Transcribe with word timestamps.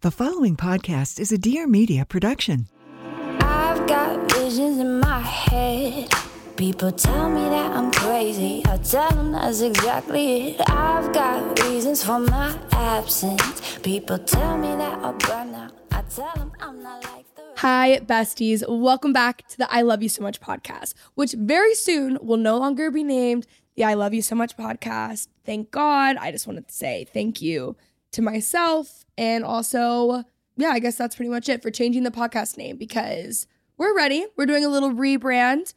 The 0.00 0.12
following 0.12 0.56
podcast 0.56 1.18
is 1.18 1.32
a 1.32 1.38
Dear 1.38 1.66
Media 1.66 2.04
production. 2.04 2.68
I've 3.40 3.84
got 3.88 4.30
visions 4.30 4.78
in 4.78 5.00
my 5.00 5.18
head. 5.18 6.08
People 6.56 6.92
tell 6.92 7.28
me 7.28 7.40
that 7.48 7.72
I'm 7.72 7.90
crazy. 7.90 8.62
I 8.66 8.76
tell 8.76 9.10
them 9.10 9.32
that's 9.32 9.60
exactly 9.60 10.50
it. 10.50 10.60
I've 10.70 11.12
got 11.12 11.60
reasons 11.64 12.04
for 12.04 12.20
my 12.20 12.56
absence. 12.70 13.78
People 13.78 14.20
tell 14.20 14.56
me 14.56 14.68
that 14.76 15.00
I'll 15.00 15.14
burn 15.14 15.52
out. 15.56 15.72
I 15.90 16.02
tell 16.02 16.32
them 16.36 16.52
I'm 16.60 16.80
not 16.80 17.02
like. 17.02 17.26
Hi, 17.56 17.98
besties. 17.98 18.62
Welcome 18.68 19.12
back 19.12 19.48
to 19.48 19.58
the 19.58 19.66
I 19.68 19.82
Love 19.82 20.00
You 20.04 20.08
So 20.08 20.22
Much 20.22 20.40
podcast, 20.40 20.94
which 21.16 21.32
very 21.32 21.74
soon 21.74 22.18
will 22.22 22.36
no 22.36 22.56
longer 22.56 22.92
be 22.92 23.02
named 23.02 23.48
the 23.74 23.82
I 23.82 23.94
Love 23.94 24.14
You 24.14 24.22
So 24.22 24.36
Much 24.36 24.56
podcast. 24.56 25.26
Thank 25.44 25.72
God. 25.72 26.14
I 26.18 26.30
just 26.30 26.46
wanted 26.46 26.68
to 26.68 26.72
say 26.72 27.04
thank 27.12 27.42
you 27.42 27.74
to 28.12 28.22
myself. 28.22 29.04
And 29.16 29.44
also, 29.44 30.24
yeah, 30.56 30.70
I 30.70 30.78
guess 30.78 30.96
that's 30.96 31.16
pretty 31.16 31.30
much 31.30 31.48
it 31.48 31.62
for 31.62 31.70
changing 31.70 32.02
the 32.02 32.10
podcast 32.10 32.56
name 32.56 32.76
because 32.76 33.46
we're 33.76 33.96
ready. 33.96 34.26
We're 34.36 34.46
doing 34.46 34.64
a 34.64 34.68
little 34.68 34.92
rebrand. 34.92 35.72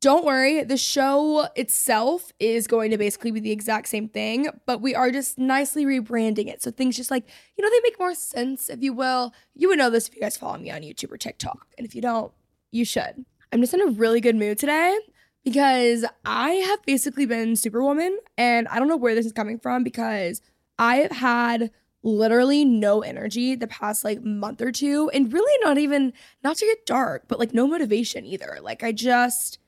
Don't 0.00 0.24
worry, 0.26 0.62
the 0.62 0.76
show 0.76 1.48
itself 1.56 2.30
is 2.38 2.66
going 2.66 2.90
to 2.90 2.98
basically 2.98 3.30
be 3.30 3.40
the 3.40 3.52
exact 3.52 3.88
same 3.88 4.06
thing, 4.06 4.48
but 4.66 4.82
we 4.82 4.94
are 4.94 5.10
just 5.10 5.38
nicely 5.38 5.86
rebranding 5.86 6.46
it. 6.46 6.60
So 6.60 6.70
things 6.70 6.94
just 6.94 7.10
like, 7.10 7.26
you 7.56 7.64
know, 7.64 7.70
they 7.70 7.80
make 7.82 7.98
more 7.98 8.14
sense, 8.14 8.68
if 8.68 8.82
you 8.82 8.92
will. 8.92 9.32
You 9.54 9.68
would 9.68 9.78
know 9.78 9.88
this 9.88 10.06
if 10.08 10.14
you 10.14 10.20
guys 10.20 10.36
follow 10.36 10.58
me 10.58 10.70
on 10.70 10.82
YouTube 10.82 11.10
or 11.10 11.16
TikTok. 11.16 11.68
And 11.78 11.86
if 11.86 11.94
you 11.94 12.02
don't, 12.02 12.32
you 12.70 12.84
should. 12.84 13.24
I'm 13.50 13.62
just 13.62 13.72
in 13.72 13.80
a 13.80 13.86
really 13.86 14.20
good 14.20 14.36
mood 14.36 14.58
today 14.58 14.98
because 15.42 16.04
I 16.24 16.50
have 16.50 16.84
basically 16.84 17.24
been 17.24 17.56
Superwoman 17.56 18.18
and 18.36 18.68
I 18.68 18.78
don't 18.78 18.88
know 18.88 18.96
where 18.96 19.14
this 19.14 19.24
is 19.24 19.32
coming 19.32 19.58
from 19.58 19.84
because 19.84 20.42
I 20.78 20.96
have 20.96 21.12
had 21.12 21.70
literally 22.02 22.64
no 22.64 23.00
energy 23.00 23.54
the 23.54 23.66
past 23.66 24.04
like 24.04 24.22
month 24.22 24.60
or 24.60 24.70
two 24.70 25.10
and 25.14 25.32
really 25.32 25.58
not 25.64 25.78
even 25.78 26.12
not 26.42 26.56
to 26.58 26.66
get 26.66 26.84
dark 26.84 27.24
but 27.28 27.38
like 27.38 27.54
no 27.54 27.66
motivation 27.66 28.26
either. 28.26 28.58
Like 28.62 28.82
i 28.82 28.92
just 28.92 29.58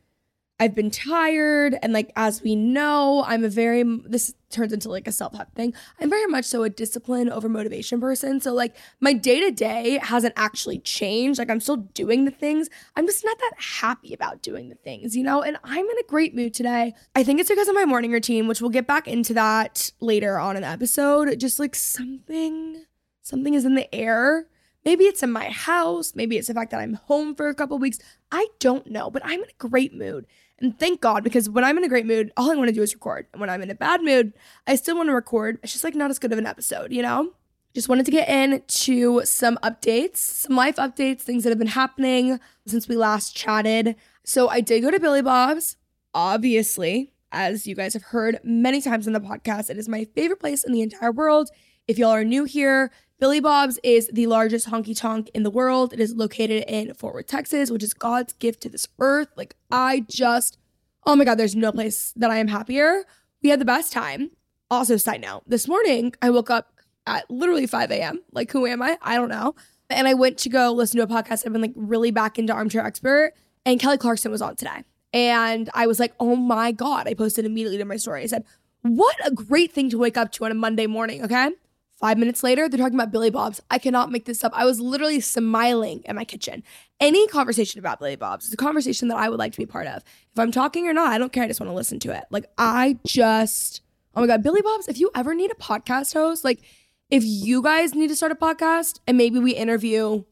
i've 0.58 0.74
been 0.74 0.90
tired 0.90 1.76
and 1.82 1.92
like 1.92 2.10
as 2.16 2.42
we 2.42 2.56
know 2.56 3.24
i'm 3.26 3.44
a 3.44 3.48
very 3.48 3.82
this 4.06 4.34
turns 4.50 4.72
into 4.72 4.88
like 4.88 5.06
a 5.06 5.12
self-help 5.12 5.54
thing. 5.54 5.74
I'm 6.00 6.10
very 6.10 6.26
much 6.26 6.44
so 6.44 6.62
a 6.62 6.70
discipline 6.70 7.30
over 7.30 7.48
motivation 7.48 8.00
person. 8.00 8.40
So 8.40 8.52
like 8.52 8.76
my 9.00 9.12
day-to-day 9.12 9.98
hasn't 10.02 10.34
actually 10.36 10.78
changed. 10.80 11.38
Like 11.38 11.50
i'm 11.50 11.60
still 11.60 11.76
doing 11.76 12.24
the 12.24 12.30
things. 12.30 12.68
I'm 12.96 13.06
just 13.06 13.24
not 13.24 13.38
that 13.38 13.52
happy 13.58 14.14
about 14.14 14.42
doing 14.42 14.68
the 14.68 14.74
things 14.74 15.16
you 15.16 15.22
know? 15.22 15.42
And 15.42 15.58
i'm 15.64 15.84
in 15.84 15.98
a 15.98 16.08
great 16.08 16.34
mood 16.34 16.54
today. 16.54 16.94
I 17.14 17.22
think 17.22 17.40
it's 17.40 17.50
because 17.50 17.68
of 17.68 17.74
my 17.74 17.84
morning 17.84 18.12
routine 18.12 18.48
which 18.48 18.60
we'll 18.60 18.70
get 18.70 18.86
back 18.86 19.06
into 19.06 19.34
that 19.34 19.90
later 20.00 20.38
on 20.38 20.56
in 20.56 20.62
the 20.62 20.68
episode. 20.68 21.38
Just 21.38 21.58
like 21.58 21.74
something 21.74 22.84
something 23.22 23.54
is 23.54 23.64
in 23.64 23.74
the 23.74 23.92
air. 23.94 24.46
Maybe 24.84 25.04
it's 25.04 25.22
in 25.24 25.32
my 25.32 25.50
house. 25.50 26.14
Maybe 26.14 26.38
it's 26.38 26.48
the 26.48 26.54
fact 26.54 26.70
that 26.70 26.80
i'm 26.80 26.94
home 26.94 27.34
for 27.34 27.48
a 27.48 27.54
couple 27.54 27.78
weeks. 27.78 27.98
I 28.32 28.46
don't 28.58 28.86
know 28.90 29.10
but 29.10 29.22
i'm 29.24 29.40
in 29.40 29.50
a 29.50 29.68
great 29.68 29.94
mood 29.94 30.26
and 30.58 30.78
thank 30.78 31.00
God, 31.00 31.22
because 31.22 31.50
when 31.50 31.64
I'm 31.64 31.76
in 31.76 31.84
a 31.84 31.88
great 31.88 32.06
mood, 32.06 32.32
all 32.36 32.50
I 32.50 32.56
want 32.56 32.68
to 32.68 32.74
do 32.74 32.82
is 32.82 32.94
record. 32.94 33.26
And 33.32 33.40
when 33.40 33.50
I'm 33.50 33.62
in 33.62 33.70
a 33.70 33.74
bad 33.74 34.02
mood, 34.02 34.32
I 34.66 34.76
still 34.76 34.96
want 34.96 35.08
to 35.08 35.14
record. 35.14 35.58
It's 35.62 35.72
just 35.72 35.84
like 35.84 35.94
not 35.94 36.10
as 36.10 36.18
good 36.18 36.32
of 36.32 36.38
an 36.38 36.46
episode, 36.46 36.92
you 36.92 37.02
know? 37.02 37.32
Just 37.74 37.90
wanted 37.90 38.06
to 38.06 38.10
get 38.10 38.28
into 38.28 39.22
some 39.26 39.58
updates, 39.62 40.16
some 40.16 40.56
life 40.56 40.76
updates, 40.76 41.20
things 41.20 41.44
that 41.44 41.50
have 41.50 41.58
been 41.58 41.68
happening 41.68 42.40
since 42.66 42.88
we 42.88 42.96
last 42.96 43.36
chatted. 43.36 43.96
So 44.24 44.48
I 44.48 44.62
did 44.62 44.80
go 44.80 44.90
to 44.90 44.98
Billy 44.98 45.20
Bob's, 45.20 45.76
obviously, 46.14 47.12
as 47.32 47.66
you 47.66 47.74
guys 47.74 47.92
have 47.92 48.04
heard 48.04 48.40
many 48.42 48.80
times 48.80 49.06
in 49.06 49.12
the 49.12 49.20
podcast. 49.20 49.68
It 49.68 49.76
is 49.76 49.90
my 49.90 50.06
favorite 50.14 50.40
place 50.40 50.64
in 50.64 50.72
the 50.72 50.80
entire 50.80 51.12
world. 51.12 51.50
If 51.86 51.98
y'all 51.98 52.12
are 52.12 52.24
new 52.24 52.44
here, 52.44 52.90
Billy 53.18 53.40
Bob's 53.40 53.78
is 53.82 54.10
the 54.12 54.26
largest 54.26 54.68
honky 54.68 54.94
tonk 54.98 55.30
in 55.32 55.42
the 55.42 55.50
world. 55.50 55.94
It 55.94 56.00
is 56.00 56.14
located 56.14 56.64
in 56.68 56.92
Fort 56.92 57.14
Worth, 57.14 57.26
Texas, 57.26 57.70
which 57.70 57.82
is 57.82 57.94
God's 57.94 58.34
gift 58.34 58.60
to 58.62 58.68
this 58.68 58.86
earth. 58.98 59.28
Like, 59.36 59.56
I 59.70 60.04
just, 60.06 60.58
oh 61.06 61.16
my 61.16 61.24
God, 61.24 61.36
there's 61.36 61.56
no 61.56 61.72
place 61.72 62.12
that 62.16 62.30
I 62.30 62.36
am 62.36 62.48
happier. 62.48 63.04
We 63.42 63.48
had 63.48 63.58
the 63.58 63.64
best 63.64 63.90
time. 63.90 64.32
Also, 64.70 64.98
side 64.98 65.22
note, 65.22 65.44
this 65.46 65.66
morning 65.66 66.12
I 66.20 66.28
woke 66.28 66.50
up 66.50 66.74
at 67.06 67.30
literally 67.30 67.66
5 67.66 67.90
a.m. 67.90 68.20
Like, 68.32 68.52
who 68.52 68.66
am 68.66 68.82
I? 68.82 68.98
I 69.00 69.16
don't 69.16 69.30
know. 69.30 69.54
And 69.88 70.06
I 70.06 70.12
went 70.12 70.36
to 70.38 70.50
go 70.50 70.72
listen 70.72 70.98
to 70.98 71.04
a 71.04 71.06
podcast. 71.06 71.46
I've 71.46 71.52
been 71.52 71.62
like 71.62 71.72
really 71.74 72.10
back 72.10 72.38
into 72.38 72.52
Armchair 72.52 72.84
Expert, 72.84 73.32
and 73.64 73.80
Kelly 73.80 73.96
Clarkson 73.96 74.30
was 74.30 74.42
on 74.42 74.56
today. 74.56 74.84
And 75.14 75.70
I 75.72 75.86
was 75.86 75.98
like, 75.98 76.12
oh 76.20 76.36
my 76.36 76.70
God. 76.70 77.08
I 77.08 77.14
posted 77.14 77.46
immediately 77.46 77.78
to 77.78 77.84
my 77.86 77.96
story. 77.96 78.24
I 78.24 78.26
said, 78.26 78.44
what 78.82 79.16
a 79.24 79.30
great 79.30 79.72
thing 79.72 79.88
to 79.90 79.98
wake 79.98 80.18
up 80.18 80.32
to 80.32 80.44
on 80.44 80.50
a 80.50 80.54
Monday 80.54 80.86
morning, 80.86 81.24
okay? 81.24 81.50
Five 81.98 82.18
minutes 82.18 82.42
later, 82.42 82.68
they're 82.68 82.78
talking 82.78 82.94
about 82.94 83.10
Billy 83.10 83.30
Bob's. 83.30 83.62
I 83.70 83.78
cannot 83.78 84.12
make 84.12 84.26
this 84.26 84.44
up. 84.44 84.52
I 84.54 84.66
was 84.66 84.80
literally 84.80 85.18
smiling 85.20 86.02
in 86.04 86.14
my 86.14 86.24
kitchen. 86.24 86.62
Any 87.00 87.26
conversation 87.28 87.78
about 87.78 88.00
Billy 88.00 88.16
Bob's 88.16 88.46
is 88.46 88.52
a 88.52 88.56
conversation 88.58 89.08
that 89.08 89.16
I 89.16 89.30
would 89.30 89.38
like 89.38 89.52
to 89.52 89.58
be 89.58 89.64
part 89.64 89.86
of. 89.86 90.02
If 90.32 90.38
I'm 90.38 90.52
talking 90.52 90.86
or 90.86 90.92
not, 90.92 91.12
I 91.12 91.16
don't 91.16 91.32
care. 91.32 91.44
I 91.44 91.48
just 91.48 91.58
want 91.58 91.70
to 91.70 91.74
listen 91.74 91.98
to 92.00 92.12
it. 92.12 92.24
Like, 92.30 92.44
I 92.58 92.98
just, 93.06 93.80
oh 94.14 94.20
my 94.20 94.26
God, 94.26 94.42
Billy 94.42 94.60
Bob's, 94.60 94.88
if 94.88 94.98
you 94.98 95.10
ever 95.14 95.34
need 95.34 95.50
a 95.50 95.54
podcast 95.54 96.12
host, 96.12 96.44
like, 96.44 96.60
if 97.08 97.24
you 97.24 97.62
guys 97.62 97.94
need 97.94 98.08
to 98.08 98.16
start 98.16 98.32
a 98.32 98.34
podcast 98.34 99.00
and 99.06 99.16
maybe 99.16 99.38
we 99.38 99.52
interview 99.52 100.24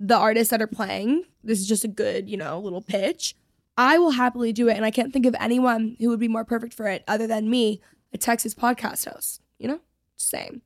the 0.00 0.16
artists 0.16 0.50
that 0.50 0.60
are 0.60 0.66
playing, 0.66 1.24
this 1.44 1.60
is 1.60 1.68
just 1.68 1.84
a 1.84 1.88
good, 1.88 2.28
you 2.28 2.36
know, 2.36 2.58
little 2.58 2.82
pitch. 2.82 3.36
I 3.76 3.98
will 3.98 4.12
happily 4.12 4.52
do 4.52 4.68
it. 4.68 4.76
And 4.76 4.84
I 4.84 4.90
can't 4.90 5.12
think 5.12 5.26
of 5.26 5.36
anyone 5.38 5.96
who 6.00 6.08
would 6.08 6.20
be 6.20 6.28
more 6.28 6.44
perfect 6.44 6.74
for 6.74 6.88
it 6.88 7.04
other 7.06 7.28
than 7.28 7.48
me, 7.48 7.80
a 8.12 8.18
Texas 8.18 8.52
podcast 8.52 9.08
host, 9.12 9.40
you 9.58 9.68
know? 9.68 9.80
Same. 10.16 10.62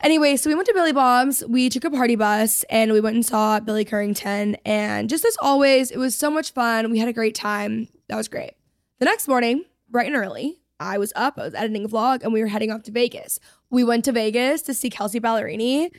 Anyway, 0.00 0.36
so 0.36 0.50
we 0.50 0.54
went 0.54 0.66
to 0.66 0.74
Billy 0.74 0.92
Bob's. 0.92 1.42
We 1.48 1.70
took 1.70 1.84
a 1.84 1.90
party 1.90 2.16
bus 2.16 2.62
and 2.64 2.92
we 2.92 3.00
went 3.00 3.14
and 3.14 3.24
saw 3.24 3.60
Billy 3.60 3.84
Currington. 3.84 4.56
And 4.64 5.08
just 5.08 5.24
as 5.24 5.36
always, 5.40 5.90
it 5.90 5.98
was 5.98 6.14
so 6.14 6.30
much 6.30 6.52
fun. 6.52 6.90
We 6.90 6.98
had 6.98 7.08
a 7.08 7.12
great 7.12 7.34
time. 7.34 7.88
That 8.08 8.16
was 8.16 8.28
great. 8.28 8.52
The 8.98 9.06
next 9.06 9.28
morning, 9.28 9.64
bright 9.88 10.06
and 10.06 10.16
early, 10.16 10.60
I 10.80 10.98
was 10.98 11.12
up, 11.16 11.38
I 11.38 11.42
was 11.42 11.54
editing 11.54 11.84
a 11.84 11.88
vlog, 11.88 12.22
and 12.22 12.32
we 12.32 12.40
were 12.40 12.48
heading 12.48 12.70
off 12.70 12.82
to 12.84 12.90
Vegas. 12.90 13.38
We 13.70 13.84
went 13.84 14.04
to 14.06 14.12
Vegas 14.12 14.62
to 14.62 14.74
see 14.74 14.90
Kelsea 14.90 15.20
Ballerini. 15.20 15.90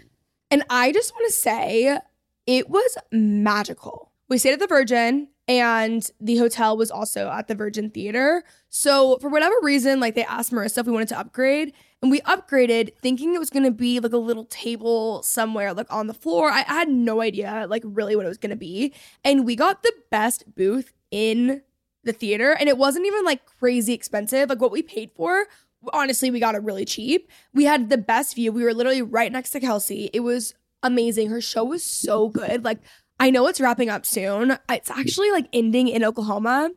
And 0.51 0.63
I 0.69 0.92
just 0.92 1.13
want 1.13 1.27
to 1.27 1.33
say 1.33 1.97
it 2.45 2.69
was 2.69 2.97
magical. 3.12 4.12
We 4.30 4.38
stayed 4.38 4.53
at 4.53 4.59
the 4.59 4.68
Virgin 4.68 5.30
and 5.47 6.09
the 6.19 6.38
hotel 6.38 6.77
was 6.77 6.92
also 6.92 7.30
at 7.30 7.47
the 7.47 7.56
Virgin 7.56 7.89
Theater. 7.89 8.44
So 8.69 9.18
for 9.19 9.30
whatever 9.30 9.56
reason, 9.62 10.00
like 10.00 10.15
they 10.15 10.25
asked 10.25 10.51
Marissa 10.51 10.80
if 10.80 10.88
we 10.88 10.94
wanted 10.94 11.09
to 11.09 11.19
upgrade, 11.19 11.74
and 12.01 12.12
we 12.12 12.21
upgraded 12.21 12.94
thinking 13.01 13.33
it 13.33 13.39
was 13.39 13.50
gonna 13.50 13.71
be 13.71 14.00
like 14.00 14.13
a 14.13 14.18
little 14.18 14.45
table 14.45 15.24
somewhere 15.24 15.74
like 15.74 15.92
on 15.92 16.07
the 16.07 16.13
floor. 16.13 16.50
I, 16.50 16.59
I 16.68 16.74
had 16.74 16.89
no 16.89 17.21
idea 17.21 17.65
like 17.69 17.83
really 17.86 18.15
what 18.15 18.25
it 18.25 18.30
was 18.30 18.38
gonna 18.38 18.56
be. 18.56 18.94
And 19.24 19.45
we 19.45 19.56
got 19.56 19.83
the 19.83 19.94
best 20.12 20.56
booth 20.56 20.94
in 21.12 21.62
the 22.03 22.13
theater, 22.13 22.51
and 22.51 22.69
it 22.69 22.77
wasn't 22.77 23.07
even 23.07 23.25
like 23.25 23.45
crazy 23.45 23.94
expensive. 23.94 24.50
Like 24.50 24.62
what 24.62 24.71
we 24.71 24.83
paid 24.83 25.12
for, 25.15 25.47
honestly, 25.94 26.30
we 26.30 26.39
got 26.39 26.56
it 26.56 26.63
really 26.63 26.86
cheap. 26.86 27.30
We 27.53 27.65
had 27.65 27.89
the 27.89 27.97
best 27.97 28.36
view. 28.36 28.51
We 28.51 28.63
were 28.63 28.74
literally 28.74 29.01
right 29.01 29.31
next 29.31 29.51
to 29.51 29.59
Kelsea. 29.59 30.09
It 30.13 30.19
was 30.21 30.53
amazing. 30.83 31.30
Her 31.30 31.42
show 31.42 31.63
was 31.63 31.83
so 31.83 32.30
good. 32.30 32.63
Like 32.63 32.80
I 33.19 33.30
know 33.30 33.47
it's 33.47 33.62
wrapping 33.62 33.89
up 33.89 34.06
soon. 34.06 34.57
It's 34.69 34.92
actually 34.92 35.31
like 35.31 35.47
ending 35.53 35.88
in 35.88 36.03
Oklahoma. 36.03 36.71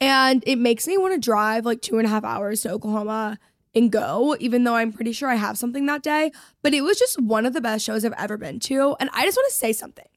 And 0.00 0.42
it 0.46 0.56
makes 0.56 0.86
me 0.88 0.98
want 0.98 1.14
to 1.14 1.20
drive 1.20 1.64
like 1.64 1.80
two 1.80 1.98
and 1.98 2.06
a 2.06 2.10
half 2.10 2.24
hours 2.24 2.62
to 2.62 2.72
Oklahoma 2.72 3.38
and 3.74 3.90
go, 3.90 4.36
even 4.38 4.64
though 4.64 4.74
I'm 4.74 4.92
pretty 4.92 5.12
sure 5.12 5.28
I 5.28 5.36
have 5.36 5.58
something 5.58 5.86
that 5.86 6.02
day. 6.02 6.32
But 6.62 6.74
it 6.74 6.82
was 6.82 6.98
just 6.98 7.20
one 7.20 7.46
of 7.46 7.52
the 7.52 7.60
best 7.60 7.84
shows 7.84 8.04
I've 8.04 8.12
ever 8.18 8.36
been 8.36 8.60
to. 8.60 8.96
And 9.00 9.10
I 9.12 9.24
just 9.24 9.36
want 9.36 9.50
to 9.50 9.56
say 9.56 9.72
something. 9.72 10.08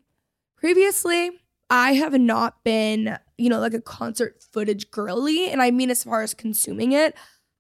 Previously, 0.57 1.31
I 1.69 1.94
have 1.94 2.13
not 2.19 2.63
been, 2.63 3.18
you 3.38 3.50
know, 3.50 3.60
like 3.60 3.74
a 3.74 3.81
concert 3.81 4.44
footage 4.52 4.92
girly. 4.92 5.50
And 5.50 5.62
I 5.62 5.72
mean, 5.72 5.90
as 5.90 6.04
far 6.04 6.22
as 6.22 6.34
consuming 6.34 6.92
it, 6.92 7.16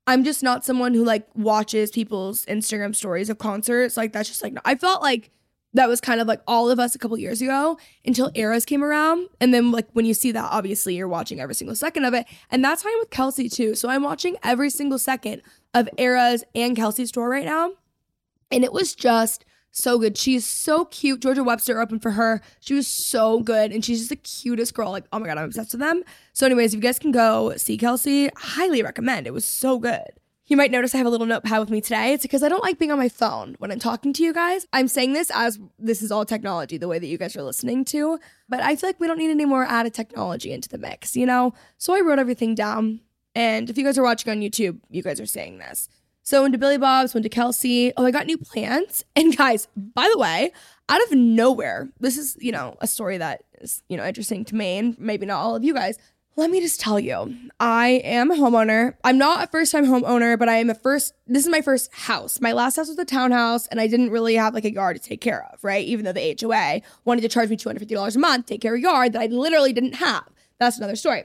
I'm 0.07 0.23
just 0.23 0.43
not 0.43 0.63
someone 0.63 0.93
who 0.93 1.03
like 1.03 1.27
watches 1.33 1.91
people's 1.91 2.45
Instagram 2.45 2.95
stories 2.95 3.29
of 3.29 3.37
concerts. 3.37 3.97
Like, 3.97 4.13
that's 4.13 4.29
just 4.29 4.43
like, 4.43 4.55
I 4.63 4.75
felt 4.75 5.01
like 5.01 5.31
that 5.75 5.89
was 5.89 5.99
kind 5.99 6.21
of 6.21 6.27
like 6.27 6.41
all 6.47 6.69
of 6.69 6.79
us 6.79 6.95
a 6.95 6.97
couple 6.97 7.17
years 7.17 7.41
ago 7.41 7.77
until 8.05 8.31
eras 8.33 8.65
came 8.65 8.83
around. 8.83 9.27
And 9.41 9.53
then 9.53 9.71
like 9.71 9.87
when 9.91 10.05
you 10.05 10.13
see 10.13 10.31
that 10.31 10.49
obviously 10.49 10.95
you're 10.95 11.07
watching 11.07 11.39
every 11.39 11.53
single 11.53 11.75
second 11.75 12.05
of 12.05 12.13
it. 12.13 12.25
And 12.49 12.63
that's 12.63 12.81
how 12.83 12.89
i'm 12.89 12.99
with 12.99 13.09
kelsea 13.09 13.49
too. 13.49 13.75
So 13.75 13.89
i'm 13.89 14.01
watching 14.01 14.37
every 14.43 14.69
single 14.69 14.97
second 14.97 15.41
of 15.73 15.89
eras 15.97 16.43
and 16.55 16.75
kelsea's 16.75 17.11
tour 17.11 17.29
right 17.29 17.45
now. 17.45 17.71
And 18.51 18.63
it 18.63 18.71
was 18.71 18.95
just 18.95 19.43
so 19.71 19.99
good. 19.99 20.17
She's 20.17 20.47
so 20.47 20.85
cute. 20.85 21.19
Georgia 21.19 21.43
webster 21.43 21.81
opened 21.81 22.01
for 22.01 22.11
her. 22.11 22.39
She 22.61 22.73
was 22.73 22.87
so 22.87 23.41
good. 23.41 23.73
And 23.73 23.83
she's 23.83 23.97
just 23.97 24.09
the 24.09 24.15
cutest 24.15 24.73
girl. 24.73 24.91
Like 24.91 25.05
oh 25.11 25.19
my 25.19 25.27
god 25.27 25.37
i'm 25.37 25.45
obsessed 25.45 25.73
with 25.73 25.81
them. 25.81 26.03
So 26.31 26.45
anyways 26.45 26.73
if 26.73 26.77
you 26.77 26.81
guys 26.81 26.99
can 26.99 27.11
go 27.11 27.53
see 27.57 27.77
kelsea 27.77 28.29
highly 28.37 28.81
recommend. 28.81 29.27
It 29.27 29.33
was 29.33 29.45
so 29.45 29.77
good 29.77 30.07
you 30.47 30.57
might 30.57 30.71
notice 30.71 30.93
I 30.93 30.99
have 30.99 31.07
a 31.07 31.09
little 31.09 31.25
notepad 31.25 31.59
with 31.59 31.69
me 31.69 31.81
today. 31.81 32.13
It's 32.13 32.23
because 32.23 32.43
I 32.43 32.49
don't 32.49 32.63
like 32.63 32.77
being 32.77 32.91
on 32.91 32.97
my 32.97 33.09
phone 33.09 33.55
when 33.57 33.71
I'm 33.71 33.79
talking 33.79 34.13
to 34.13 34.23
you 34.23 34.33
guys. 34.33 34.67
I'm 34.73 34.87
saying 34.87 35.13
this 35.13 35.31
as 35.33 35.59
this 35.79 36.01
is 36.01 36.11
all 36.11 36.25
technology, 36.25 36.77
the 36.77 36.87
way 36.87 36.99
that 36.99 37.07
you 37.07 37.17
guys 37.17 37.35
are 37.35 37.43
listening 37.43 37.83
to. 37.85 38.19
But 38.47 38.61
I 38.61 38.75
feel 38.75 38.89
like 38.89 38.99
we 38.99 39.07
don't 39.07 39.17
need 39.17 39.31
any 39.31 39.45
more 39.45 39.65
added 39.65 39.93
technology 39.93 40.51
into 40.51 40.69
the 40.69 40.77
mix, 40.77 41.15
you 41.15 41.25
know? 41.25 41.53
So 41.77 41.95
I 41.95 42.01
wrote 42.01 42.19
everything 42.19 42.53
down. 42.53 43.01
And 43.33 43.69
if 43.69 43.77
you 43.77 43.83
guys 43.83 43.97
are 43.97 44.03
watching 44.03 44.31
on 44.31 44.39
YouTube, 44.39 44.79
you 44.89 45.01
guys 45.01 45.19
are 45.19 45.25
saying 45.25 45.57
this. 45.57 45.89
So 46.21 46.41
went 46.41 46.53
to 46.53 46.57
Billy 46.57 46.77
Bob's, 46.77 47.13
went 47.13 47.23
to 47.23 47.29
Kelsea. 47.29 47.93
Oh, 47.97 48.05
I 48.05 48.11
got 48.11 48.25
new 48.25 48.37
plants. 48.37 49.03
And 49.15 49.35
guys, 49.35 49.67
by 49.75 50.09
the 50.11 50.17
way, 50.17 50.51
out 50.89 51.01
of 51.03 51.11
nowhere, 51.11 51.89
this 51.99 52.17
is, 52.17 52.37
you 52.39 52.51
know, 52.51 52.75
a 52.81 52.87
story 52.87 53.17
that 53.17 53.43
is, 53.61 53.81
you 53.89 53.97
know, 53.97 54.05
interesting 54.05 54.45
to 54.45 54.55
me 54.55 54.77
and 54.77 54.99
maybe 54.99 55.25
not 55.25 55.41
all 55.41 55.55
of 55.55 55.63
you 55.63 55.73
guys. 55.73 55.97
Let 56.37 56.51
me 56.51 56.59
just 56.59 56.81
tell 56.81 56.99
you, 56.99 57.33
I 57.61 58.01
am 58.03 58.29
a 58.29 58.35
homeowner. 58.35 58.95
I'm 59.05 59.17
not 59.17 59.45
a 59.45 59.47
first 59.47 59.71
time 59.71 59.85
homeowner, 59.85 60.37
but 60.37 60.49
I 60.49 60.57
am 60.57 60.69
a 60.69 60.75
first, 60.75 61.13
this 61.25 61.45
is 61.45 61.49
my 61.49 61.61
first 61.61 61.93
house. 61.93 62.41
My 62.41 62.51
last 62.51 62.75
house 62.75 62.89
was 62.89 62.99
a 62.99 63.05
townhouse, 63.05 63.67
and 63.67 63.79
I 63.79 63.87
didn't 63.87 64.09
really 64.09 64.35
have 64.35 64.53
like 64.53 64.65
a 64.65 64.73
yard 64.73 64.97
to 64.97 65.01
take 65.01 65.21
care 65.21 65.47
of, 65.53 65.63
right? 65.63 65.85
Even 65.85 66.03
though 66.03 66.11
the 66.11 66.35
HOA 66.41 66.81
wanted 67.05 67.21
to 67.21 67.29
charge 67.29 67.49
me 67.49 67.55
$250 67.55 68.15
a 68.15 68.19
month 68.19 68.47
to 68.47 68.53
take 68.53 68.61
care 68.61 68.73
of 68.73 68.79
a 68.79 68.81
yard 68.81 69.13
that 69.13 69.21
I 69.21 69.27
literally 69.27 69.71
didn't 69.71 69.93
have. 69.93 70.25
That's 70.59 70.77
another 70.77 70.97
story. 70.97 71.23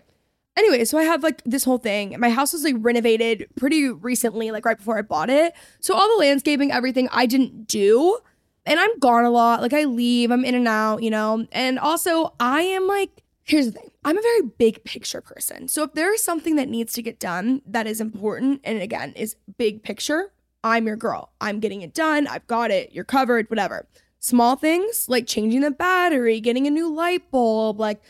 Anyway, 0.56 0.84
so 0.84 0.96
I 0.96 1.02
have 1.02 1.24
like 1.24 1.42
this 1.44 1.64
whole 1.64 1.78
thing. 1.78 2.14
My 2.20 2.30
house 2.30 2.52
was 2.52 2.62
like 2.62 2.76
renovated 2.78 3.48
pretty 3.56 3.90
recently, 3.90 4.52
like 4.52 4.64
right 4.64 4.78
before 4.78 4.96
I 4.96 5.02
bought 5.02 5.28
it. 5.28 5.54
So 5.80 5.92
all 5.92 6.08
the 6.08 6.20
landscaping, 6.20 6.70
everything 6.70 7.08
I 7.10 7.26
didn't 7.26 7.66
do. 7.66 8.16
And 8.64 8.78
I'm 8.78 8.96
gone 9.00 9.24
a 9.24 9.30
lot. 9.30 9.60
Like 9.60 9.72
I 9.72 9.84
leave, 9.84 10.30
I'm 10.30 10.44
in 10.44 10.54
and 10.54 10.68
out, 10.68 11.02
you 11.02 11.10
know? 11.10 11.48
And 11.50 11.80
also, 11.80 12.34
I 12.38 12.62
am 12.62 12.86
like, 12.86 13.24
here's 13.50 13.66
the 13.66 13.72
thing 13.72 13.90
I'm 14.04 14.16
a 14.16 14.22
very 14.22 14.42
big 14.42 14.84
picture 14.84 15.20
person. 15.20 15.68
So 15.68 15.82
if 15.82 15.92
there 15.92 16.14
is 16.14 16.22
something 16.22 16.56
that 16.56 16.68
needs 16.68 16.92
to 16.94 17.02
get 17.02 17.18
done 17.18 17.60
that 17.66 17.86
is 17.86 18.00
important, 18.00 18.60
and 18.64 18.80
again, 18.80 19.12
is 19.14 19.36
big 19.58 19.82
picture, 19.82 20.32
I'm 20.62 20.86
your 20.86 20.96
girl. 20.96 21.32
I'm 21.40 21.60
getting 21.60 21.82
it 21.82 21.92
done. 21.92 22.26
I've 22.26 22.46
got 22.46 22.70
it. 22.70 22.92
You're 22.92 23.04
covered, 23.04 23.50
whatever. 23.50 23.86
Small 24.20 24.56
things 24.56 25.06
like 25.08 25.26
changing 25.26 25.62
the 25.62 25.70
battery, 25.70 26.40
getting 26.40 26.66
a 26.66 26.70
new 26.70 26.92
light 26.92 27.30
bulb, 27.30 27.80
like, 27.80 28.00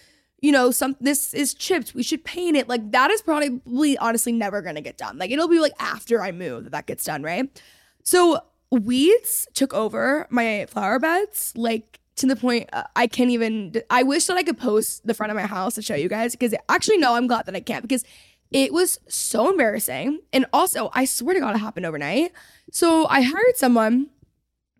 you 0.42 0.52
know, 0.52 0.70
some 0.70 0.96
this 1.00 1.32
is 1.34 1.54
chipped. 1.54 1.94
We 1.94 2.02
should 2.02 2.24
paint 2.24 2.56
it. 2.56 2.68
Like 2.68 2.92
that 2.92 3.10
is 3.10 3.22
probably 3.22 3.98
honestly 3.98 4.32
never 4.32 4.62
gonna 4.62 4.80
get 4.80 4.98
done. 4.98 5.18
Like 5.18 5.30
it'll 5.30 5.48
be 5.48 5.60
like 5.60 5.74
after 5.78 6.22
I 6.22 6.32
move 6.32 6.64
that 6.64 6.70
that 6.70 6.86
gets 6.86 7.04
done, 7.04 7.22
right? 7.22 7.62
So 8.02 8.40
weeds 8.70 9.46
took 9.54 9.74
over 9.74 10.26
my 10.30 10.66
flower 10.68 10.98
beds 10.98 11.52
like 11.56 11.99
to 12.20 12.26
the 12.26 12.36
point 12.36 12.68
uh, 12.72 12.84
I 12.94 13.06
can't 13.06 13.30
even. 13.30 13.74
I 13.90 14.02
wish 14.02 14.26
that 14.26 14.36
I 14.36 14.42
could 14.42 14.58
post 14.58 15.06
the 15.06 15.14
front 15.14 15.30
of 15.30 15.36
my 15.36 15.46
house 15.46 15.74
to 15.74 15.82
show 15.82 15.94
you 15.94 16.08
guys 16.08 16.32
because 16.32 16.54
actually, 16.68 16.98
no, 16.98 17.14
I'm 17.14 17.26
glad 17.26 17.46
that 17.46 17.56
I 17.56 17.60
can't 17.60 17.82
because 17.82 18.04
it 18.50 18.72
was 18.72 18.98
so 19.08 19.50
embarrassing. 19.50 20.20
And 20.32 20.46
also, 20.52 20.90
I 20.92 21.04
swear 21.04 21.34
to 21.34 21.40
God, 21.40 21.54
it 21.54 21.58
happened 21.58 21.86
overnight. 21.86 22.32
So 22.72 23.06
I 23.06 23.22
hired 23.22 23.56
someone 23.56 24.08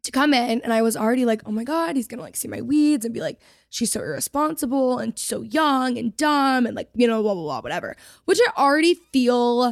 to 0.03 0.11
come 0.11 0.33
in, 0.33 0.61
and 0.63 0.73
I 0.73 0.83
was 0.83 0.97
already 0.97 1.25
like, 1.25 1.43
oh 1.47 1.53
my 1.53 1.65
God, 1.65 1.97
he's 1.97 2.07
gonna 2.07 2.23
like 2.23 2.37
see 2.37 2.49
my 2.49 2.61
weeds 2.61 3.05
and 3.05 3.13
be 3.13 3.21
like, 3.21 3.41
she's 3.69 3.93
so 3.93 4.01
irresponsible 4.01 4.99
and 4.99 5.19
so 5.19 5.43
young 5.43 5.99
and 5.99 6.17
dumb 6.17 6.67
and 6.67 6.75
like, 6.75 6.91
you 6.95 7.07
know, 7.07 7.23
blah, 7.23 7.35
blah, 7.35 7.43
blah, 7.43 7.61
whatever. 7.61 7.97
Which 8.25 8.39
I 8.47 8.63
already 8.63 8.95
feel, 8.95 9.63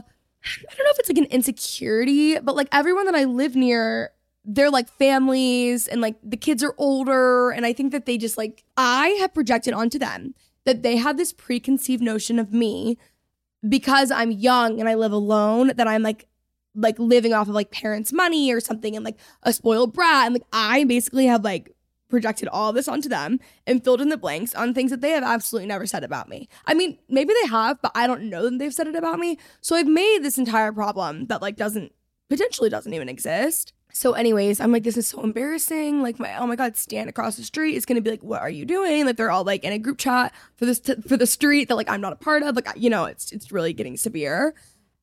I 0.44 0.74
don't 0.74 0.84
know 0.84 0.90
if 0.90 0.98
it's 0.98 1.08
like 1.08 1.18
an 1.18 1.24
insecurity, 1.26 2.38
but 2.38 2.56
like 2.56 2.68
everyone 2.72 3.06
that 3.06 3.14
I 3.14 3.24
live 3.24 3.56
near 3.56 4.12
they're 4.48 4.70
like 4.70 4.88
families 4.88 5.86
and 5.86 6.00
like 6.00 6.16
the 6.22 6.36
kids 6.36 6.64
are 6.64 6.74
older 6.78 7.50
and 7.50 7.66
i 7.66 7.72
think 7.72 7.92
that 7.92 8.06
they 8.06 8.16
just 8.16 8.38
like 8.38 8.64
i 8.76 9.08
have 9.20 9.32
projected 9.34 9.74
onto 9.74 9.98
them 9.98 10.34
that 10.64 10.82
they 10.82 10.96
have 10.96 11.16
this 11.16 11.32
preconceived 11.32 12.02
notion 12.02 12.38
of 12.38 12.52
me 12.52 12.96
because 13.68 14.10
i'm 14.10 14.30
young 14.30 14.80
and 14.80 14.88
i 14.88 14.94
live 14.94 15.12
alone 15.12 15.70
that 15.76 15.86
i'm 15.86 16.02
like 16.02 16.26
like 16.74 16.98
living 16.98 17.34
off 17.34 17.48
of 17.48 17.54
like 17.54 17.70
parents 17.70 18.12
money 18.12 18.50
or 18.50 18.58
something 18.58 18.96
and 18.96 19.04
like 19.04 19.18
a 19.42 19.52
spoiled 19.52 19.92
brat 19.92 20.26
and 20.26 20.34
like 20.34 20.46
i 20.52 20.82
basically 20.84 21.26
have 21.26 21.44
like 21.44 21.74
projected 22.08 22.48
all 22.48 22.72
this 22.72 22.88
onto 22.88 23.06
them 23.06 23.38
and 23.66 23.84
filled 23.84 24.00
in 24.00 24.08
the 24.08 24.16
blanks 24.16 24.54
on 24.54 24.72
things 24.72 24.90
that 24.90 25.02
they 25.02 25.10
have 25.10 25.22
absolutely 25.22 25.66
never 25.66 25.84
said 25.84 26.02
about 26.02 26.26
me. 26.26 26.48
I 26.64 26.72
mean, 26.72 26.96
maybe 27.10 27.34
they 27.42 27.48
have, 27.48 27.82
but 27.82 27.92
I 27.94 28.06
don't 28.06 28.30
know 28.30 28.44
that 28.44 28.58
they've 28.58 28.72
said 28.72 28.86
it 28.86 28.96
about 28.96 29.18
me. 29.18 29.36
So 29.60 29.76
I've 29.76 29.86
made 29.86 30.20
this 30.22 30.38
entire 30.38 30.72
problem 30.72 31.26
that 31.26 31.42
like 31.42 31.56
doesn't 31.56 31.92
potentially 32.30 32.70
doesn't 32.70 32.94
even 32.94 33.10
exist 33.10 33.74
so, 33.98 34.12
anyways, 34.12 34.60
I'm 34.60 34.70
like, 34.70 34.84
this 34.84 34.96
is 34.96 35.08
so 35.08 35.24
embarrassing. 35.24 36.02
Like, 36.02 36.20
my 36.20 36.38
oh 36.38 36.46
my 36.46 36.54
god, 36.54 36.76
stand 36.76 37.10
across 37.10 37.34
the 37.34 37.42
street 37.42 37.74
is 37.74 37.84
gonna 37.84 38.00
be 38.00 38.10
like, 38.10 38.22
what 38.22 38.40
are 38.40 38.48
you 38.48 38.64
doing? 38.64 39.04
Like, 39.04 39.16
they're 39.16 39.32
all 39.32 39.42
like 39.42 39.64
in 39.64 39.72
a 39.72 39.78
group 39.80 39.98
chat 39.98 40.32
for 40.54 40.66
this 40.66 40.78
t- 40.78 40.94
for 41.08 41.16
the 41.16 41.26
street 41.26 41.66
that 41.66 41.74
like 41.74 41.90
I'm 41.90 42.00
not 42.00 42.12
a 42.12 42.16
part 42.16 42.44
of. 42.44 42.54
Like, 42.54 42.68
you 42.76 42.90
know, 42.90 43.06
it's 43.06 43.32
it's 43.32 43.50
really 43.50 43.72
getting 43.72 43.96
severe. 43.96 44.54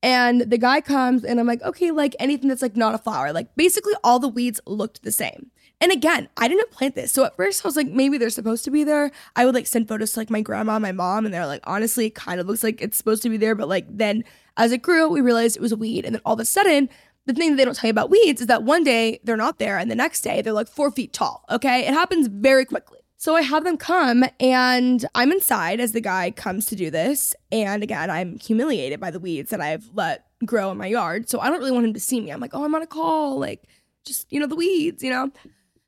And 0.02 0.50
the 0.50 0.58
guy 0.58 0.80
comes 0.80 1.26
and 1.26 1.42
I'm 1.42 1.46
like, 1.46 1.62
okay, 1.64 1.92
like 1.92 2.16
anything 2.20 2.48
that's 2.48 2.62
like 2.62 2.78
not 2.78 2.96
a 2.96 2.98
flower. 2.98 3.34
Like, 3.34 3.54
basically, 3.58 3.96
all 4.02 4.18
the 4.18 4.30
weeds 4.30 4.62
looked 4.66 5.04
the 5.04 5.12
same. 5.12 5.52
And 5.82 5.92
again, 5.92 6.30
I 6.38 6.48
didn't 6.48 6.72
plant 6.72 6.96
this. 6.96 7.12
So 7.12 7.26
at 7.26 7.36
first 7.36 7.66
I 7.66 7.68
was 7.68 7.76
like, 7.76 7.88
maybe 7.88 8.18
they're 8.18 8.30
supposed 8.30 8.64
to 8.64 8.72
be 8.72 8.86
there. 8.86 9.12
I 9.36 9.46
would 9.46 9.56
like 9.56 9.68
send 9.68 9.90
photos 9.90 10.14
to 10.14 10.22
like 10.22 10.30
my 10.30 10.40
grandma, 10.40 10.80
my 10.80 10.94
mom, 10.94 11.26
and 11.26 11.34
they're 11.34 11.46
like, 11.46 11.64
honestly, 11.66 12.06
it 12.06 12.16
kind 12.16 12.40
of 12.40 12.48
looks 12.48 12.64
like 12.64 12.82
it's 12.82 12.96
supposed 12.96 13.24
to 13.24 13.30
be 13.30 13.36
there. 13.36 13.56
But 13.56 13.68
like 13.68 13.86
then 13.90 14.24
as 14.56 14.72
it 14.72 14.82
grew, 14.82 15.10
we 15.10 15.20
realized 15.20 15.58
it 15.58 15.62
was 15.62 15.74
a 15.74 15.78
weed. 15.78 16.06
And 16.06 16.16
then 16.16 16.22
all 16.26 16.36
of 16.36 16.40
a 16.40 16.46
sudden, 16.46 16.88
the 17.26 17.34
thing 17.34 17.52
that 17.52 17.58
they 17.58 17.66
don't 17.66 17.76
tell 17.76 17.88
you 17.88 17.92
about 17.92 18.10
weeds 18.10 18.42
is 18.42 18.48
that 18.48 18.64
one 18.64 18.84
day 18.84 19.20
they're 19.24 19.38
not 19.38 19.60
there 19.60 19.78
and 19.78 19.90
the 19.90 19.96
next 19.96 20.22
day 20.22 20.42
they're 20.42 20.54
like 20.54 20.68
four 20.68 20.92
feet 20.92 21.14
tall. 21.14 21.44
Okay. 21.50 21.88
It 21.88 21.94
happens 21.94 22.28
very 22.28 22.66
quickly. 22.66 23.00
So 23.18 23.36
I 23.36 23.42
have 23.42 23.64
them 23.64 23.78
come 23.78 24.26
and 24.40 25.06
I'm 25.16 25.32
inside 25.32 25.80
as 25.80 25.94
the 25.94 26.02
guy 26.02 26.32
comes 26.32 26.66
to 26.68 26.76
do 26.76 26.92
this. 26.92 27.34
And 27.52 27.82
again, 27.82 28.12
I'm 28.12 28.38
humiliated 28.38 29.00
by 29.00 29.10
the 29.10 29.20
weeds 29.20 29.50
that 29.50 29.62
I've 29.62 29.90
let 29.94 30.26
grow 30.46 30.70
in 30.72 30.78
my 30.78 30.88
yard. 30.88 31.30
So 31.30 31.40
I 31.40 31.50
don't 31.50 31.60
really 31.60 31.72
want 31.72 31.86
him 31.86 31.94
to 31.94 32.00
see 32.00 32.20
me. 32.20 32.32
I'm 32.32 32.40
like, 32.40 32.54
oh, 32.54 32.64
I'm 32.64 32.76
on 32.76 32.82
a 32.82 32.88
call. 32.88 33.40
Like, 33.40 33.64
just, 34.06 34.32
you 34.32 34.40
know, 34.40 34.48
the 34.48 34.56
weeds, 34.56 35.02
you 35.02 35.10
know? 35.10 35.32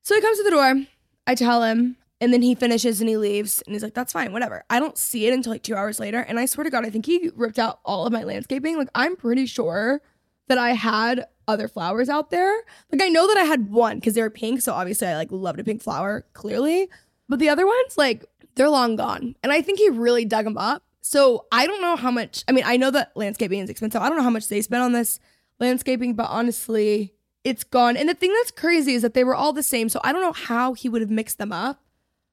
So 0.02 0.16
he 0.16 0.22
comes 0.22 0.38
to 0.38 0.44
the 0.44 0.52
door. 0.52 0.86
I 1.28 1.36
tell 1.36 1.62
him, 1.62 1.98
and 2.20 2.34
then 2.34 2.42
he 2.42 2.56
finishes 2.56 3.02
and 3.02 3.10
he 3.10 3.18
leaves 3.18 3.62
and 3.68 3.76
he's 3.76 3.84
like, 3.84 3.94
that's 3.94 4.14
fine, 4.14 4.32
whatever. 4.34 4.64
I 4.70 4.80
don't 4.80 4.98
see 4.98 5.28
it 5.28 5.34
until 5.34 5.52
like 5.52 5.64
two 5.64 5.76
hours 5.76 6.00
later. 6.00 6.22
And 6.22 6.40
I 6.40 6.46
swear 6.46 6.64
to 6.64 6.70
God, 6.70 6.86
I 6.86 6.90
think 6.90 7.06
he 7.06 7.30
ripped 7.36 7.60
out 7.60 7.80
all 7.86 8.08
of 8.08 8.14
my 8.14 8.24
landscaping. 8.24 8.78
Like, 8.78 8.90
I'm 8.96 9.16
pretty 9.16 9.46
sure 9.46 10.02
that 10.48 10.58
I 10.58 10.72
had 10.72 11.28
other 11.48 11.68
flowers 11.68 12.10
out 12.10 12.30
there. 12.30 12.54
Like 12.92 13.02
I 13.02 13.10
know 13.10 13.28
that 13.28 13.38
I 13.38 13.44
had 13.44 13.70
one 13.70 13.98
because 13.98 14.14
they 14.16 14.22
were 14.22 14.30
pink, 14.30 14.62
so 14.62 14.74
obviously 14.74 15.08
I 15.08 15.16
like 15.16 15.32
loved 15.32 15.60
a 15.60 15.64
pink 15.64 15.82
flower, 15.82 16.26
clearly. 16.34 16.90
But 17.30 17.40
the 17.40 17.50
other 17.50 17.66
ones, 17.66 17.98
like, 17.98 18.26
they're 18.56 18.70
long 18.70 18.96
gone. 18.96 19.36
And 19.44 19.52
I 19.52 19.62
think 19.62 19.80
he 19.80 19.90
really 19.90 20.26
dug 20.26 20.46
them 20.46 20.58
up. 20.58 20.84
So 21.02 21.46
I 21.52 21.68
don't 21.68 21.82
know 21.82 21.96
how 21.96 22.12
much 22.12 22.44
I 22.48 22.52
mean, 22.52 22.64
I 22.66 22.78
know 22.78 22.92
that 22.92 23.16
landscaping 23.16 23.60
is 23.60 23.70
expensive. 23.70 24.02
I 24.02 24.10
don't 24.10 24.18
know 24.18 24.24
how 24.24 24.30
much 24.30 24.48
they 24.48 24.62
spent 24.62 24.84
on 24.84 24.94
this 24.94 25.20
landscaping, 25.60 26.14
but 26.16 26.30
honestly, 26.30 27.14
it's 27.44 27.64
gone. 27.64 27.96
And 27.96 28.10
the 28.10 28.14
thing 28.14 28.34
that's 28.34 28.52
crazy 28.52 28.94
is 28.94 29.02
that 29.04 29.14
they 29.14 29.24
were 29.24 29.36
all 29.36 29.54
the 29.54 29.64
same. 29.64 29.90
So 29.90 30.02
I 30.04 30.12
don't 30.12 30.22
know 30.22 30.34
how 30.34 30.74
he 30.74 30.90
would 30.90 31.02
have 31.02 31.12
mixed 31.12 31.38
them 31.38 31.52
up. 31.52 31.82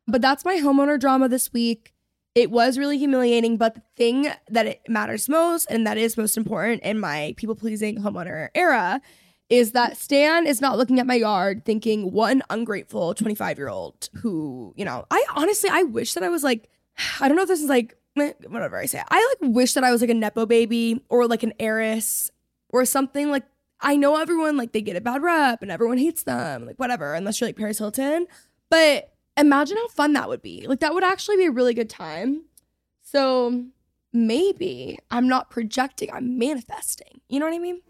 But 0.06 0.20
that's 0.20 0.44
my 0.44 0.56
homeowner 0.56 1.00
drama 1.00 1.28
this 1.28 1.52
week 1.52 1.93
it 2.34 2.50
was 2.50 2.78
really 2.78 2.98
humiliating, 2.98 3.56
but 3.56 3.74
the 3.74 3.82
thing 3.96 4.28
that 4.48 4.66
it 4.66 4.80
matters 4.88 5.28
most 5.28 5.66
and 5.70 5.86
that 5.86 5.96
is 5.96 6.16
most 6.16 6.36
important 6.36 6.82
in 6.82 6.98
my 6.98 7.34
people 7.36 7.54
pleasing 7.54 7.98
homeowner 7.98 8.48
era 8.54 9.00
is 9.50 9.72
that 9.72 9.96
Stan 9.96 10.46
is 10.46 10.60
not 10.60 10.76
looking 10.76 10.98
at 10.98 11.06
my 11.06 11.14
yard 11.14 11.64
thinking 11.64 12.10
what 12.10 12.32
an 12.32 12.42
ungrateful 12.50 13.14
25 13.14 13.58
year 13.58 13.68
old 13.68 14.08
who, 14.14 14.74
you 14.76 14.84
know, 14.84 15.04
I 15.10 15.24
honestly, 15.36 15.70
I 15.70 15.84
wish 15.84 16.14
that 16.14 16.24
I 16.24 16.28
was 16.28 16.42
like, 16.42 16.68
I 17.20 17.28
don't 17.28 17.36
know 17.36 17.42
if 17.42 17.48
this 17.48 17.62
is 17.62 17.68
like, 17.68 17.96
whatever 18.14 18.78
I 18.78 18.86
say. 18.86 19.02
I 19.08 19.36
like 19.40 19.52
wish 19.52 19.74
that 19.74 19.84
I 19.84 19.90
was 19.90 20.00
like 20.00 20.10
a 20.10 20.14
Nepo 20.14 20.46
baby 20.46 21.02
or 21.08 21.26
like 21.26 21.42
an 21.42 21.52
heiress 21.58 22.30
or 22.68 22.84
something 22.84 23.30
like, 23.30 23.44
I 23.80 23.96
know 23.96 24.16
everyone 24.16 24.56
like 24.56 24.72
they 24.72 24.82
get 24.82 24.96
a 24.96 25.00
bad 25.00 25.22
rep 25.22 25.62
and 25.62 25.70
everyone 25.70 25.98
hates 25.98 26.22
them, 26.22 26.66
like 26.66 26.78
whatever, 26.78 27.14
unless 27.14 27.40
you're 27.40 27.48
like 27.48 27.56
Paris 27.56 27.78
Hilton. 27.78 28.26
But 28.70 29.13
imagine 29.36 29.76
how 29.76 29.88
fun 29.88 30.12
that 30.12 30.28
would 30.28 30.42
be. 30.42 30.66
Like 30.66 30.80
that 30.80 30.94
would 30.94 31.04
actually 31.04 31.36
be 31.36 31.46
a 31.46 31.50
really 31.50 31.74
good 31.74 31.90
time. 31.90 32.44
So 33.02 33.64
maybe 34.12 34.98
I'm 35.10 35.28
not 35.28 35.50
projecting, 35.50 36.10
I'm 36.12 36.38
manifesting. 36.38 37.20
You 37.28 37.40
know 37.40 37.46
what 37.46 37.54
I 37.54 37.58
mean? 37.58 37.80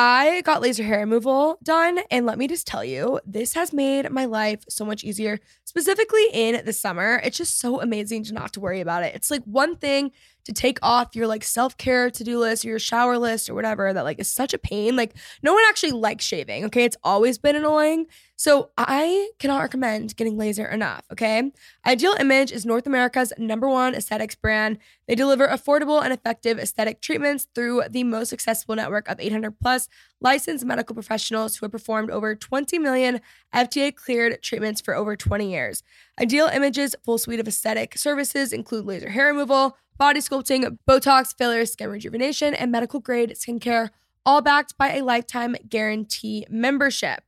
I 0.00 0.42
got 0.42 0.62
laser 0.62 0.84
hair 0.84 1.00
removal 1.00 1.58
done, 1.64 1.98
and 2.12 2.24
let 2.24 2.38
me 2.38 2.46
just 2.46 2.68
tell 2.68 2.84
you, 2.84 3.18
this 3.26 3.54
has 3.54 3.72
made 3.72 4.08
my 4.12 4.26
life 4.26 4.62
so 4.68 4.84
much 4.84 5.02
easier, 5.02 5.40
specifically 5.64 6.24
in 6.32 6.64
the 6.64 6.72
summer. 6.72 7.20
It's 7.24 7.36
just 7.36 7.58
so 7.58 7.80
amazing 7.80 8.22
to 8.24 8.32
not 8.32 8.52
to 8.52 8.60
worry 8.60 8.80
about 8.80 9.02
it. 9.02 9.16
It's 9.16 9.28
like 9.28 9.42
one 9.42 9.76
thing 9.76 10.12
to 10.48 10.54
take 10.54 10.78
off 10.80 11.14
your 11.14 11.26
like 11.26 11.44
self-care 11.44 12.10
to-do 12.10 12.38
list 12.38 12.64
or 12.64 12.68
your 12.68 12.78
shower 12.78 13.18
list 13.18 13.50
or 13.50 13.54
whatever 13.54 13.92
that 13.92 14.02
like 14.02 14.18
is 14.18 14.30
such 14.30 14.54
a 14.54 14.58
pain. 14.58 14.96
Like 14.96 15.14
no 15.42 15.52
one 15.52 15.62
actually 15.68 15.92
likes 15.92 16.24
shaving, 16.24 16.64
okay? 16.64 16.84
It's 16.84 16.96
always 17.04 17.36
been 17.36 17.54
annoying. 17.54 18.06
So 18.36 18.70
I 18.78 19.30
cannot 19.40 19.60
recommend 19.60 20.16
getting 20.16 20.38
laser 20.38 20.64
enough, 20.64 21.04
okay? 21.12 21.52
Ideal 21.84 22.14
Image 22.18 22.50
is 22.50 22.64
North 22.64 22.86
America's 22.86 23.32
number 23.36 23.68
one 23.68 23.94
aesthetics 23.94 24.36
brand. 24.36 24.78
They 25.06 25.14
deliver 25.14 25.46
affordable 25.46 26.02
and 26.02 26.14
effective 26.14 26.58
aesthetic 26.58 27.02
treatments 27.02 27.46
through 27.54 27.82
the 27.90 28.04
most 28.04 28.30
successful 28.30 28.74
network 28.74 29.06
of 29.08 29.20
800 29.20 29.58
plus 29.60 29.88
licensed 30.20 30.64
medical 30.64 30.94
professionals 30.94 31.56
who 31.56 31.66
have 31.66 31.72
performed 31.72 32.10
over 32.10 32.34
20 32.34 32.78
million 32.78 33.20
FDA 33.54 33.94
cleared 33.94 34.40
treatments 34.42 34.80
for 34.80 34.94
over 34.94 35.14
20 35.14 35.50
years. 35.50 35.82
Ideal 36.18 36.46
Image's 36.46 36.94
full 37.04 37.18
suite 37.18 37.40
of 37.40 37.48
aesthetic 37.48 37.98
services 37.98 38.52
include 38.52 38.86
laser 38.86 39.10
hair 39.10 39.26
removal, 39.26 39.76
body 39.98 40.20
sculpting, 40.20 40.78
Botox, 40.88 41.36
fillers, 41.36 41.72
skin 41.72 41.90
rejuvenation, 41.90 42.54
and 42.54 42.72
medical 42.72 43.00
grade 43.00 43.30
skincare, 43.30 43.90
all 44.24 44.40
backed 44.40 44.76
by 44.78 44.94
a 44.94 45.02
lifetime 45.02 45.56
guarantee 45.68 46.46
membership. 46.48 47.22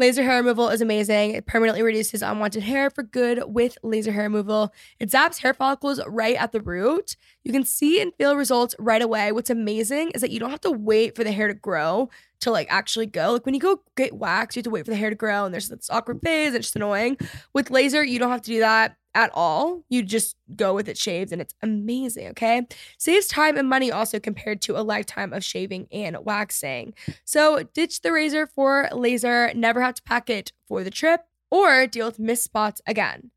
Laser 0.00 0.22
hair 0.22 0.36
removal 0.36 0.68
is 0.68 0.80
amazing. 0.80 1.32
It 1.32 1.46
permanently 1.46 1.82
reduces 1.82 2.22
unwanted 2.22 2.62
hair 2.62 2.88
for 2.88 3.02
good 3.02 3.42
with 3.46 3.76
laser 3.82 4.12
hair 4.12 4.24
removal. 4.24 4.72
It 5.00 5.10
zaps 5.10 5.38
hair 5.38 5.52
follicles 5.52 6.00
right 6.06 6.36
at 6.36 6.52
the 6.52 6.60
root. 6.60 7.16
You 7.42 7.52
can 7.52 7.64
see 7.64 8.00
and 8.00 8.14
feel 8.14 8.36
results 8.36 8.76
right 8.78 9.02
away. 9.02 9.32
What's 9.32 9.50
amazing 9.50 10.12
is 10.12 10.20
that 10.20 10.30
you 10.30 10.38
don't 10.38 10.50
have 10.50 10.60
to 10.60 10.70
wait 10.70 11.16
for 11.16 11.24
the 11.24 11.32
hair 11.32 11.48
to 11.48 11.54
grow 11.54 12.10
to 12.42 12.52
like 12.52 12.68
actually 12.70 13.06
go. 13.06 13.32
Like 13.32 13.44
when 13.44 13.56
you 13.56 13.60
go 13.60 13.82
get 13.96 14.14
waxed, 14.14 14.54
you 14.54 14.60
have 14.60 14.64
to 14.64 14.70
wait 14.70 14.84
for 14.84 14.92
the 14.92 14.96
hair 14.96 15.10
to 15.10 15.16
grow 15.16 15.44
and 15.44 15.52
there's 15.52 15.68
this 15.68 15.90
awkward 15.90 16.20
phase. 16.22 16.54
It's 16.54 16.68
just 16.68 16.76
annoying. 16.76 17.18
With 17.52 17.68
laser, 17.72 18.04
you 18.04 18.20
don't 18.20 18.30
have 18.30 18.42
to 18.42 18.50
do 18.50 18.60
that 18.60 18.96
at 19.14 19.30
all. 19.34 19.82
You 19.88 20.02
just 20.02 20.36
go 20.54 20.74
with 20.74 20.88
it 20.88 20.98
shaved 20.98 21.32
and 21.32 21.40
it's 21.40 21.54
amazing, 21.62 22.28
okay? 22.28 22.66
Saves 22.98 23.26
time 23.26 23.56
and 23.56 23.68
money 23.68 23.90
also 23.90 24.20
compared 24.20 24.60
to 24.62 24.78
a 24.78 24.82
lifetime 24.82 25.32
of 25.32 25.44
shaving 25.44 25.88
and 25.90 26.16
waxing. 26.24 26.94
So 27.24 27.64
ditch 27.74 28.02
the 28.02 28.12
razor 28.12 28.46
for 28.46 28.88
laser, 28.92 29.52
never 29.54 29.80
have 29.80 29.94
to 29.94 30.02
pack 30.02 30.30
it 30.30 30.52
for 30.66 30.84
the 30.84 30.90
trip 30.90 31.22
or 31.50 31.86
deal 31.86 32.06
with 32.06 32.18
missed 32.18 32.44
spots 32.44 32.80
again. 32.86 33.30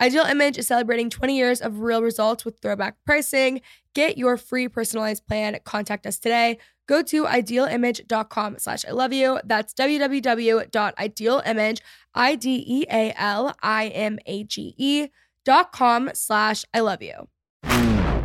Ideal 0.00 0.24
Image 0.24 0.58
is 0.58 0.68
celebrating 0.68 1.10
20 1.10 1.36
years 1.36 1.60
of 1.60 1.80
real 1.80 2.02
results 2.02 2.44
with 2.44 2.60
throwback 2.60 2.96
pricing. 3.04 3.60
Get 3.94 4.16
your 4.16 4.36
free 4.36 4.68
personalized 4.68 5.26
plan. 5.26 5.58
Contact 5.64 6.06
us 6.06 6.18
today. 6.18 6.58
Go 6.88 7.02
to 7.02 7.24
idealimage.com 7.24 8.56
slash 8.58 8.84
I 8.86 8.92
love 8.92 9.12
you. 9.12 9.40
That's 9.44 9.74
www.idealimage, 9.74 11.80
I-D-E-A-L-I-M-A-G-E 12.14 12.78
dot 15.44 15.72
com 15.72 16.10
slash 16.14 16.64
I 16.74 16.80
love 16.80 17.02
you. 17.02 17.28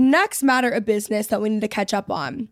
Next 0.00 0.44
matter 0.44 0.70
of 0.70 0.84
business 0.84 1.26
that 1.26 1.42
we 1.42 1.48
need 1.48 1.60
to 1.60 1.68
catch 1.68 1.92
up 1.92 2.08
on. 2.08 2.48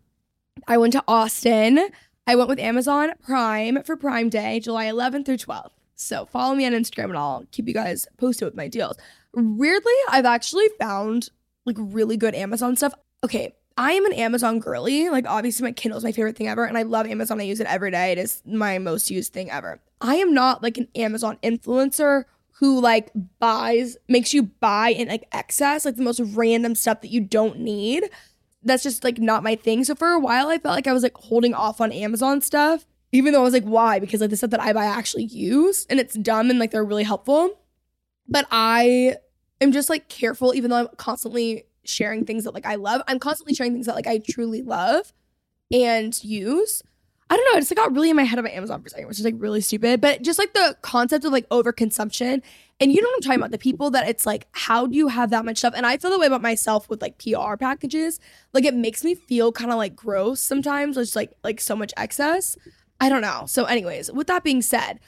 I 0.67 0.77
went 0.77 0.91
to 0.93 1.03
Austin. 1.07 1.89
I 2.27 2.35
went 2.35 2.49
with 2.49 2.59
Amazon 2.59 3.13
Prime 3.21 3.81
for 3.83 3.95
Prime 3.95 4.27
Day, 4.27 4.59
July 4.59 4.87
11th 4.87 5.25
through 5.25 5.37
12th. 5.37 5.71
So 5.95 6.25
follow 6.25 6.55
me 6.55 6.65
on 6.65 6.73
Instagram 6.73 7.05
and 7.05 7.17
I'll 7.17 7.45
keep 7.53 7.69
you 7.69 7.73
guys 7.73 8.05
posted 8.17 8.45
with 8.47 8.55
my 8.55 8.67
deals. 8.67 8.97
Weirdly, 9.33 9.93
I've 10.09 10.25
actually 10.25 10.67
found 10.77 11.29
like 11.65 11.77
really 11.79 12.17
good 12.17 12.35
Amazon 12.35 12.75
stuff. 12.75 12.93
Okay, 13.23 13.55
I 13.77 13.93
am 13.93 14.05
an 14.05 14.13
Amazon 14.13 14.59
girly. 14.59 15.09
Like 15.09 15.25
obviously 15.25 15.63
my 15.63 15.71
Kindle 15.71 15.97
is 15.97 16.03
my 16.03 16.11
favorite 16.11 16.35
thing 16.35 16.49
ever 16.49 16.65
and 16.65 16.77
I 16.77 16.83
love 16.83 17.07
Amazon. 17.07 17.39
I 17.39 17.43
use 17.43 17.61
it 17.61 17.67
every 17.67 17.91
day. 17.91 18.11
It 18.11 18.17
is 18.17 18.41
my 18.45 18.77
most 18.77 19.09
used 19.09 19.31
thing 19.31 19.49
ever. 19.49 19.79
I 20.01 20.15
am 20.15 20.33
not 20.33 20.61
like 20.61 20.77
an 20.77 20.89
Amazon 20.95 21.37
influencer 21.41 22.25
who 22.59 22.79
like 22.81 23.11
buys 23.39 23.97
makes 24.07 24.33
you 24.33 24.43
buy 24.43 24.89
in 24.89 25.07
like 25.07 25.27
excess 25.31 25.85
like 25.85 25.95
the 25.95 26.03
most 26.03 26.19
random 26.33 26.73
stuff 26.75 27.01
that 27.01 27.11
you 27.11 27.21
don't 27.21 27.59
need. 27.59 28.09
That's 28.63 28.83
just 28.83 29.03
like 29.03 29.19
not 29.19 29.43
my 29.43 29.55
thing. 29.55 29.83
So 29.83 29.95
for 29.95 30.09
a 30.09 30.19
while 30.19 30.49
i 30.49 30.57
felt 30.57 30.75
like 30.75 30.87
i 30.87 30.93
was 30.93 31.03
like 31.03 31.15
holding 31.15 31.53
off 31.53 31.79
on 31.79 31.91
amazon 31.91 32.41
stuff 32.41 32.85
even 33.11 33.31
though 33.31 33.41
i 33.41 33.43
was 33.43 33.53
like 33.53 33.63
why? 33.63 33.99
Because 33.99 34.21
like 34.21 34.29
the 34.29 34.37
stuff 34.37 34.49
that 34.51 34.61
i 34.61 34.73
buy 34.73 34.83
I 34.83 34.87
actually 34.87 35.25
use 35.25 35.85
and 35.89 35.99
it's 35.99 36.15
dumb 36.15 36.49
and 36.49 36.59
like 36.59 36.71
they're 36.71 36.83
really 36.83 37.03
helpful. 37.03 37.59
But 38.27 38.47
i 38.51 39.15
am 39.61 39.71
just 39.71 39.89
like 39.89 40.09
careful 40.09 40.55
even 40.55 40.71
though 40.71 40.77
i'm 40.77 40.87
constantly 40.97 41.65
sharing 41.85 42.25
things 42.25 42.43
that 42.43 42.53
like 42.53 42.65
i 42.65 42.75
love. 42.75 43.01
I'm 43.07 43.19
constantly 43.19 43.53
sharing 43.53 43.73
things 43.73 43.85
that 43.85 43.95
like 43.95 44.07
i 44.07 44.17
truly 44.17 44.61
love 44.61 45.13
and 45.71 46.21
use 46.23 46.81
I 47.29 47.35
don't 47.35 47.45
know. 47.45 47.57
I 47.57 47.59
just 47.59 47.71
like, 47.71 47.77
got 47.77 47.93
really 47.93 48.09
in 48.09 48.15
my 48.15 48.23
head 48.23 48.39
about 48.39 48.51
Amazon 48.51 48.81
for 48.81 48.87
a 48.87 48.89
second, 48.89 49.07
which 49.07 49.19
is 49.19 49.25
like 49.25 49.35
really 49.37 49.59
stupid. 49.59 49.99
But 49.99 50.21
just 50.21 50.39
like 50.39 50.53
the 50.53 50.77
concept 50.81 51.25
of 51.25 51.31
like 51.31 51.47
overconsumption. 51.49 52.41
And 52.79 52.91
you 52.91 53.01
know 53.01 53.09
what 53.09 53.15
I'm 53.15 53.21
talking 53.21 53.39
about? 53.39 53.51
The 53.51 53.57
people 53.57 53.89
that 53.91 54.07
it's 54.07 54.25
like, 54.25 54.47
how 54.51 54.87
do 54.87 54.95
you 54.95 55.09
have 55.09 55.29
that 55.31 55.43
much 55.43 55.57
stuff? 55.57 55.73
And 55.75 55.85
I 55.85 55.97
feel 55.97 56.11
the 56.11 56.19
way 56.19 56.27
about 56.27 56.41
myself 56.41 56.87
with 56.89 57.01
like 57.01 57.17
PR 57.17 57.57
packages. 57.57 58.19
Like 58.53 58.63
it 58.63 58.75
makes 58.75 59.03
me 59.03 59.15
feel 59.15 59.51
kind 59.51 59.71
of 59.71 59.77
like 59.77 59.95
gross 59.95 60.39
sometimes. 60.39 60.97
It's 60.97 61.15
like 61.15 61.33
like 61.43 61.59
so 61.59 61.75
much 61.75 61.93
excess. 61.97 62.55
I 62.99 63.09
don't 63.09 63.21
know. 63.21 63.43
So, 63.45 63.65
anyways, 63.65 64.11
with 64.11 64.27
that 64.27 64.43
being 64.43 64.61
said, 64.61 64.99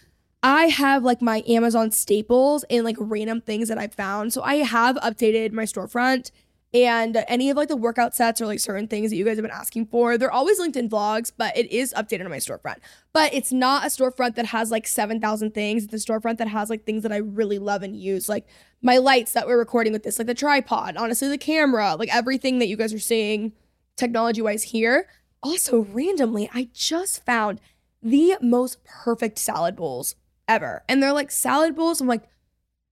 I 0.43 0.65
have 0.65 1.03
like 1.03 1.21
my 1.21 1.43
Amazon 1.47 1.91
staples 1.91 2.63
and 2.69 2.83
like 2.83 2.95
random 2.99 3.41
things 3.41 3.69
that 3.69 3.77
I 3.77 3.87
found. 3.87 4.33
So 4.33 4.41
I 4.41 4.55
have 4.55 4.95
updated 4.97 5.51
my 5.53 5.63
storefront 5.63 6.31
and 6.73 7.23
any 7.27 7.49
of 7.49 7.57
like 7.57 7.67
the 7.67 7.75
workout 7.75 8.13
sets 8.13 8.39
or 8.39 8.45
like 8.45 8.59
certain 8.59 8.87
things 8.87 9.09
that 9.09 9.15
you 9.15 9.25
guys 9.25 9.37
have 9.37 9.43
been 9.43 9.51
asking 9.51 9.87
for, 9.87 10.17
they're 10.17 10.31
always 10.31 10.59
linked 10.59 10.77
in 10.77 10.87
vlogs, 10.87 11.31
but 11.35 11.57
it 11.57 11.71
is 11.71 11.93
updated 11.97 12.25
on 12.25 12.29
my 12.29 12.37
storefront. 12.37 12.77
But 13.11 13.33
it's 13.33 13.51
not 13.51 13.83
a 13.83 13.87
storefront 13.87 14.35
that 14.35 14.47
has 14.47 14.69
like 14.69 14.85
7,000 14.85 15.53
things. 15.53 15.83
It's 15.83 15.93
a 15.93 16.11
storefront 16.11 16.37
that 16.37 16.47
has 16.47 16.69
like 16.69 16.85
things 16.85 17.01
that 17.03 17.11
I 17.11 17.17
really 17.17 17.57
love 17.57 17.81
and 17.81 17.95
use, 17.95 18.29
like 18.29 18.45
my 18.83 18.97
lights 18.97 19.33
that 19.33 19.47
we're 19.47 19.57
recording 19.57 19.93
with 19.93 20.03
this, 20.03 20.19
like 20.19 20.27
the 20.27 20.35
tripod, 20.35 20.95
honestly, 20.95 21.27
the 21.27 21.39
camera, 21.39 21.95
like 21.95 22.13
everything 22.13 22.59
that 22.59 22.67
you 22.67 22.77
guys 22.77 22.93
are 22.93 22.99
seeing 22.99 23.53
technology 23.97 24.41
wise 24.41 24.63
here. 24.63 25.07
Also, 25.41 25.79
randomly, 25.79 26.49
I 26.53 26.69
just 26.73 27.25
found 27.25 27.59
the 28.03 28.35
most 28.41 28.83
perfect 28.83 29.39
salad 29.39 29.75
bowls 29.75 30.15
ever. 30.47 30.83
And 30.87 31.01
they're 31.01 31.13
like 31.13 31.31
salad 31.31 31.75
bowls. 31.75 31.99
I'm 31.99 32.07
like, 32.07 32.29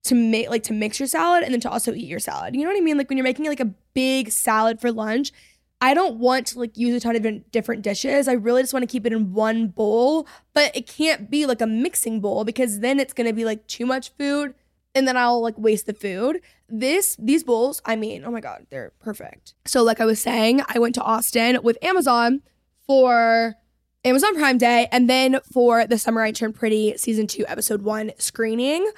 to 0.08 0.16
make 0.16 0.50
like 0.50 0.64
to 0.64 0.74
mix 0.74 1.00
your 1.00 1.08
salad 1.08 1.44
and 1.44 1.54
then 1.54 1.62
to 1.62 1.70
also 1.70 1.94
eat 1.94 2.08
your 2.08 2.20
salad. 2.20 2.56
You 2.56 2.62
know 2.62 2.70
what 2.70 2.78
I 2.78 2.82
mean? 2.82 2.98
Like 2.98 3.10
when 3.10 3.18
you're 3.18 3.24
making 3.24 3.46
like 3.46 3.60
a 3.60 3.74
big 3.94 4.32
salad 4.32 4.80
for 4.80 4.92
lunch, 4.92 5.32
I 5.80 5.94
don't 5.94 6.18
want 6.18 6.48
to 6.48 6.60
like 6.60 6.76
use 6.76 6.96
a 6.96 7.00
ton 7.00 7.16
of 7.16 7.52
different 7.52 7.84
dishes. 7.84 8.28
I 8.28 8.34
really 8.34 8.64
just 8.64 8.74
want 8.74 8.84
to 8.84 8.92
keep 8.92 9.06
it 9.06 9.14
in 9.14 9.34
one 9.34 9.68
bowl, 9.68 10.28
but 10.54 10.76
it 10.76 10.88
can't 10.88 11.30
be 11.30 11.46
like 11.46 11.62
a 11.62 11.68
mixing 11.68 12.20
bowl 12.20 12.44
because 12.44 12.80
then 12.80 13.00
it's 13.00 13.14
going 13.14 13.28
to 13.28 13.34
be 13.34 13.46
like 13.46 13.68
too 13.68 13.86
much 13.86 14.10
food 14.18 14.56
and 14.96 15.08
then 15.08 15.16
I'll 15.16 15.42
like 15.42 15.58
waste 15.58 15.86
the 15.86 15.94
food. 15.94 16.42
This 16.68 17.16
these 17.20 17.44
bowls, 17.44 17.82
I 17.86 17.96
mean, 17.96 18.26
oh 18.26 18.32
my 18.32 18.42
god, 18.42 18.66
they're 18.70 18.92
perfect. 19.00 19.54
So 19.66 19.84
like 19.84 20.02
I 20.02 20.06
was 20.06 20.20
saying, 20.20 20.62
I 20.68 20.80
went 20.80 20.96
to 20.96 21.04
Austin 21.04 21.60
with 21.62 21.78
Amazon 21.84 22.42
for 22.88 23.56
Amazon 24.04 24.36
Prime 24.36 24.58
Day 24.58 24.88
and 24.92 25.10
then 25.10 25.40
for 25.54 25.86
the 25.86 25.98
Summer 25.98 26.22
I 26.22 26.32
Turned 26.32 26.56
Pretty 26.56 26.98
season 26.98 27.28
2 27.28 27.46
episode 27.48 27.84
1 27.84 28.14
screening. 28.18 28.90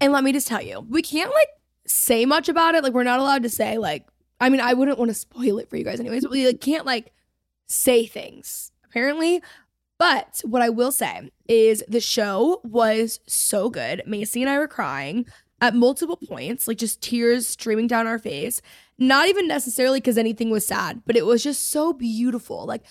And 0.00 0.12
let 0.12 0.24
me 0.24 0.32
just 0.32 0.46
tell 0.46 0.62
you, 0.62 0.80
we 0.88 1.02
can't 1.02 1.30
like 1.30 1.48
say 1.86 2.24
much 2.24 2.48
about 2.48 2.74
it. 2.74 2.82
Like 2.82 2.92
we're 2.92 3.02
not 3.02 3.20
allowed 3.20 3.42
to 3.42 3.48
say 3.48 3.78
like 3.78 4.06
I 4.40 4.50
mean, 4.50 4.60
I 4.60 4.74
wouldn't 4.74 4.98
want 4.98 5.10
to 5.10 5.14
spoil 5.14 5.58
it 5.58 5.68
for 5.68 5.76
you 5.76 5.84
guys 5.84 5.98
anyways, 5.98 6.22
but 6.22 6.30
we 6.30 6.46
like, 6.46 6.60
can't 6.60 6.86
like 6.86 7.12
say 7.66 8.06
things 8.06 8.72
apparently. 8.84 9.42
But 9.98 10.40
what 10.44 10.62
I 10.62 10.68
will 10.68 10.92
say 10.92 11.30
is 11.48 11.82
the 11.88 12.00
show 12.00 12.60
was 12.62 13.18
so 13.26 13.68
good. 13.68 14.02
Macy 14.06 14.42
and 14.42 14.50
I 14.50 14.58
were 14.58 14.68
crying 14.68 15.26
at 15.60 15.74
multiple 15.74 16.16
points, 16.16 16.68
like 16.68 16.78
just 16.78 17.02
tears 17.02 17.48
streaming 17.48 17.88
down 17.88 18.06
our 18.06 18.18
face. 18.18 18.62
Not 18.96 19.28
even 19.28 19.48
necessarily 19.48 19.98
because 19.98 20.16
anything 20.16 20.50
was 20.50 20.64
sad, 20.64 21.02
but 21.04 21.16
it 21.16 21.26
was 21.26 21.42
just 21.42 21.70
so 21.70 21.92
beautiful. 21.92 22.64
Like 22.64 22.84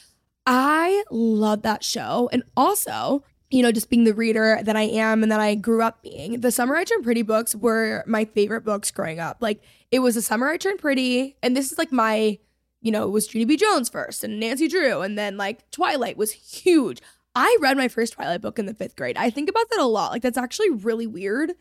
I 0.46 1.04
love 1.10 1.62
that 1.62 1.84
show. 1.84 2.30
And 2.32 2.44
also, 2.56 3.24
you 3.50 3.63
know, 3.63 3.72
just 3.72 3.89
being 3.89 4.04
the 4.04 4.13
reader 4.13 4.60
that 4.62 4.75
I 4.75 4.84
am 4.84 5.24
and 5.24 5.32
that 5.32 5.39
I 5.39 5.56
grew 5.56 5.82
up 5.82 6.01
being. 6.01 6.42
The 6.42 6.51
Summer 6.51 6.75
I 6.75 6.84
Turned 6.84 7.04
Pretty 7.04 7.22
books 7.22 7.56
were 7.56 8.04
my 8.06 8.25
favorite 8.25 8.66
books 8.66 8.92
growing 8.92 9.20
up. 9.20 9.38
Like 9.39 9.62
it 9.92 10.00
was 10.00 10.16
the 10.16 10.22
Summer 10.22 10.50
I 10.50 10.58
Turned 10.58 10.80
Pretty, 10.80 11.36
and 11.42 11.56
this 11.56 11.72
is 11.72 11.77
like 11.77 11.92
my 11.92 12.39
you 12.82 12.92
know, 12.92 13.04
it 13.04 13.12
was 13.12 13.34
Junie 13.34 13.46
B. 13.46 13.58
Jones 13.58 13.89
first 13.89 14.24
and 14.24 14.39
Nancy 14.39 14.68
Drew, 14.68 15.01
and 15.01 15.18
then 15.18 15.36
like 15.36 15.70
Twilight 15.72 16.16
was 16.16 16.32
huge. 16.32 17.01
I 17.36 17.56
read 17.60 17.77
my 17.77 17.88
first 17.88 18.13
Twilight 18.13 18.42
book 18.42 18.58
in 18.58 18.66
the 18.66 18.74
fifth 18.74 18.96
grade. 18.96 19.16
I 19.16 19.30
think 19.30 19.48
about 19.48 19.70
that 19.70 19.80
a 19.80 19.86
lot. 19.86 20.12
Like, 20.12 20.24
that's 20.24 20.39
actually 20.39 20.72
really 20.72 21.06
weird. 21.06 21.51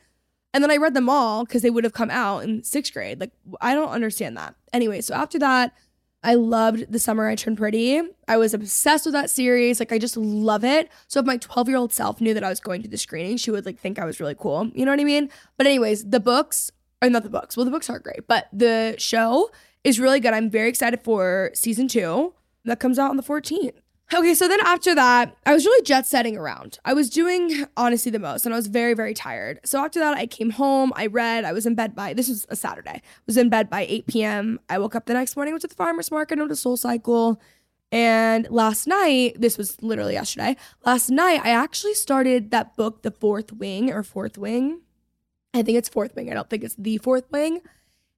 And 0.54 0.64
then 0.64 0.70
I 0.70 0.78
read 0.78 0.94
them 0.94 1.10
all 1.10 1.44
because 1.44 1.60
they 1.60 1.68
would 1.68 1.84
have 1.84 1.92
come 1.92 2.10
out 2.10 2.44
in 2.44 2.64
sixth 2.64 2.94
grade. 2.94 3.20
Like, 3.20 3.32
I 3.60 3.74
don't 3.74 3.90
understand 3.90 4.38
that. 4.38 4.54
Anyway, 4.72 5.02
so 5.02 5.14
after 5.14 5.38
that, 5.38 5.74
I 6.22 6.34
loved 6.34 6.92
The 6.92 6.98
Summer 6.98 7.28
I 7.28 7.34
Turned 7.34 7.58
Pretty. 7.58 8.00
I 8.26 8.36
was 8.36 8.52
obsessed 8.52 9.04
with 9.04 9.12
that 9.12 9.30
series. 9.30 9.78
Like, 9.78 9.92
I 9.92 9.98
just 9.98 10.16
love 10.16 10.64
it. 10.64 10.90
So 11.06 11.20
if 11.20 11.26
my 11.26 11.36
12 11.36 11.68
year 11.68 11.76
old 11.76 11.92
self 11.92 12.20
knew 12.20 12.34
that 12.34 12.42
I 12.42 12.48
was 12.48 12.60
going 12.60 12.82
to 12.82 12.88
the 12.88 12.98
screening, 12.98 13.36
she 13.36 13.50
would 13.50 13.64
like 13.64 13.78
think 13.78 13.98
I 13.98 14.04
was 14.04 14.18
really 14.18 14.34
cool. 14.34 14.70
You 14.74 14.84
know 14.84 14.92
what 14.92 15.00
I 15.00 15.04
mean? 15.04 15.30
But 15.56 15.66
anyways, 15.66 16.10
the 16.10 16.20
books 16.20 16.70
are 17.02 17.10
not 17.10 17.22
the 17.22 17.30
books. 17.30 17.56
Well, 17.56 17.64
the 17.64 17.70
books 17.70 17.88
are 17.90 17.98
great, 17.98 18.26
but 18.26 18.48
the 18.52 18.96
show 18.98 19.50
is 19.84 20.00
really 20.00 20.20
good. 20.20 20.32
I'm 20.34 20.50
very 20.50 20.68
excited 20.68 21.00
for 21.04 21.50
season 21.54 21.86
two 21.88 22.34
that 22.64 22.80
comes 22.80 22.98
out 22.98 23.10
on 23.10 23.16
the 23.16 23.22
14th. 23.22 23.74
Okay, 24.14 24.34
so 24.34 24.46
then 24.46 24.60
after 24.60 24.94
that, 24.94 25.36
I 25.46 25.52
was 25.52 25.66
really 25.66 25.82
jet 25.82 26.06
setting 26.06 26.36
around. 26.36 26.78
I 26.84 26.92
was 26.92 27.10
doing 27.10 27.66
honestly 27.76 28.12
the 28.12 28.20
most, 28.20 28.46
and 28.46 28.54
I 28.54 28.56
was 28.56 28.68
very, 28.68 28.94
very 28.94 29.14
tired. 29.14 29.58
So 29.64 29.84
after 29.84 29.98
that, 29.98 30.16
I 30.16 30.26
came 30.26 30.50
home, 30.50 30.92
I 30.94 31.06
read, 31.06 31.44
I 31.44 31.52
was 31.52 31.66
in 31.66 31.74
bed 31.74 31.96
by 31.96 32.14
this 32.14 32.28
was 32.28 32.46
a 32.48 32.54
Saturday. 32.54 32.90
I 32.90 33.02
was 33.26 33.36
in 33.36 33.48
bed 33.48 33.68
by 33.68 33.84
8 33.88 34.06
p.m. 34.06 34.60
I 34.68 34.78
woke 34.78 34.94
up 34.94 35.06
the 35.06 35.14
next 35.14 35.34
morning, 35.34 35.54
went 35.54 35.62
to 35.62 35.68
the 35.68 35.74
farmer's 35.74 36.12
market, 36.12 36.38
went 36.38 36.50
to 36.50 36.56
Soul 36.56 36.76
Cycle. 36.76 37.40
And 37.90 38.48
last 38.48 38.86
night, 38.86 39.40
this 39.40 39.58
was 39.58 39.80
literally 39.82 40.12
yesterday, 40.12 40.56
last 40.84 41.10
night, 41.10 41.40
I 41.44 41.50
actually 41.50 41.94
started 41.94 42.52
that 42.52 42.76
book, 42.76 43.02
The 43.02 43.10
Fourth 43.10 43.52
Wing 43.52 43.92
or 43.92 44.04
Fourth 44.04 44.38
Wing. 44.38 44.82
I 45.52 45.62
think 45.62 45.78
it's 45.78 45.88
Fourth 45.88 46.14
Wing. 46.14 46.30
I 46.30 46.34
don't 46.34 46.48
think 46.48 46.62
it's 46.62 46.76
The 46.76 46.98
Fourth 46.98 47.24
Wing. 47.32 47.60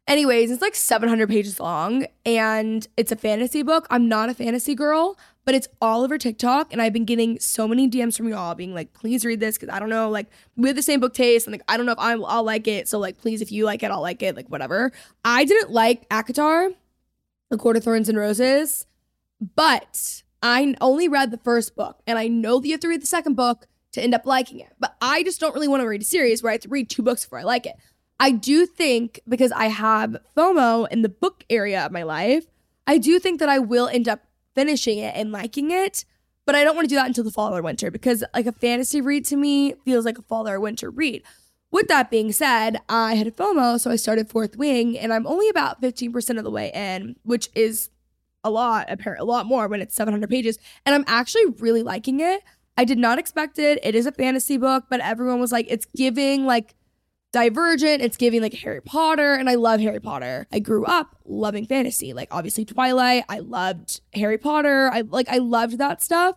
Anyways, 0.08 0.50
it's 0.50 0.62
like 0.62 0.74
700 0.74 1.28
pages 1.28 1.60
long 1.60 2.06
and 2.24 2.88
it's 2.96 3.12
a 3.12 3.16
fantasy 3.16 3.62
book. 3.62 3.86
I'm 3.90 4.08
not 4.08 4.30
a 4.30 4.34
fantasy 4.34 4.74
girl, 4.74 5.18
but 5.48 5.54
it's 5.54 5.68
all 5.80 6.04
over 6.04 6.18
TikTok. 6.18 6.74
And 6.74 6.82
I've 6.82 6.92
been 6.92 7.06
getting 7.06 7.40
so 7.40 7.66
many 7.66 7.88
DMs 7.88 8.18
from 8.18 8.28
y'all 8.28 8.54
being 8.54 8.74
like, 8.74 8.92
please 8.92 9.24
read 9.24 9.40
this 9.40 9.56
because 9.56 9.74
I 9.74 9.78
don't 9.78 9.88
know, 9.88 10.10
like, 10.10 10.26
we 10.58 10.68
have 10.68 10.76
the 10.76 10.82
same 10.82 11.00
book 11.00 11.14
taste. 11.14 11.46
And 11.46 11.52
like, 11.52 11.62
I 11.66 11.78
don't 11.78 11.86
know 11.86 11.92
if 11.92 11.98
I'm, 11.98 12.22
I'll 12.26 12.42
like 12.42 12.68
it. 12.68 12.86
So, 12.86 12.98
like, 12.98 13.16
please, 13.16 13.40
if 13.40 13.50
you 13.50 13.64
like 13.64 13.82
it, 13.82 13.90
I'll 13.90 14.02
like 14.02 14.22
it, 14.22 14.36
like, 14.36 14.48
whatever. 14.48 14.92
I 15.24 15.46
didn't 15.46 15.70
like 15.70 16.06
ACOTAR, 16.10 16.74
The 17.48 17.56
Court 17.56 17.78
of 17.78 17.84
Thorns 17.84 18.10
and 18.10 18.18
Roses, 18.18 18.84
but 19.56 20.22
I 20.42 20.74
only 20.82 21.08
read 21.08 21.30
the 21.30 21.38
first 21.38 21.74
book 21.74 22.02
and 22.06 22.18
I 22.18 22.28
know 22.28 22.60
that 22.60 22.66
you 22.68 22.74
have 22.74 22.80
to 22.80 22.88
read 22.88 23.00
the 23.00 23.06
second 23.06 23.34
book 23.34 23.66
to 23.92 24.02
end 24.02 24.12
up 24.12 24.26
liking 24.26 24.60
it. 24.60 24.74
But 24.78 24.96
I 25.00 25.22
just 25.22 25.40
don't 25.40 25.54
really 25.54 25.66
want 25.66 25.80
to 25.80 25.88
read 25.88 26.02
a 26.02 26.04
series 26.04 26.42
where 26.42 26.50
I 26.50 26.56
have 26.56 26.60
to 26.60 26.68
read 26.68 26.90
two 26.90 27.02
books 27.02 27.24
before 27.24 27.38
I 27.38 27.44
like 27.44 27.64
it. 27.64 27.76
I 28.20 28.32
do 28.32 28.66
think 28.66 29.22
because 29.26 29.52
I 29.52 29.68
have 29.68 30.14
FOMO 30.36 30.88
in 30.90 31.00
the 31.00 31.08
book 31.08 31.42
area 31.48 31.86
of 31.86 31.90
my 31.90 32.02
life, 32.02 32.44
I 32.86 32.98
do 32.98 33.18
think 33.18 33.40
that 33.40 33.48
I 33.48 33.60
will 33.60 33.88
end 33.88 34.08
up 34.08 34.20
finishing 34.58 34.98
it 34.98 35.14
and 35.14 35.30
liking 35.30 35.70
it. 35.70 36.04
But 36.44 36.56
I 36.56 36.64
don't 36.64 36.74
want 36.74 36.86
to 36.86 36.88
do 36.88 36.96
that 36.96 37.06
until 37.06 37.22
the 37.22 37.30
fall 37.30 37.54
or 37.54 37.62
winter 37.62 37.92
because 37.92 38.24
like 38.34 38.46
a 38.46 38.52
fantasy 38.52 39.00
read 39.00 39.24
to 39.26 39.36
me 39.36 39.74
feels 39.84 40.04
like 40.04 40.18
a 40.18 40.22
fall 40.22 40.48
or 40.48 40.58
winter 40.58 40.90
read. 40.90 41.22
With 41.70 41.86
that 41.86 42.10
being 42.10 42.32
said, 42.32 42.80
I 42.88 43.14
had 43.14 43.28
a 43.28 43.30
FOMO, 43.30 43.78
so 43.78 43.90
I 43.90 43.96
started 43.96 44.30
Fourth 44.30 44.56
Wing, 44.56 44.98
and 44.98 45.12
I'm 45.12 45.26
only 45.26 45.48
about 45.48 45.80
15% 45.82 46.38
of 46.38 46.44
the 46.44 46.50
way 46.50 46.72
in, 46.74 47.16
which 47.22 47.50
is 47.54 47.90
a 48.42 48.50
lot, 48.50 48.86
apparently 48.88 49.22
a 49.22 49.30
lot 49.30 49.46
more 49.46 49.68
when 49.68 49.82
it's 49.82 49.94
700 49.94 50.28
pages. 50.28 50.58
And 50.86 50.94
I'm 50.94 51.04
actually 51.06 51.44
really 51.60 51.82
liking 51.82 52.20
it. 52.20 52.42
I 52.78 52.84
did 52.84 52.98
not 52.98 53.18
expect 53.18 53.58
it. 53.58 53.78
It 53.82 53.94
is 53.94 54.06
a 54.06 54.12
fantasy 54.12 54.56
book, 54.56 54.84
but 54.88 55.00
everyone 55.00 55.40
was 55.40 55.52
like, 55.52 55.66
it's 55.68 55.86
giving 55.94 56.46
like 56.46 56.74
Divergent. 57.30 58.02
It's 58.02 58.16
giving 58.16 58.40
like 58.40 58.54
Harry 58.54 58.80
Potter, 58.80 59.34
and 59.34 59.50
I 59.50 59.56
love 59.56 59.80
Harry 59.80 60.00
Potter. 60.00 60.46
I 60.50 60.60
grew 60.60 60.86
up 60.86 61.14
loving 61.26 61.66
fantasy, 61.66 62.14
like 62.14 62.28
obviously 62.30 62.64
Twilight. 62.64 63.24
I 63.28 63.40
loved 63.40 64.00
Harry 64.14 64.38
Potter. 64.38 64.90
I 64.92 65.02
like 65.02 65.28
I 65.28 65.36
loved 65.38 65.76
that 65.78 66.02
stuff, 66.02 66.36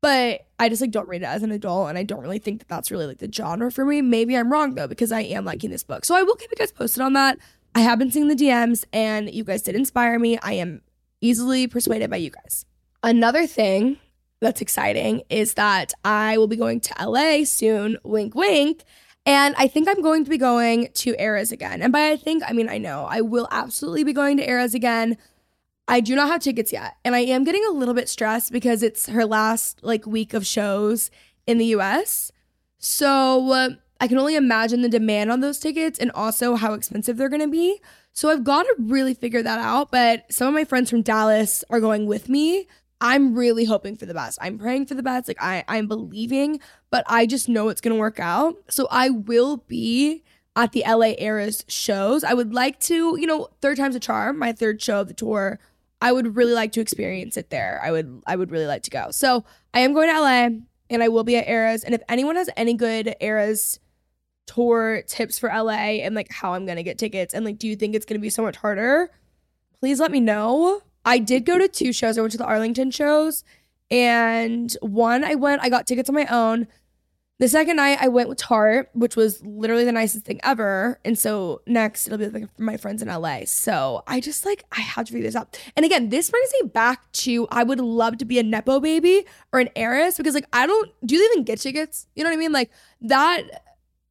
but 0.00 0.46
I 0.58 0.70
just 0.70 0.80
like 0.80 0.92
don't 0.92 1.08
read 1.08 1.22
it 1.22 1.26
as 1.26 1.42
an 1.42 1.52
adult, 1.52 1.90
and 1.90 1.98
I 1.98 2.04
don't 2.04 2.22
really 2.22 2.38
think 2.38 2.60
that 2.60 2.68
that's 2.68 2.90
really 2.90 3.06
like 3.06 3.18
the 3.18 3.30
genre 3.30 3.70
for 3.70 3.84
me. 3.84 4.00
Maybe 4.00 4.34
I'm 4.34 4.50
wrong 4.50 4.76
though 4.76 4.88
because 4.88 5.12
I 5.12 5.20
am 5.20 5.44
liking 5.44 5.70
this 5.70 5.84
book, 5.84 6.06
so 6.06 6.14
I 6.14 6.22
will 6.22 6.36
keep 6.36 6.50
you 6.50 6.56
guys 6.56 6.72
posted 6.72 7.02
on 7.02 7.12
that. 7.12 7.38
I 7.74 7.80
have 7.80 7.98
been 7.98 8.10
seeing 8.10 8.28
the 8.28 8.34
DMs, 8.34 8.86
and 8.94 9.32
you 9.32 9.44
guys 9.44 9.60
did 9.60 9.74
inspire 9.74 10.18
me. 10.18 10.38
I 10.38 10.54
am 10.54 10.80
easily 11.20 11.66
persuaded 11.66 12.08
by 12.08 12.16
you 12.16 12.30
guys. 12.30 12.64
Another 13.02 13.46
thing 13.46 13.98
that's 14.40 14.62
exciting 14.62 15.22
is 15.28 15.54
that 15.54 15.92
I 16.02 16.38
will 16.38 16.46
be 16.46 16.56
going 16.56 16.80
to 16.80 16.94
LA 17.06 17.44
soon. 17.44 17.98
Wink, 18.04 18.34
wink 18.34 18.84
and 19.26 19.54
I 19.56 19.68
think 19.68 19.88
I'm 19.88 20.02
going 20.02 20.24
to 20.24 20.30
be 20.30 20.38
going 20.38 20.88
to 20.92 21.20
Eras 21.20 21.50
again. 21.50 21.80
And 21.80 21.92
by 21.92 22.10
I 22.10 22.16
think, 22.16 22.42
I 22.46 22.52
mean 22.52 22.68
I 22.68 22.78
know. 22.78 23.06
I 23.08 23.20
will 23.20 23.48
absolutely 23.50 24.04
be 24.04 24.12
going 24.12 24.36
to 24.36 24.48
Eras 24.48 24.74
again. 24.74 25.16
I 25.86 26.00
do 26.00 26.14
not 26.14 26.28
have 26.28 26.42
tickets 26.42 26.72
yet. 26.72 26.96
And 27.04 27.14
I 27.14 27.20
am 27.20 27.44
getting 27.44 27.64
a 27.66 27.72
little 27.72 27.94
bit 27.94 28.08
stressed 28.08 28.52
because 28.52 28.82
it's 28.82 29.08
her 29.08 29.24
last 29.24 29.82
like 29.82 30.06
week 30.06 30.34
of 30.34 30.46
shows 30.46 31.10
in 31.46 31.58
the 31.58 31.66
US. 31.66 32.32
So 32.78 33.52
uh, 33.52 33.70
I 34.00 34.08
can 34.08 34.18
only 34.18 34.36
imagine 34.36 34.82
the 34.82 34.88
demand 34.88 35.30
on 35.30 35.40
those 35.40 35.58
tickets 35.58 35.98
and 35.98 36.10
also 36.12 36.56
how 36.56 36.74
expensive 36.74 37.16
they're 37.16 37.28
going 37.28 37.40
to 37.40 37.48
be. 37.48 37.80
So 38.12 38.30
I've 38.30 38.44
got 38.44 38.64
to 38.64 38.74
really 38.78 39.14
figure 39.14 39.42
that 39.42 39.58
out. 39.58 39.90
But 39.90 40.30
some 40.30 40.48
of 40.48 40.54
my 40.54 40.64
friends 40.64 40.90
from 40.90 41.02
Dallas 41.02 41.64
are 41.70 41.80
going 41.80 42.06
with 42.06 42.28
me. 42.28 42.68
I'm 43.00 43.34
really 43.34 43.64
hoping 43.64 43.96
for 43.96 44.06
the 44.06 44.14
best. 44.14 44.38
I'm 44.40 44.58
praying 44.58 44.86
for 44.86 44.94
the 44.94 45.02
best. 45.02 45.28
Like 45.28 45.42
I, 45.42 45.64
I'm 45.68 45.86
believing, 45.88 46.60
but 46.90 47.04
I 47.06 47.26
just 47.26 47.48
know 47.48 47.68
it's 47.68 47.80
gonna 47.80 47.96
work 47.96 48.20
out. 48.20 48.56
So 48.70 48.88
I 48.90 49.10
will 49.10 49.58
be 49.58 50.22
at 50.56 50.72
the 50.72 50.84
LA 50.86 51.14
Eras 51.18 51.64
shows. 51.68 52.24
I 52.24 52.34
would 52.34 52.54
like 52.54 52.78
to, 52.80 53.18
you 53.18 53.26
know, 53.26 53.48
third 53.60 53.76
time's 53.76 53.96
a 53.96 54.00
charm, 54.00 54.38
my 54.38 54.52
third 54.52 54.80
show 54.80 55.00
of 55.00 55.08
the 55.08 55.14
tour. 55.14 55.58
I 56.00 56.12
would 56.12 56.36
really 56.36 56.52
like 56.52 56.72
to 56.72 56.80
experience 56.80 57.36
it 57.36 57.50
there. 57.50 57.80
I 57.82 57.90
would 57.90 58.22
I 58.26 58.36
would 58.36 58.50
really 58.50 58.66
like 58.66 58.82
to 58.84 58.90
go. 58.90 59.10
So 59.10 59.44
I 59.72 59.80
am 59.80 59.94
going 59.94 60.08
to 60.08 60.20
LA 60.20 60.48
and 60.90 61.02
I 61.02 61.08
will 61.08 61.24
be 61.24 61.36
at 61.36 61.48
Eras. 61.48 61.82
And 61.82 61.94
if 61.94 62.02
anyone 62.08 62.36
has 62.36 62.50
any 62.56 62.74
good 62.74 63.16
Eras 63.20 63.80
tour 64.46 65.02
tips 65.06 65.38
for 65.38 65.48
LA 65.48 66.02
and 66.02 66.14
like 66.14 66.30
how 66.30 66.52
I'm 66.52 66.66
gonna 66.66 66.82
get 66.82 66.98
tickets 66.98 67.32
and 67.32 67.44
like 67.44 67.58
do 67.58 67.66
you 67.66 67.76
think 67.76 67.94
it's 67.94 68.04
gonna 68.04 68.20
be 68.20 68.30
so 68.30 68.42
much 68.42 68.56
harder? 68.56 69.10
Please 69.80 69.98
let 70.00 70.10
me 70.10 70.20
know. 70.20 70.82
I 71.04 71.18
did 71.18 71.44
go 71.44 71.58
to 71.58 71.68
two 71.68 71.92
shows. 71.92 72.18
I 72.18 72.20
went 72.20 72.32
to 72.32 72.38
the 72.38 72.46
Arlington 72.46 72.90
shows, 72.90 73.44
and 73.90 74.74
one 74.80 75.24
I 75.24 75.34
went, 75.34 75.62
I 75.62 75.68
got 75.68 75.86
tickets 75.86 76.08
on 76.08 76.14
my 76.14 76.26
own. 76.26 76.66
The 77.40 77.48
second 77.48 77.76
night 77.76 77.98
I 78.00 78.08
went 78.08 78.28
with 78.28 78.38
Tarte, 78.38 78.88
which 78.94 79.16
was 79.16 79.42
literally 79.44 79.84
the 79.84 79.92
nicest 79.92 80.24
thing 80.24 80.38
ever. 80.44 81.00
And 81.04 81.18
so 81.18 81.62
next 81.66 82.06
it'll 82.06 82.18
be 82.18 82.28
with 82.28 82.48
my 82.60 82.76
friends 82.76 83.02
in 83.02 83.08
LA. 83.08 83.40
So 83.46 84.04
I 84.06 84.20
just 84.20 84.46
like 84.46 84.64
I 84.70 84.80
have 84.80 85.06
to 85.06 85.12
figure 85.12 85.26
this 85.26 85.34
out. 85.34 85.58
And 85.76 85.84
again, 85.84 86.10
this 86.10 86.30
brings 86.30 86.50
me 86.60 86.68
back 86.68 87.10
to 87.12 87.48
I 87.50 87.64
would 87.64 87.80
love 87.80 88.18
to 88.18 88.24
be 88.24 88.38
a 88.38 88.44
nepo 88.44 88.78
baby 88.78 89.26
or 89.52 89.58
an 89.58 89.68
heiress 89.74 90.16
because 90.16 90.34
like 90.34 90.46
I 90.52 90.64
don't 90.64 90.92
do 91.04 91.16
you 91.16 91.28
even 91.32 91.42
get 91.42 91.60
tickets? 91.60 92.06
You 92.14 92.22
know 92.22 92.30
what 92.30 92.36
I 92.36 92.38
mean? 92.38 92.52
Like 92.52 92.70
that 93.00 93.42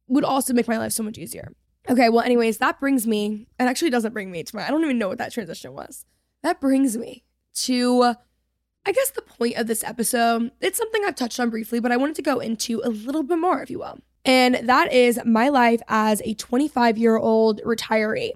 would 0.06 0.24
also 0.24 0.52
make 0.52 0.68
my 0.68 0.76
life 0.76 0.92
so 0.92 1.02
much 1.02 1.16
easier. 1.16 1.52
Okay, 1.88 2.08
well, 2.08 2.24
anyways, 2.24 2.58
that 2.58 2.80
brings 2.80 3.06
me, 3.06 3.46
and 3.58 3.68
actually 3.68 3.90
doesn't 3.90 4.14
bring 4.14 4.30
me 4.30 4.42
to 4.42 4.56
my, 4.56 4.66
I 4.66 4.70
don't 4.70 4.82
even 4.82 4.98
know 4.98 5.08
what 5.08 5.18
that 5.18 5.32
transition 5.32 5.74
was. 5.74 6.06
That 6.44 6.60
brings 6.60 6.94
me 6.98 7.24
to, 7.54 8.02
I 8.84 8.92
guess, 8.92 9.10
the 9.10 9.22
point 9.22 9.56
of 9.56 9.66
this 9.66 9.82
episode. 9.82 10.50
It's 10.60 10.76
something 10.76 11.02
I've 11.02 11.14
touched 11.14 11.40
on 11.40 11.48
briefly, 11.48 11.80
but 11.80 11.90
I 11.90 11.96
wanted 11.96 12.16
to 12.16 12.22
go 12.22 12.38
into 12.38 12.82
a 12.84 12.90
little 12.90 13.22
bit 13.22 13.38
more, 13.38 13.62
if 13.62 13.70
you 13.70 13.78
will. 13.78 13.98
And 14.26 14.56
that 14.68 14.92
is 14.92 15.18
my 15.24 15.48
life 15.48 15.80
as 15.88 16.20
a 16.22 16.34
25 16.34 16.98
year 16.98 17.16
old 17.16 17.62
retiree. 17.62 18.32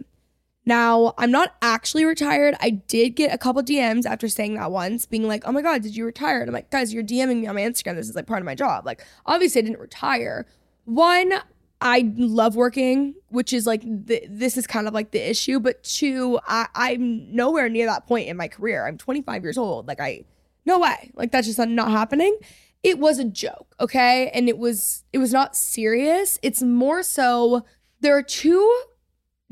Now, 0.65 1.13
I'm 1.19 1.31
not 1.31 1.55
actually 1.61 2.07
retired. 2.07 2.55
I 2.61 2.71
did 2.71 3.11
get 3.11 3.35
a 3.35 3.37
couple 3.37 3.63
DMs 3.63 4.07
after 4.07 4.27
saying 4.27 4.55
that 4.55 4.71
once, 4.71 5.05
being 5.05 5.29
like, 5.29 5.43
oh 5.47 5.53
my 5.53 5.61
God, 5.61 5.83
did 5.83 5.95
you 5.95 6.07
retire? 6.07 6.41
And 6.41 6.49
I'm 6.49 6.55
like, 6.55 6.71
guys, 6.71 6.95
you're 6.95 7.05
DMing 7.05 7.43
me 7.43 7.47
on 7.47 7.57
my 7.57 7.61
Instagram. 7.61 7.97
This 7.97 8.09
is 8.09 8.17
like 8.17 8.27
part 8.27 8.41
of 8.41 8.47
my 8.47 8.55
job. 8.55 8.87
Like, 8.87 9.05
obviously, 9.27 9.61
I 9.61 9.65
didn't 9.67 9.81
retire. 9.81 10.47
One, 10.87 11.35
I 11.81 12.13
love 12.17 12.57
working, 12.57 13.15
which 13.29 13.53
is 13.53 13.67
like 13.67 13.83
the, 13.83 14.23
this 14.29 14.57
is 14.57 14.67
kind 14.67 14.89
of 14.89 14.95
like 14.95 15.13
the 15.13 15.31
issue. 15.31 15.61
But 15.61 15.85
two, 15.85 16.41
I, 16.47 16.67
I'm 16.75 17.35
nowhere 17.35 17.69
near 17.69 17.87
that 17.87 18.07
point 18.07 18.29
in 18.29 18.37
my 18.37 18.49
career. 18.49 18.87
I'm 18.87 18.99
25 18.99 19.43
years 19.45 19.59
old. 19.59 19.87
Like 19.87 20.01
I, 20.01 20.25
no 20.67 20.79
way. 20.79 21.11
Like 21.15 21.31
that's 21.31 21.47
just 21.47 21.59
not 21.59 21.91
happening. 21.91 22.37
It 22.83 22.99
was 22.99 23.19
a 23.19 23.25
joke, 23.25 23.75
okay, 23.81 24.31
and 24.31 24.49
it 24.49 24.57
was 24.57 25.05
it 25.13 25.19
was 25.19 25.33
not 25.33 25.57
serious. 25.57 26.39
It's 26.43 26.63
more 26.63 27.03
so 27.03 27.65
there 28.01 28.17
are 28.17 28.23
two 28.23 28.83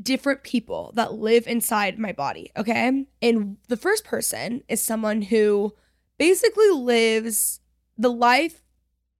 different 0.01 0.43
people 0.43 0.93
that 0.95 1.13
live 1.13 1.45
inside 1.45 1.99
my 1.99 2.13
body, 2.13 2.51
okay, 2.55 3.05
and 3.21 3.57
the 3.67 3.75
first 3.75 4.05
person 4.05 4.63
is 4.69 4.81
someone 4.81 5.23
who 5.23 5.73
basically 6.17 6.69
lives 6.69 7.59
the 7.97 8.11
life 8.11 8.63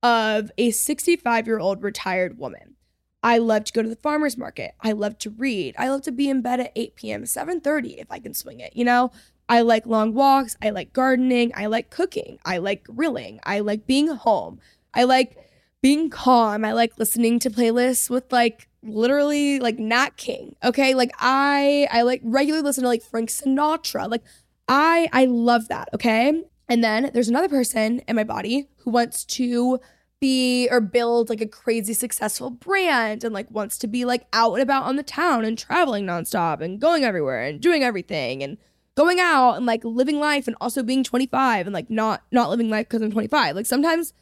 of 0.01 0.51
a 0.57 0.71
65 0.71 1.45
year 1.45 1.59
old 1.59 1.83
retired 1.83 2.37
woman. 2.37 2.76
I 3.23 3.39
love 3.39 3.65
to 3.65 3.73
go 3.73 3.81
to 3.81 3.89
the 3.89 3.95
farmer's 3.95 4.37
market. 4.37 4.73
I 4.81 4.91
love 4.91 5.17
to 5.19 5.29
read. 5.29 5.75
I 5.77 5.89
love 5.89 6.01
to 6.03 6.11
be 6.11 6.29
in 6.29 6.41
bed 6.41 6.59
at 6.59 6.71
8 6.75 6.95
p.m., 6.95 7.23
7:30 7.23 7.97
if 7.97 8.11
I 8.11 8.19
can 8.19 8.33
swing 8.33 8.59
it. 8.59 8.75
You 8.75 8.85
know, 8.85 9.11
I 9.49 9.61
like 9.61 9.85
long 9.85 10.13
walks. 10.13 10.55
I 10.61 10.69
like 10.69 10.93
gardening. 10.93 11.51
I 11.55 11.65
like 11.67 11.89
cooking. 11.89 12.39
I 12.45 12.57
like 12.57 12.83
grilling. 12.83 13.39
I 13.43 13.59
like 13.59 13.87
being 13.87 14.07
home. 14.07 14.59
I 14.93 15.03
like 15.03 15.37
being 15.81 16.09
calm. 16.09 16.65
I 16.65 16.73
like 16.73 16.97
listening 16.97 17.39
to 17.39 17.49
playlists 17.49 18.09
with 18.09 18.31
like 18.31 18.67
literally 18.83 19.59
like 19.59 19.79
Nat 19.79 20.17
King. 20.17 20.55
Okay, 20.63 20.93
like 20.93 21.11
I 21.19 21.87
I 21.91 22.01
like 22.01 22.21
regularly 22.23 22.63
listen 22.63 22.83
to 22.83 22.87
like 22.89 23.03
Frank 23.03 23.29
Sinatra. 23.29 24.09
Like 24.09 24.23
I 24.67 25.09
I 25.13 25.25
love 25.25 25.67
that, 25.69 25.89
okay? 25.93 26.43
And 26.69 26.83
then 26.83 27.11
there's 27.13 27.29
another 27.29 27.49
person 27.49 27.99
in 28.07 28.15
my 28.15 28.25
body 28.25 28.67
who 28.79 28.91
wants 28.91 29.23
to 29.25 29.79
be 30.19 30.67
or 30.71 30.81
build 30.81 31.29
like 31.29 31.41
a 31.41 31.47
crazy 31.47 31.93
successful 31.93 32.49
brand 32.49 33.23
and 33.23 33.33
like 33.33 33.49
wants 33.51 33.77
to 33.77 33.87
be 33.87 34.05
like 34.05 34.25
out 34.33 34.53
and 34.53 34.63
about 34.63 34.83
on 34.83 34.95
the 34.95 35.03
town 35.03 35.45
and 35.45 35.57
traveling 35.57 36.05
nonstop 36.05 36.61
and 36.61 36.79
going 36.79 37.03
everywhere 37.03 37.43
and 37.43 37.61
doing 37.61 37.83
everything 37.83 38.41
and 38.41 38.57
going 38.95 39.19
out 39.19 39.53
and 39.53 39.65
like 39.65 39.83
living 39.85 40.19
life 40.19 40.47
and 40.47 40.55
also 40.59 40.81
being 40.81 41.03
25 41.03 41.67
and 41.67 41.73
like 41.73 41.89
not 41.89 42.23
not 42.31 42.49
living 42.49 42.69
life 42.69 42.87
because 42.87 43.01
I'm 43.01 43.11
25. 43.11 43.55
Like 43.55 43.67
sometimes 43.67 44.13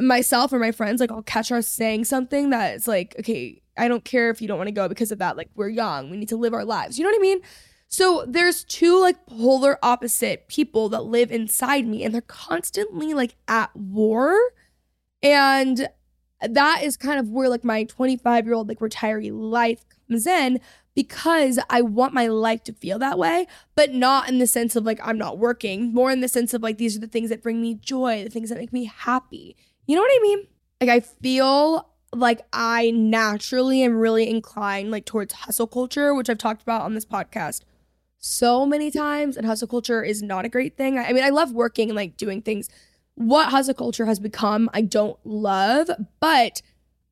myself 0.00 0.52
or 0.52 0.60
my 0.60 0.70
friends 0.70 1.00
like 1.00 1.10
I'll 1.10 1.22
catch 1.22 1.50
us 1.50 1.66
saying 1.66 2.04
something 2.04 2.50
that's 2.50 2.86
like, 2.86 3.16
okay, 3.18 3.60
I 3.76 3.88
don't 3.88 4.04
care 4.04 4.30
if 4.30 4.40
you 4.40 4.46
don't 4.46 4.58
want 4.58 4.68
to 4.68 4.72
go 4.72 4.88
because 4.88 5.10
of 5.10 5.18
that. 5.18 5.36
Like 5.36 5.50
we're 5.56 5.68
young, 5.68 6.10
we 6.10 6.16
need 6.16 6.28
to 6.28 6.36
live 6.36 6.54
our 6.54 6.64
lives. 6.64 6.98
You 6.98 7.04
know 7.04 7.10
what 7.10 7.18
I 7.18 7.22
mean? 7.22 7.40
So 7.88 8.24
there's 8.28 8.64
two 8.64 9.00
like 9.00 9.26
polar 9.26 9.78
opposite 9.82 10.46
people 10.46 10.88
that 10.90 11.04
live 11.04 11.32
inside 11.32 11.86
me 11.86 12.04
and 12.04 12.14
they're 12.14 12.20
constantly 12.20 13.14
like 13.14 13.34
at 13.48 13.74
war 13.74 14.38
and 15.22 15.88
that 16.40 16.82
is 16.82 16.96
kind 16.96 17.18
of 17.18 17.30
where 17.30 17.48
like 17.48 17.64
my 17.64 17.84
25 17.84 18.46
year 18.46 18.54
old 18.54 18.68
like 18.68 18.78
retiree 18.78 19.30
life 19.32 19.84
comes 20.08 20.26
in 20.26 20.60
because 20.94 21.58
I 21.70 21.82
want 21.82 22.12
my 22.12 22.26
life 22.26 22.64
to 22.64 22.72
feel 22.72 22.98
that 22.98 23.18
way, 23.18 23.46
but 23.76 23.94
not 23.94 24.28
in 24.28 24.38
the 24.38 24.46
sense 24.46 24.74
of 24.74 24.84
like 24.84 24.98
I'm 25.02 25.18
not 25.18 25.38
working, 25.38 25.92
more 25.94 26.10
in 26.10 26.20
the 26.20 26.28
sense 26.28 26.54
of 26.54 26.62
like 26.62 26.78
these 26.78 26.96
are 26.96 27.00
the 27.00 27.06
things 27.06 27.30
that 27.30 27.42
bring 27.42 27.60
me 27.60 27.74
joy, 27.74 28.24
the 28.24 28.30
things 28.30 28.48
that 28.48 28.58
make 28.58 28.72
me 28.72 28.84
happy. 28.86 29.56
You 29.86 29.94
know 29.94 30.02
what 30.02 30.10
I 30.12 30.20
mean? 30.22 30.46
Like 30.80 30.90
I 30.90 31.00
feel 31.00 31.88
like 32.12 32.40
I 32.52 32.90
naturally 32.90 33.82
am 33.82 33.96
really 33.96 34.28
inclined 34.28 34.90
like 34.90 35.04
towards 35.04 35.34
hustle 35.34 35.66
culture, 35.66 36.14
which 36.14 36.30
I've 36.30 36.38
talked 36.38 36.62
about 36.62 36.82
on 36.82 36.94
this 36.94 37.04
podcast 37.04 37.62
so 38.18 38.66
many 38.66 38.90
times. 38.90 39.36
And 39.36 39.46
hustle 39.46 39.68
culture 39.68 40.02
is 40.02 40.22
not 40.22 40.44
a 40.44 40.48
great 40.48 40.76
thing. 40.76 40.98
I, 40.98 41.12
mean, 41.12 41.24
I 41.24 41.30
love 41.30 41.52
working 41.52 41.90
and 41.90 41.96
like 41.96 42.16
doing 42.16 42.42
things 42.42 42.68
what 43.18 43.48
hustle 43.48 43.74
culture 43.74 44.06
has 44.06 44.20
become, 44.20 44.70
I 44.72 44.80
don't 44.82 45.18
love, 45.24 45.90
but 46.20 46.62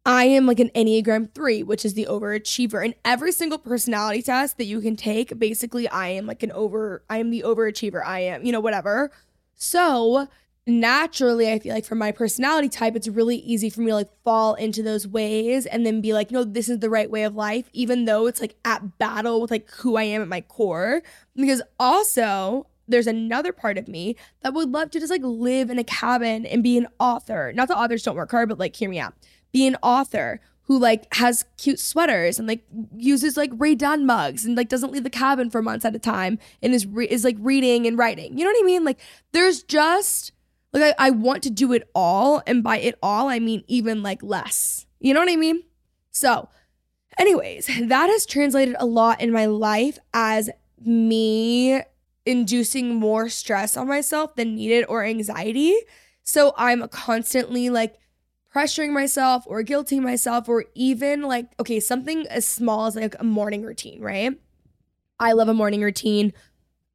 I 0.04 0.24
am 0.26 0.46
like 0.46 0.60
an 0.60 0.70
Enneagram 0.70 1.34
3, 1.34 1.64
which 1.64 1.84
is 1.84 1.94
the 1.94 2.06
overachiever. 2.08 2.84
And 2.84 2.94
every 3.04 3.32
single 3.32 3.58
personality 3.58 4.22
test 4.22 4.56
that 4.58 4.66
you 4.66 4.80
can 4.80 4.94
take, 4.94 5.36
basically, 5.36 5.88
I 5.88 6.08
am 6.10 6.26
like 6.26 6.44
an 6.44 6.52
over, 6.52 7.02
I 7.10 7.18
am 7.18 7.30
the 7.30 7.42
overachiever. 7.44 8.06
I 8.06 8.20
am, 8.20 8.44
you 8.44 8.52
know, 8.52 8.60
whatever. 8.60 9.10
So 9.56 10.28
naturally, 10.64 11.50
I 11.50 11.58
feel 11.58 11.74
like 11.74 11.84
for 11.84 11.96
my 11.96 12.12
personality 12.12 12.68
type, 12.68 12.94
it's 12.94 13.08
really 13.08 13.38
easy 13.38 13.68
for 13.68 13.80
me 13.80 13.88
to 13.88 13.96
like 13.96 14.22
fall 14.22 14.54
into 14.54 14.84
those 14.84 15.08
ways 15.08 15.66
and 15.66 15.84
then 15.84 16.00
be 16.00 16.12
like, 16.12 16.30
know, 16.30 16.44
this 16.44 16.68
is 16.68 16.78
the 16.78 16.90
right 16.90 17.10
way 17.10 17.24
of 17.24 17.34
life, 17.34 17.68
even 17.72 18.04
though 18.04 18.28
it's 18.28 18.40
like 18.40 18.54
at 18.64 18.98
battle 18.98 19.40
with 19.40 19.50
like 19.50 19.68
who 19.72 19.96
I 19.96 20.04
am 20.04 20.22
at 20.22 20.28
my 20.28 20.42
core. 20.42 21.02
Because 21.34 21.62
also, 21.80 22.68
there's 22.88 23.07
another 23.07 23.53
part 23.53 23.79
of 23.79 23.88
me 23.88 24.16
that 24.42 24.55
would 24.55 24.70
love 24.70 24.90
to 24.90 25.01
just 25.01 25.11
like 25.11 25.22
live 25.22 25.70
in 25.70 25.79
a 25.79 25.85
cabin 25.85 26.46
and 26.46 26.62
be 26.62 26.79
an 26.79 26.88
author. 26.99 27.53
Not 27.55 27.68
that 27.68 27.77
authors 27.77 28.03
don't 28.03 28.16
work 28.16 28.31
hard, 28.31 28.49
but 28.49 28.59
like 28.59 28.77
hear 28.77 28.90
me 28.90 28.99
out. 28.99 29.14
Be 29.53 29.66
an 29.66 29.77
author 29.83 30.40
who 30.62 30.79
like 30.79 31.12
has 31.14 31.44
cute 31.57 31.79
sweaters 31.79 32.38
and 32.38 32.49
like 32.49 32.64
uses 32.96 33.37
like 33.37 33.51
Rae 33.55 33.75
Dunn 33.75 34.05
mugs 34.05 34.44
and 34.44 34.57
like 34.57 34.68
doesn't 34.68 34.92
leave 34.92 35.05
the 35.05 35.11
cabin 35.11 35.49
for 35.49 35.62
months 35.62 35.85
at 35.85 35.94
a 35.94 35.99
time 35.99 36.38
and 36.61 36.75
is 36.75 36.87
re- 36.87 37.07
is 37.07 37.25
like 37.25 37.37
reading 37.38 37.87
and 37.87 37.96
writing. 37.96 38.37
You 38.37 38.44
know 38.44 38.51
what 38.51 38.62
I 38.62 38.66
mean? 38.66 38.85
Like 38.85 38.99
there's 39.33 39.62
just 39.62 40.33
like 40.72 40.94
I, 40.99 41.07
I 41.07 41.11
want 41.11 41.42
to 41.44 41.51
do 41.51 41.72
it 41.72 41.88
all, 41.94 42.42
and 42.46 42.62
by 42.62 42.79
it 42.79 42.99
all 43.03 43.29
I 43.29 43.38
mean 43.38 43.62
even 43.68 44.03
like 44.03 44.22
less. 44.22 44.87
You 44.99 45.14
know 45.14 45.20
what 45.20 45.31
I 45.31 45.37
mean? 45.37 45.62
So, 46.11 46.49
anyways, 47.18 47.66
that 47.88 48.11
has 48.11 48.27
translated 48.27 48.75
a 48.79 48.87
lot 48.87 49.20
in 49.20 49.33
my 49.33 49.46
life 49.46 49.99
as 50.12 50.51
me 50.85 51.81
inducing 52.26 52.96
more 52.96 53.28
stress 53.28 53.76
on 53.76 53.88
myself 53.88 54.34
than 54.36 54.56
needed 54.56 54.84
or 54.88 55.04
anxiety. 55.04 55.74
So 56.22 56.52
I'm 56.56 56.86
constantly 56.88 57.70
like 57.70 57.94
pressuring 58.54 58.92
myself 58.92 59.44
or 59.46 59.62
guilting 59.62 60.00
myself 60.00 60.48
or 60.48 60.64
even 60.74 61.22
like, 61.22 61.46
okay, 61.60 61.78
something 61.78 62.26
as 62.26 62.44
small 62.44 62.86
as 62.86 62.96
like 62.96 63.14
a 63.18 63.24
morning 63.24 63.62
routine, 63.62 64.00
right? 64.00 64.32
I 65.18 65.32
love 65.32 65.48
a 65.48 65.54
morning 65.54 65.82
routine 65.82 66.32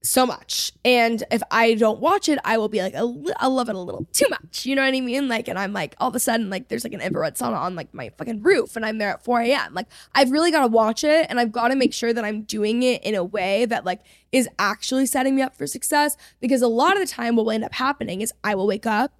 so 0.03 0.25
much. 0.25 0.71
And 0.83 1.23
if 1.31 1.43
I 1.51 1.75
don't 1.75 1.99
watch 1.99 2.27
it, 2.27 2.39
I 2.43 2.57
will 2.57 2.69
be 2.69 2.81
like, 2.81 2.95
I 2.95 3.01
love 3.47 3.69
it 3.69 3.75
a 3.75 3.79
little 3.79 4.07
too 4.13 4.25
much. 4.29 4.65
You 4.65 4.75
know 4.75 4.81
what 4.81 4.95
I 4.95 4.99
mean? 4.99 5.27
Like, 5.27 5.47
and 5.47 5.59
I'm 5.59 5.73
like, 5.73 5.95
all 5.99 6.09
of 6.09 6.15
a 6.15 6.19
sudden, 6.19 6.49
like, 6.49 6.69
there's 6.69 6.83
like 6.83 6.93
an 6.93 7.01
infrared 7.01 7.35
sauna 7.35 7.57
on 7.57 7.75
like 7.75 7.93
my 7.93 8.09
fucking 8.17 8.41
roof, 8.41 8.75
and 8.75 8.85
I'm 8.85 8.97
there 8.97 9.11
at 9.11 9.23
4 9.23 9.41
a.m. 9.41 9.73
Like, 9.73 9.87
I've 10.15 10.31
really 10.31 10.51
got 10.51 10.61
to 10.61 10.67
watch 10.67 11.03
it, 11.03 11.27
and 11.29 11.39
I've 11.39 11.51
got 11.51 11.67
to 11.67 11.75
make 11.75 11.93
sure 11.93 12.13
that 12.13 12.25
I'm 12.25 12.41
doing 12.43 12.81
it 12.81 13.03
in 13.03 13.13
a 13.13 13.23
way 13.23 13.65
that 13.65 13.85
like 13.85 14.01
is 14.31 14.49
actually 14.57 15.05
setting 15.05 15.35
me 15.35 15.43
up 15.43 15.55
for 15.55 15.67
success. 15.67 16.17
Because 16.39 16.61
a 16.61 16.67
lot 16.67 16.93
of 16.93 16.99
the 16.99 17.11
time, 17.11 17.35
what 17.35 17.45
will 17.45 17.51
end 17.51 17.63
up 17.63 17.73
happening 17.73 18.21
is 18.21 18.33
I 18.43 18.55
will 18.55 18.67
wake 18.67 18.87
up 18.87 19.13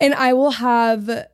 and 0.00 0.14
I 0.14 0.32
will 0.32 0.52
have 0.52 1.26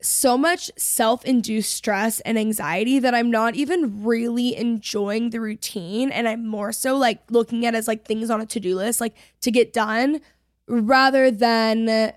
so 0.00 0.38
much 0.38 0.70
self 0.76 1.24
induced 1.24 1.72
stress 1.72 2.20
and 2.20 2.38
anxiety 2.38 2.98
that 2.98 3.14
I'm 3.14 3.30
not 3.30 3.56
even 3.56 4.04
really 4.04 4.56
enjoying 4.56 5.30
the 5.30 5.40
routine. 5.40 6.10
And 6.10 6.28
I'm 6.28 6.46
more 6.46 6.72
so 6.72 6.96
like 6.96 7.22
looking 7.30 7.66
at 7.66 7.74
as 7.74 7.88
like 7.88 8.04
things 8.04 8.30
on 8.30 8.40
a 8.40 8.46
to 8.46 8.60
do 8.60 8.76
list, 8.76 9.00
like 9.00 9.16
to 9.40 9.50
get 9.50 9.72
done 9.72 10.20
rather 10.68 11.30
than 11.30 12.12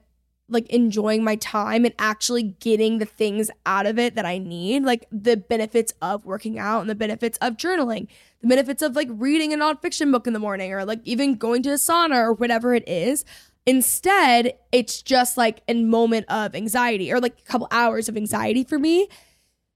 like 0.52 0.70
enjoying 0.70 1.24
my 1.24 1.38
time 1.38 1.86
and 1.86 1.94
actually 1.98 2.44
getting 2.44 3.00
the 3.00 3.06
things 3.06 3.50
out 3.66 3.86
of 3.86 3.98
it 3.98 4.16
that 4.16 4.26
I 4.26 4.38
need, 4.38 4.84
like 4.84 5.08
the 5.12 5.38
benefits 5.38 5.94
of 6.02 6.26
working 6.26 6.60
out 6.60 6.82
and 6.82 6.90
the 6.90 6.96
benefits 6.96 7.38
of 7.40 7.56
journaling, 7.56 8.08
the 8.42 8.48
benefits 8.48 8.82
of 8.82 8.96
like 8.96 9.08
reading 9.12 9.54
a 9.54 9.58
nonfiction 9.58 10.12
book 10.12 10.28
in 10.28 10.34
the 10.34 10.40
morning 10.40 10.74
or 10.74 10.84
like 10.84 11.00
even 11.06 11.36
going 11.36 11.64
to 11.64 11.72
a 11.72 11.76
sauna 11.76 12.18
or 12.18 12.34
whatever 12.34 12.76
it 12.76 12.88
is. 12.88 13.24
Instead, 13.66 14.54
it's 14.72 15.02
just 15.02 15.38
like 15.38 15.62
a 15.68 15.74
moment 15.74 16.26
of 16.30 16.56
anxiety 16.56 17.12
or 17.12 17.20
like 17.20 17.40
a 17.40 17.44
couple 17.44 17.68
hours 17.72 18.10
of 18.10 18.18
anxiety 18.18 18.64
for 18.64 18.80
me. 18.80 19.08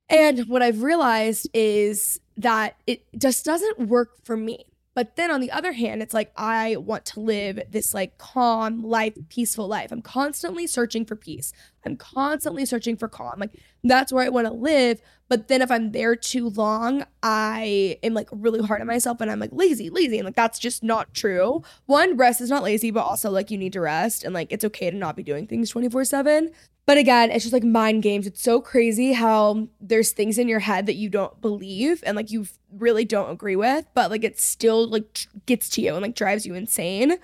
And 0.09 0.47
what 0.47 0.61
I've 0.61 0.83
realized 0.83 1.47
is 1.53 2.19
that 2.37 2.77
it 2.87 3.05
just 3.17 3.45
doesn't 3.45 3.79
work 3.79 4.23
for 4.23 4.37
me. 4.37 4.65
But 4.95 5.17
then 5.17 5.29
on 5.29 5.41
the 5.41 5.51
other 5.51 5.73
hand, 5.73 6.01
it's 6.01 6.13
like 6.13 6.31
I 6.37 6.77
want 6.77 7.03
to 7.07 7.19
live 7.19 7.59
this 7.69 7.93
like 7.93 8.17
calm 8.17 8.81
life, 8.81 9.13
peaceful 9.27 9.67
life. 9.67 9.91
I'm 9.91 10.01
constantly 10.01 10.65
searching 10.65 11.05
for 11.05 11.17
peace. 11.17 11.51
I'm 11.85 11.97
constantly 11.97 12.65
searching 12.65 12.95
for 12.95 13.09
calm. 13.09 13.35
Like 13.37 13.51
that's 13.83 14.13
where 14.13 14.23
I 14.23 14.29
want 14.29 14.47
to 14.47 14.53
live. 14.53 15.01
But 15.27 15.49
then 15.49 15.61
if 15.61 15.69
I'm 15.69 15.91
there 15.91 16.15
too 16.15 16.49
long, 16.49 17.03
I 17.21 17.97
am 18.03 18.13
like 18.13 18.29
really 18.31 18.65
hard 18.65 18.79
on 18.79 18.87
myself 18.87 19.19
and 19.19 19.29
I'm 19.29 19.39
like 19.39 19.51
lazy, 19.51 19.89
lazy. 19.89 20.17
And 20.17 20.25
like 20.25 20.35
that's 20.35 20.59
just 20.59 20.81
not 20.81 21.13
true. 21.13 21.61
One, 21.87 22.15
rest 22.15 22.39
is 22.39 22.49
not 22.49 22.63
lazy, 22.63 22.89
but 22.89 23.01
also 23.01 23.29
like 23.29 23.51
you 23.51 23.57
need 23.57 23.73
to 23.73 23.81
rest 23.81 24.23
and 24.23 24.33
like 24.33 24.51
it's 24.51 24.63
okay 24.63 24.89
to 24.89 24.95
not 24.95 25.17
be 25.17 25.23
doing 25.23 25.45
things 25.45 25.69
24 25.71 26.05
7. 26.05 26.51
But 26.85 26.97
again, 26.97 27.31
it's 27.31 27.43
just 27.43 27.53
like 27.53 27.63
mind 27.63 28.03
games. 28.03 28.27
It's 28.27 28.41
so 28.41 28.61
crazy 28.61 29.13
how 29.13 29.67
there's 29.81 30.11
things 30.11 30.37
in 30.37 30.47
your 30.47 30.59
head 30.59 30.85
that 30.85 30.95
you 30.95 31.09
don't 31.09 31.41
believe 31.41 32.03
and 32.05 32.15
like 32.15 32.29
you 32.29 32.45
really 32.71 33.05
don't 33.05 33.31
agree 33.31 33.55
with, 33.55 33.85
but 33.95 34.11
like 34.11 34.23
it 34.23 34.39
still 34.39 34.87
like 34.87 35.27
gets 35.47 35.69
to 35.71 35.81
you 35.81 35.93
and 35.93 36.03
like 36.03 36.15
drives 36.15 36.45
you 36.45 36.53
insane. 36.53 37.17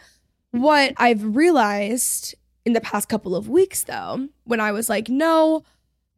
What 0.49 0.93
I've 0.97 1.35
realized 1.35 2.33
in 2.65 2.73
the 2.73 2.81
past 2.81 3.07
couple 3.07 3.35
of 3.35 3.49
weeks 3.49 3.83
though, 3.83 4.29
when 4.45 4.59
I 4.59 4.71
was 4.71 4.89
like, 4.89 5.09
no, 5.09 5.63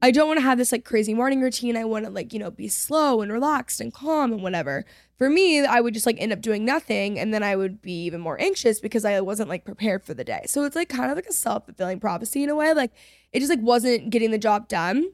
I 0.02 0.12
don't 0.12 0.28
want 0.28 0.38
to 0.38 0.46
have 0.46 0.58
this 0.58 0.72
like 0.72 0.86
crazy 0.86 1.14
morning 1.14 1.42
routine. 1.42 1.78
I 1.78 1.86
want 1.86 2.06
to 2.06 2.12
like, 2.12 2.34
you 2.34 2.40
know, 2.40 2.52
be 2.52 2.68
slow 2.68 3.22
and 3.22 3.32
relaxed 3.32 3.82
and 3.82 3.94
calm 3.94 4.32
and 4.32 4.44
whatever. 4.44 4.86
For 5.24 5.30
me, 5.30 5.62
I 5.62 5.80
would 5.80 5.94
just 5.94 6.06
like 6.06 6.18
end 6.20 6.34
up 6.34 6.42
doing 6.42 6.66
nothing 6.66 7.18
and 7.18 7.34
then 7.34 7.44
I 7.44 7.56
would 7.56 7.82
be 7.82 8.04
even 8.04 8.20
more 8.20 8.38
anxious 8.42 8.82
because 8.82 9.06
I 9.06 9.22
wasn't 9.22 9.48
like 9.48 9.64
prepared 9.64 10.04
for 10.04 10.14
the 10.14 10.26
day. 10.26 10.42
So 10.48 10.66
it's 10.66 10.76
like 10.76 10.90
kind 10.90 11.10
of 11.10 11.16
like 11.16 11.28
a 11.28 11.32
self-fulfilling 11.32 12.02
prophecy 12.02 12.44
in 12.44 12.50
a 12.50 12.56
way. 12.56 12.74
Like 12.74 12.92
it 13.32 13.40
just 13.40 13.50
like 13.50 13.62
wasn't 13.62 14.10
getting 14.10 14.32
the 14.32 14.38
job 14.38 14.68
done. 14.68 15.12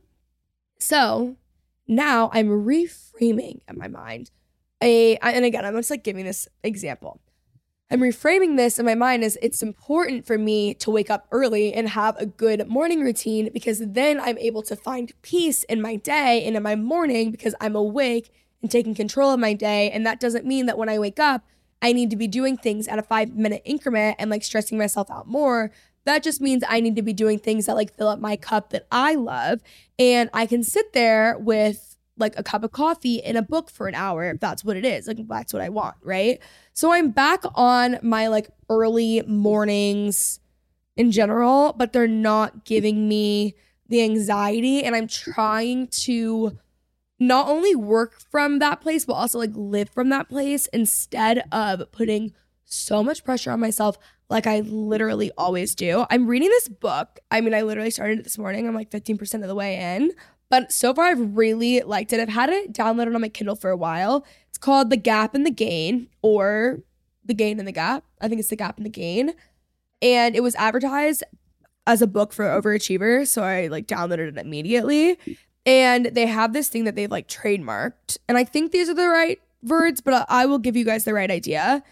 So 0.79 1.35
now 1.87 2.31
I'm 2.33 2.47
reframing 2.47 3.59
in 3.69 3.77
my 3.77 3.87
mind. 3.87 4.31
A, 4.81 5.17
and 5.17 5.45
again, 5.45 5.63
I'm 5.63 5.75
just 5.75 5.91
like 5.91 6.03
giving 6.03 6.25
this 6.25 6.47
example. 6.63 7.21
I'm 7.91 7.99
reframing 7.99 8.57
this 8.57 8.79
in 8.79 8.87
my 8.87 8.95
mind 8.95 9.23
as 9.23 9.37
it's 9.43 9.61
important 9.61 10.25
for 10.25 10.39
me 10.39 10.73
to 10.73 10.89
wake 10.89 11.11
up 11.11 11.27
early 11.29 11.71
and 11.71 11.87
have 11.89 12.17
a 12.17 12.25
good 12.25 12.67
morning 12.67 13.01
routine 13.01 13.51
because 13.53 13.79
then 13.85 14.19
I'm 14.19 14.39
able 14.39 14.63
to 14.63 14.75
find 14.75 15.13
peace 15.21 15.61
in 15.65 15.83
my 15.83 15.97
day 15.97 16.43
and 16.45 16.57
in 16.57 16.63
my 16.63 16.75
morning 16.75 17.29
because 17.29 17.53
I'm 17.61 17.75
awake 17.75 18.31
and 18.61 18.69
taking 18.69 18.95
control 18.95 19.31
of 19.31 19.39
my 19.39 19.53
day. 19.53 19.89
And 19.91 20.05
that 20.05 20.19
doesn't 20.19 20.45
mean 20.45 20.65
that 20.65 20.77
when 20.77 20.89
I 20.89 20.99
wake 20.99 21.19
up, 21.19 21.43
I 21.81 21.93
need 21.93 22.09
to 22.09 22.15
be 22.15 22.27
doing 22.27 22.57
things 22.57 22.87
at 22.87 22.99
a 22.99 23.03
five 23.03 23.35
minute 23.35 23.61
increment 23.65 24.17
and 24.19 24.29
like 24.29 24.43
stressing 24.43 24.77
myself 24.77 25.09
out 25.09 25.27
more. 25.27 25.71
That 26.05 26.23
just 26.23 26.41
means 26.41 26.63
I 26.67 26.79
need 26.79 26.95
to 26.95 27.01
be 27.01 27.13
doing 27.13 27.39
things 27.39 27.65
that 27.65 27.75
like 27.75 27.95
fill 27.95 28.09
up 28.09 28.19
my 28.19 28.35
cup 28.35 28.71
that 28.71 28.87
I 28.91 29.15
love. 29.15 29.61
And 29.97 30.29
I 30.33 30.45
can 30.45 30.63
sit 30.63 30.93
there 30.93 31.37
with 31.37 31.97
like 32.17 32.37
a 32.37 32.43
cup 32.43 32.63
of 32.63 32.71
coffee 32.71 33.23
and 33.23 33.37
a 33.37 33.41
book 33.41 33.69
for 33.69 33.87
an 33.87 33.95
hour 33.95 34.25
if 34.25 34.39
that's 34.39 34.63
what 34.63 34.75
it 34.75 34.85
is. 34.85 35.07
Like 35.07 35.25
that's 35.27 35.53
what 35.53 35.61
I 35.61 35.69
want, 35.69 35.95
right? 36.03 36.39
So 36.73 36.91
I'm 36.91 37.11
back 37.11 37.43
on 37.55 37.97
my 38.01 38.27
like 38.27 38.49
early 38.69 39.21
mornings 39.25 40.39
in 40.97 41.11
general, 41.11 41.73
but 41.77 41.93
they're 41.93 42.07
not 42.07 42.65
giving 42.65 43.07
me 43.07 43.55
the 43.87 44.03
anxiety 44.03 44.83
and 44.83 44.95
I'm 44.95 45.07
trying 45.07 45.87
to 45.87 46.57
not 47.19 47.47
only 47.47 47.75
work 47.75 48.19
from 48.31 48.59
that 48.59 48.81
place 48.81 49.05
but 49.05 49.13
also 49.13 49.37
like 49.37 49.51
live 49.53 49.89
from 49.89 50.09
that 50.09 50.29
place 50.29 50.67
instead 50.67 51.43
of 51.51 51.91
putting 51.91 52.33
so 52.65 53.03
much 53.03 53.23
pressure 53.23 53.51
on 53.51 53.59
myself 53.59 53.97
like 54.29 54.45
I 54.45 54.59
literally 54.59 55.31
always 55.37 55.73
do. 55.75 56.05
I'm 56.09 56.27
reading 56.27 56.49
this 56.49 56.67
book. 56.67 57.19
I 57.31 57.41
mean, 57.41 57.53
I 57.53 57.63
literally 57.63 57.89
started 57.89 58.19
it 58.19 58.23
this 58.23 58.37
morning. 58.37 58.67
I'm 58.67 58.75
like 58.75 58.91
15% 58.91 59.41
of 59.41 59.47
the 59.47 59.55
way 59.55 59.95
in. 59.95 60.11
But 60.49 60.71
so 60.71 60.93
far, 60.93 61.05
I've 61.05 61.37
really 61.37 61.81
liked 61.81 62.13
it. 62.13 62.19
I've 62.19 62.29
had 62.29 62.49
it 62.49 62.73
downloaded 62.73 63.13
on 63.13 63.21
my 63.21 63.29
Kindle 63.29 63.55
for 63.55 63.69
a 63.69 63.77
while. 63.77 64.25
It's 64.47 64.57
called 64.57 64.89
The 64.89 64.97
Gap 64.97 65.35
and 65.35 65.45
the 65.45 65.51
Gain, 65.51 66.07
or 66.21 66.79
The 67.25 67.33
Gain 67.33 67.59
and 67.59 67.67
the 67.67 67.71
Gap. 67.71 68.03
I 68.21 68.27
think 68.27 68.39
it's 68.39 68.49
The 68.49 68.55
Gap 68.55 68.77
and 68.77 68.85
the 68.85 68.91
Gain. 68.91 69.33
And 70.01 70.35
it 70.35 70.41
was 70.41 70.55
advertised 70.55 71.23
as 71.85 72.01
a 72.01 72.07
book 72.07 72.33
for 72.33 72.45
overachievers. 72.45 73.27
So 73.27 73.43
I 73.43 73.67
like 73.67 73.87
downloaded 73.87 74.29
it 74.29 74.37
immediately. 74.37 75.17
And 75.69 76.07
they 76.07 76.25
have 76.25 76.51
this 76.51 76.67
thing 76.67 76.85
that 76.85 76.95
they've 76.95 77.11
like 77.11 77.27
trademarked. 77.27 78.17
And 78.27 78.39
I 78.39 78.43
think 78.43 78.71
these 78.71 78.89
are 78.89 78.95
the 78.95 79.07
right 79.07 79.39
words, 79.61 80.01
but 80.01 80.25
I 80.27 80.47
will 80.47 80.57
give 80.57 80.75
you 80.75 80.83
guys 80.83 81.05
the 81.05 81.13
right 81.13 81.29
idea. 81.29 81.83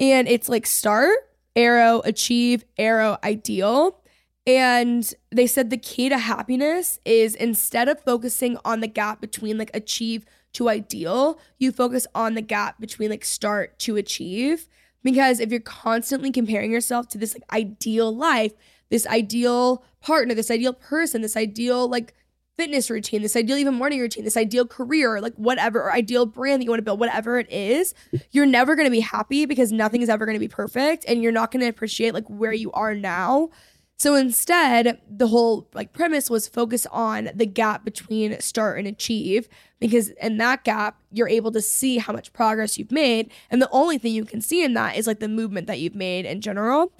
And 0.00 0.26
it's 0.26 0.48
like 0.48 0.66
start, 0.66 1.16
arrow, 1.54 2.02
achieve, 2.04 2.64
arrow, 2.76 3.18
ideal. 3.22 4.00
And 4.44 5.14
they 5.30 5.46
said 5.46 5.70
the 5.70 5.76
key 5.76 6.08
to 6.08 6.18
happiness 6.18 6.98
is 7.04 7.36
instead 7.36 7.88
of 7.88 8.02
focusing 8.02 8.58
on 8.64 8.80
the 8.80 8.88
gap 8.88 9.20
between 9.20 9.56
like 9.56 9.70
achieve 9.72 10.24
to 10.54 10.68
ideal, 10.68 11.38
you 11.58 11.70
focus 11.70 12.08
on 12.16 12.34
the 12.34 12.42
gap 12.42 12.80
between 12.80 13.10
like 13.10 13.24
start 13.24 13.78
to 13.78 13.96
achieve. 13.96 14.66
Because 15.04 15.38
if 15.38 15.52
you're 15.52 15.60
constantly 15.60 16.32
comparing 16.32 16.72
yourself 16.72 17.06
to 17.10 17.18
this 17.18 17.34
like 17.34 17.44
ideal 17.52 18.12
life, 18.12 18.54
this 18.90 19.06
ideal 19.06 19.84
partner, 20.00 20.34
this 20.34 20.50
ideal 20.50 20.72
person, 20.72 21.22
this 21.22 21.36
ideal 21.36 21.88
like 21.88 22.14
fitness 22.56 22.90
routine, 22.90 23.22
this 23.22 23.36
ideal 23.36 23.56
even 23.56 23.74
morning 23.74 24.00
routine, 24.00 24.24
this 24.24 24.36
ideal 24.36 24.66
career, 24.66 25.20
like 25.20 25.34
whatever, 25.34 25.82
or 25.82 25.92
ideal 25.92 26.26
brand 26.26 26.60
that 26.60 26.64
you 26.64 26.70
want 26.70 26.78
to 26.78 26.84
build, 26.84 27.00
whatever 27.00 27.38
it 27.38 27.50
is, 27.50 27.94
you're 28.30 28.46
never 28.46 28.74
going 28.76 28.86
to 28.86 28.90
be 28.90 29.00
happy 29.00 29.46
because 29.46 29.72
nothing 29.72 30.02
is 30.02 30.08
ever 30.08 30.26
going 30.26 30.36
to 30.36 30.40
be 30.40 30.48
perfect 30.48 31.04
and 31.08 31.22
you're 31.22 31.32
not 31.32 31.50
going 31.50 31.60
to 31.60 31.68
appreciate 31.68 32.14
like 32.14 32.28
where 32.28 32.52
you 32.52 32.70
are 32.72 32.94
now. 32.94 33.50
So 33.98 34.16
instead, 34.16 35.00
the 35.08 35.28
whole 35.28 35.68
like 35.74 35.92
premise 35.92 36.28
was 36.28 36.48
focus 36.48 36.86
on 36.90 37.30
the 37.34 37.46
gap 37.46 37.84
between 37.84 38.40
start 38.40 38.78
and 38.78 38.88
achieve 38.88 39.48
because 39.78 40.08
in 40.08 40.38
that 40.38 40.64
gap, 40.64 41.00
you're 41.12 41.28
able 41.28 41.52
to 41.52 41.60
see 41.60 41.98
how 41.98 42.12
much 42.12 42.32
progress 42.32 42.78
you've 42.78 42.90
made. 42.90 43.30
And 43.48 43.62
the 43.62 43.70
only 43.70 43.98
thing 43.98 44.12
you 44.12 44.24
can 44.24 44.40
see 44.40 44.64
in 44.64 44.74
that 44.74 44.96
is 44.96 45.06
like 45.06 45.20
the 45.20 45.28
movement 45.28 45.68
that 45.68 45.78
you've 45.78 45.94
made 45.94 46.26
in 46.26 46.40
general. 46.40 46.92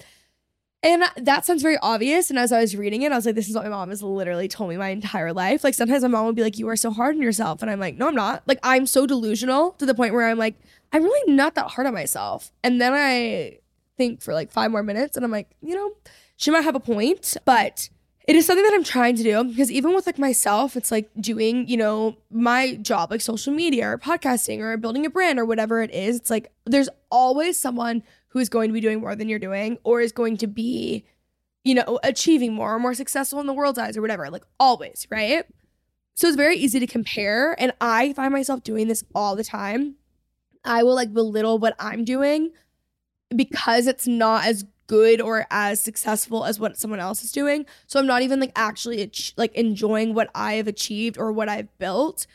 And 0.83 1.03
that 1.15 1.45
sounds 1.45 1.61
very 1.61 1.77
obvious. 1.81 2.29
And 2.29 2.37
as 2.37 2.51
I 2.51 2.59
was 2.59 2.75
reading 2.75 3.03
it, 3.03 3.13
I 3.13 3.15
was 3.15 3.25
like, 3.25 3.35
this 3.35 3.47
is 3.47 3.55
what 3.55 3.63
my 3.63 3.69
mom 3.69 3.89
has 3.89 4.03
literally 4.03 4.49
told 4.49 4.69
me 4.69 4.75
my 4.75 4.89
entire 4.89 5.31
life. 5.31 5.63
Like 5.63 5.73
sometimes 5.73 6.03
my 6.03 6.09
mom 6.09 6.25
would 6.25 6.35
be 6.35 6.43
like, 6.43 6.59
you 6.59 6.67
are 6.67 6.75
so 6.75 6.91
hard 6.91 7.15
on 7.15 7.21
yourself. 7.21 7.61
And 7.61 7.71
I'm 7.71 7.79
like, 7.79 7.97
no, 7.97 8.09
I'm 8.09 8.15
not. 8.15 8.43
Like 8.47 8.59
I'm 8.63 8.85
so 8.85 9.07
delusional 9.07 9.71
to 9.73 9.85
the 9.85 9.95
point 9.95 10.13
where 10.13 10.27
I'm 10.27 10.37
like, 10.37 10.55
I'm 10.91 11.03
really 11.03 11.33
not 11.33 11.55
that 11.55 11.71
hard 11.71 11.87
on 11.87 11.93
myself. 11.93 12.51
And 12.63 12.81
then 12.81 12.91
I 12.93 13.59
think 13.97 14.21
for 14.21 14.33
like 14.33 14.51
five 14.51 14.71
more 14.71 14.83
minutes 14.83 15.15
and 15.15 15.25
I'm 15.25 15.31
like, 15.31 15.49
you 15.61 15.73
know, 15.73 15.93
she 16.35 16.51
might 16.51 16.61
have 16.61 16.75
a 16.75 16.81
point, 16.81 17.37
but 17.45 17.87
it 18.27 18.35
is 18.35 18.45
something 18.45 18.63
that 18.63 18.73
I'm 18.73 18.83
trying 18.83 19.15
to 19.15 19.23
do 19.23 19.43
because 19.43 19.71
even 19.71 19.93
with 19.93 20.05
like 20.05 20.19
myself, 20.19 20.75
it's 20.75 20.91
like 20.91 21.09
doing, 21.19 21.67
you 21.67 21.77
know, 21.77 22.17
my 22.29 22.75
job, 22.75 23.11
like 23.11 23.21
social 23.21 23.53
media 23.53 23.89
or 23.89 23.97
podcasting 23.97 24.59
or 24.59 24.75
building 24.77 25.05
a 25.05 25.09
brand 25.09 25.39
or 25.39 25.45
whatever 25.45 25.81
it 25.81 25.91
is. 25.91 26.17
It's 26.17 26.29
like 26.29 26.51
there's 26.65 26.89
always 27.09 27.57
someone 27.57 28.03
who 28.33 28.39
is 28.39 28.49
going 28.49 28.67
to 28.67 28.73
be 28.73 28.81
doing 28.81 28.99
more 28.99 29.15
than 29.15 29.29
you're 29.29 29.37
doing 29.37 29.77
or 29.83 30.01
is 30.01 30.11
going 30.11 30.37
to 30.37 30.47
be, 30.47 31.05
you 31.63 31.75
know, 31.75 31.99
achieving 32.03 32.51
more 32.51 32.73
or 32.73 32.79
more 32.79 32.95
successful 32.95 33.39
in 33.39 33.45
the 33.45 33.53
world's 33.53 33.77
eyes 33.77 33.95
or 33.95 34.01
whatever. 34.01 34.29
Like 34.31 34.43
always, 34.59 35.05
right? 35.11 35.45
So 36.15 36.27
it's 36.27 36.35
very 36.35 36.57
easy 36.57 36.79
to 36.79 36.87
compare. 36.87 37.55
And 37.61 37.73
I 37.79 38.11
find 38.13 38.33
myself 38.33 38.63
doing 38.63 38.87
this 38.87 39.03
all 39.13 39.35
the 39.35 39.43
time. 39.43 39.97
I 40.65 40.81
will 40.81 40.95
like 40.95 41.13
belittle 41.13 41.59
what 41.59 41.75
I'm 41.77 42.03
doing 42.03 42.51
because 43.35 43.85
it's 43.85 44.07
not 44.07 44.45
as 44.45 44.65
good 44.87 45.21
or 45.21 45.45
as 45.51 45.79
successful 45.79 46.43
as 46.43 46.59
what 46.59 46.75
someone 46.77 46.99
else 46.99 47.23
is 47.23 47.31
doing. 47.31 47.67
So 47.85 47.99
I'm 47.99 48.07
not 48.07 48.23
even 48.23 48.39
like 48.39 48.51
actually 48.55 49.11
like 49.37 49.53
enjoying 49.53 50.15
what 50.15 50.31
I 50.33 50.53
have 50.53 50.67
achieved 50.67 51.19
or 51.19 51.31
what 51.31 51.49
I've 51.49 51.77
built, 51.77 52.25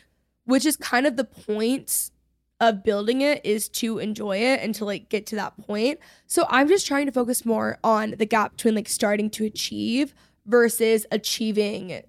which 0.44 0.64
is 0.64 0.76
kind 0.76 1.08
of 1.08 1.16
the 1.16 1.24
point 1.24 2.11
of 2.60 2.82
building 2.82 3.20
it 3.20 3.44
is 3.44 3.68
to 3.68 3.98
enjoy 3.98 4.38
it 4.38 4.60
and 4.60 4.74
to 4.74 4.84
like 4.84 5.08
get 5.08 5.26
to 5.26 5.36
that 5.36 5.56
point. 5.66 5.98
So 6.26 6.46
I'm 6.48 6.68
just 6.68 6.86
trying 6.86 7.06
to 7.06 7.12
focus 7.12 7.44
more 7.44 7.78
on 7.84 8.14
the 8.18 8.26
gap 8.26 8.52
between 8.52 8.74
like 8.74 8.88
starting 8.88 9.30
to 9.30 9.44
achieve 9.44 10.14
versus 10.46 11.06
achieving 11.10 12.02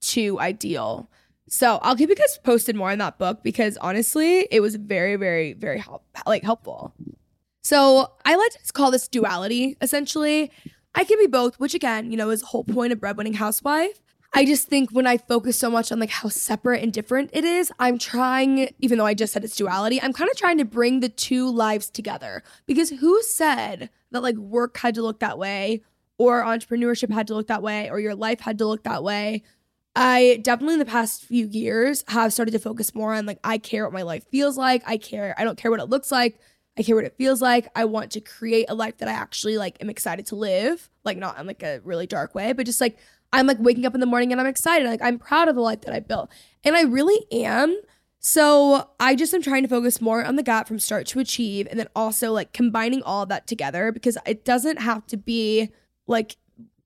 to 0.00 0.38
ideal. 0.40 1.08
So 1.48 1.78
I'll 1.82 1.96
keep 1.96 2.10
you 2.10 2.16
guys 2.16 2.38
posted 2.42 2.76
more 2.76 2.90
on 2.90 2.98
that 2.98 3.18
book 3.18 3.42
because 3.42 3.76
honestly, 3.78 4.46
it 4.50 4.60
was 4.60 4.76
very, 4.76 5.16
very, 5.16 5.52
very 5.52 5.78
help 5.78 6.04
like 6.26 6.42
helpful. 6.42 6.94
So 7.62 8.12
I 8.24 8.34
like 8.34 8.52
to 8.52 8.72
call 8.72 8.90
this 8.90 9.08
duality 9.08 9.76
essentially. 9.80 10.50
I 10.94 11.04
can 11.04 11.18
be 11.18 11.26
both, 11.26 11.58
which 11.58 11.74
again, 11.74 12.10
you 12.10 12.16
know, 12.16 12.30
is 12.30 12.40
the 12.40 12.46
whole 12.46 12.64
point 12.64 12.92
of 12.92 13.00
breadwinning 13.00 13.34
housewife. 13.34 14.00
I 14.36 14.44
just 14.44 14.66
think 14.66 14.90
when 14.90 15.06
I 15.06 15.16
focus 15.16 15.56
so 15.56 15.70
much 15.70 15.92
on 15.92 16.00
like 16.00 16.10
how 16.10 16.28
separate 16.28 16.82
and 16.82 16.92
different 16.92 17.30
it 17.32 17.44
is, 17.44 17.72
I'm 17.78 17.98
trying, 17.98 18.68
even 18.80 18.98
though 18.98 19.06
I 19.06 19.14
just 19.14 19.32
said 19.32 19.44
it's 19.44 19.54
duality, 19.54 20.02
I'm 20.02 20.12
kind 20.12 20.28
of 20.28 20.36
trying 20.36 20.58
to 20.58 20.64
bring 20.64 20.98
the 20.98 21.08
two 21.08 21.48
lives 21.48 21.88
together. 21.88 22.42
Because 22.66 22.90
who 22.90 23.22
said 23.22 23.90
that 24.10 24.24
like 24.24 24.36
work 24.36 24.76
had 24.78 24.96
to 24.96 25.02
look 25.02 25.20
that 25.20 25.38
way, 25.38 25.82
or 26.18 26.42
entrepreneurship 26.42 27.12
had 27.12 27.28
to 27.28 27.34
look 27.34 27.46
that 27.46 27.62
way, 27.62 27.88
or 27.90 28.00
your 28.00 28.16
life 28.16 28.40
had 28.40 28.58
to 28.58 28.66
look 28.66 28.82
that 28.82 29.04
way? 29.04 29.44
I 29.94 30.40
definitely 30.42 30.74
in 30.74 30.78
the 30.80 30.84
past 30.84 31.24
few 31.24 31.46
years 31.46 32.02
have 32.08 32.32
started 32.32 32.50
to 32.50 32.58
focus 32.58 32.92
more 32.92 33.14
on 33.14 33.26
like, 33.26 33.38
I 33.44 33.58
care 33.58 33.84
what 33.84 33.92
my 33.92 34.02
life 34.02 34.26
feels 34.28 34.58
like. 34.58 34.82
I 34.84 34.96
care, 34.96 35.36
I 35.38 35.44
don't 35.44 35.56
care 35.56 35.70
what 35.70 35.80
it 35.80 35.88
looks 35.88 36.10
like. 36.10 36.40
I 36.76 36.82
care 36.82 36.96
what 36.96 37.04
it 37.04 37.16
feels 37.16 37.40
like. 37.40 37.68
I 37.76 37.84
want 37.84 38.10
to 38.12 38.20
create 38.20 38.66
a 38.68 38.74
life 38.74 38.98
that 38.98 39.08
I 39.08 39.12
actually 39.12 39.58
like 39.58 39.76
am 39.80 39.88
excited 39.88 40.26
to 40.26 40.34
live. 40.34 40.90
Like 41.04 41.18
not 41.18 41.38
in 41.38 41.46
like 41.46 41.62
a 41.62 41.80
really 41.84 42.08
dark 42.08 42.34
way, 42.34 42.52
but 42.52 42.66
just 42.66 42.80
like 42.80 42.98
I'm 43.34 43.48
like 43.48 43.58
waking 43.58 43.84
up 43.84 43.94
in 43.94 44.00
the 44.00 44.06
morning 44.06 44.30
and 44.30 44.40
I'm 44.40 44.46
excited. 44.46 44.88
Like 44.88 45.02
I'm 45.02 45.18
proud 45.18 45.48
of 45.48 45.56
the 45.56 45.60
life 45.60 45.80
that 45.82 45.92
I 45.92 45.98
built. 45.98 46.30
And 46.62 46.76
I 46.76 46.82
really 46.82 47.26
am. 47.32 47.76
So 48.20 48.88
I 49.00 49.16
just 49.16 49.34
am 49.34 49.42
trying 49.42 49.64
to 49.64 49.68
focus 49.68 50.00
more 50.00 50.24
on 50.24 50.36
the 50.36 50.42
gap 50.42 50.68
from 50.68 50.78
start 50.78 51.06
to 51.08 51.18
achieve 51.18 51.66
and 51.68 51.78
then 51.78 51.88
also 51.96 52.32
like 52.32 52.52
combining 52.52 53.02
all 53.02 53.24
of 53.24 53.28
that 53.30 53.48
together 53.48 53.90
because 53.90 54.16
it 54.24 54.44
doesn't 54.44 54.80
have 54.80 55.04
to 55.08 55.16
be 55.16 55.72
like 56.06 56.36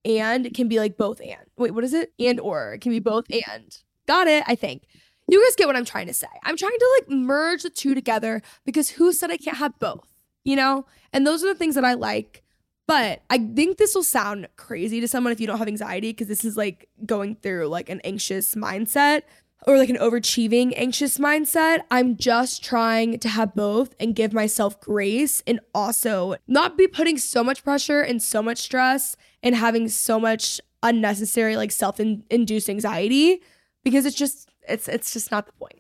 and 0.07 0.47
it 0.47 0.55
can 0.55 0.69
be 0.69 0.79
like 0.79 0.97
both 0.97 1.21
and. 1.21 1.45
Wait, 1.59 1.73
what 1.73 1.85
is 1.85 1.93
it? 1.93 2.13
And 2.19 2.41
or 2.41 2.73
it 2.73 2.81
can 2.81 2.93
be 2.93 2.99
both 2.99 3.27
and. 3.31 3.77
Got 4.07 4.27
it, 4.27 4.43
I 4.47 4.55
think. 4.55 4.85
You 5.29 5.45
guys 5.45 5.55
get 5.55 5.67
what 5.67 5.77
I'm 5.77 5.85
trying 5.85 6.07
to 6.07 6.15
say. 6.15 6.29
I'm 6.45 6.57
trying 6.57 6.79
to 6.79 6.99
like 6.99 7.11
merge 7.11 7.63
the 7.63 7.71
two 7.71 7.95
together 7.95 8.41
because 8.65 8.89
who 8.89 9.13
said 9.13 9.31
I 9.31 9.37
can't 9.37 9.59
have 9.59 9.79
both? 9.79 10.09
You 10.45 10.57
know? 10.57 10.87
And 11.13 11.27
those 11.27 11.45
are 11.45 11.49
the 11.49 11.55
things 11.55 11.75
that 11.75 11.85
I 11.85 11.93
like. 11.93 12.43
But 12.89 13.21
I 13.29 13.37
think 13.37 13.77
this 13.77 13.95
will 13.95 14.03
sound 14.03 14.49
crazy 14.57 14.99
to 15.03 15.07
someone 15.07 15.31
if 15.31 15.41
you 15.41 15.47
don't 15.47 15.59
have 15.59 15.69
anxiety 15.69 16.11
because 16.11 16.27
this 16.27 16.43
is 16.43 16.57
like 16.57 16.89
going 17.05 17.37
through 17.37 17.69
like 17.69 17.91
an 17.91 18.01
anxious 18.01 18.55
mindset 18.55 19.23
or 19.67 19.77
like 19.77 19.91
an 19.91 19.99
overachieving 19.99 20.73
anxious 20.75 21.19
mindset. 21.19 21.81
I'm 21.91 22.17
just 22.17 22.65
trying 22.65 23.19
to 23.19 23.29
have 23.29 23.55
both 23.55 23.95
and 24.01 24.17
give 24.17 24.33
myself 24.33 24.81
grace 24.81 25.43
and 25.47 25.61
also 25.75 26.37
not 26.47 26.79
be 26.79 26.87
putting 26.87 27.19
so 27.19 27.45
much 27.45 27.63
pressure 27.63 28.01
and 28.01 28.23
so 28.23 28.43
much 28.43 28.57
stress 28.57 29.17
and 29.43 29.55
having 29.55 29.91
so 29.91 30.19
much 30.19 30.59
unnecessary 30.83 31.59
like 31.59 31.73
self-induced 31.73 32.71
anxiety 32.71 33.43
because 33.85 34.07
it's 34.07 34.17
just 34.17 34.49
it's 34.67 34.89
it's 34.89 35.13
just 35.13 35.31
not 35.31 35.45
the 35.45 35.53
point. 35.53 35.75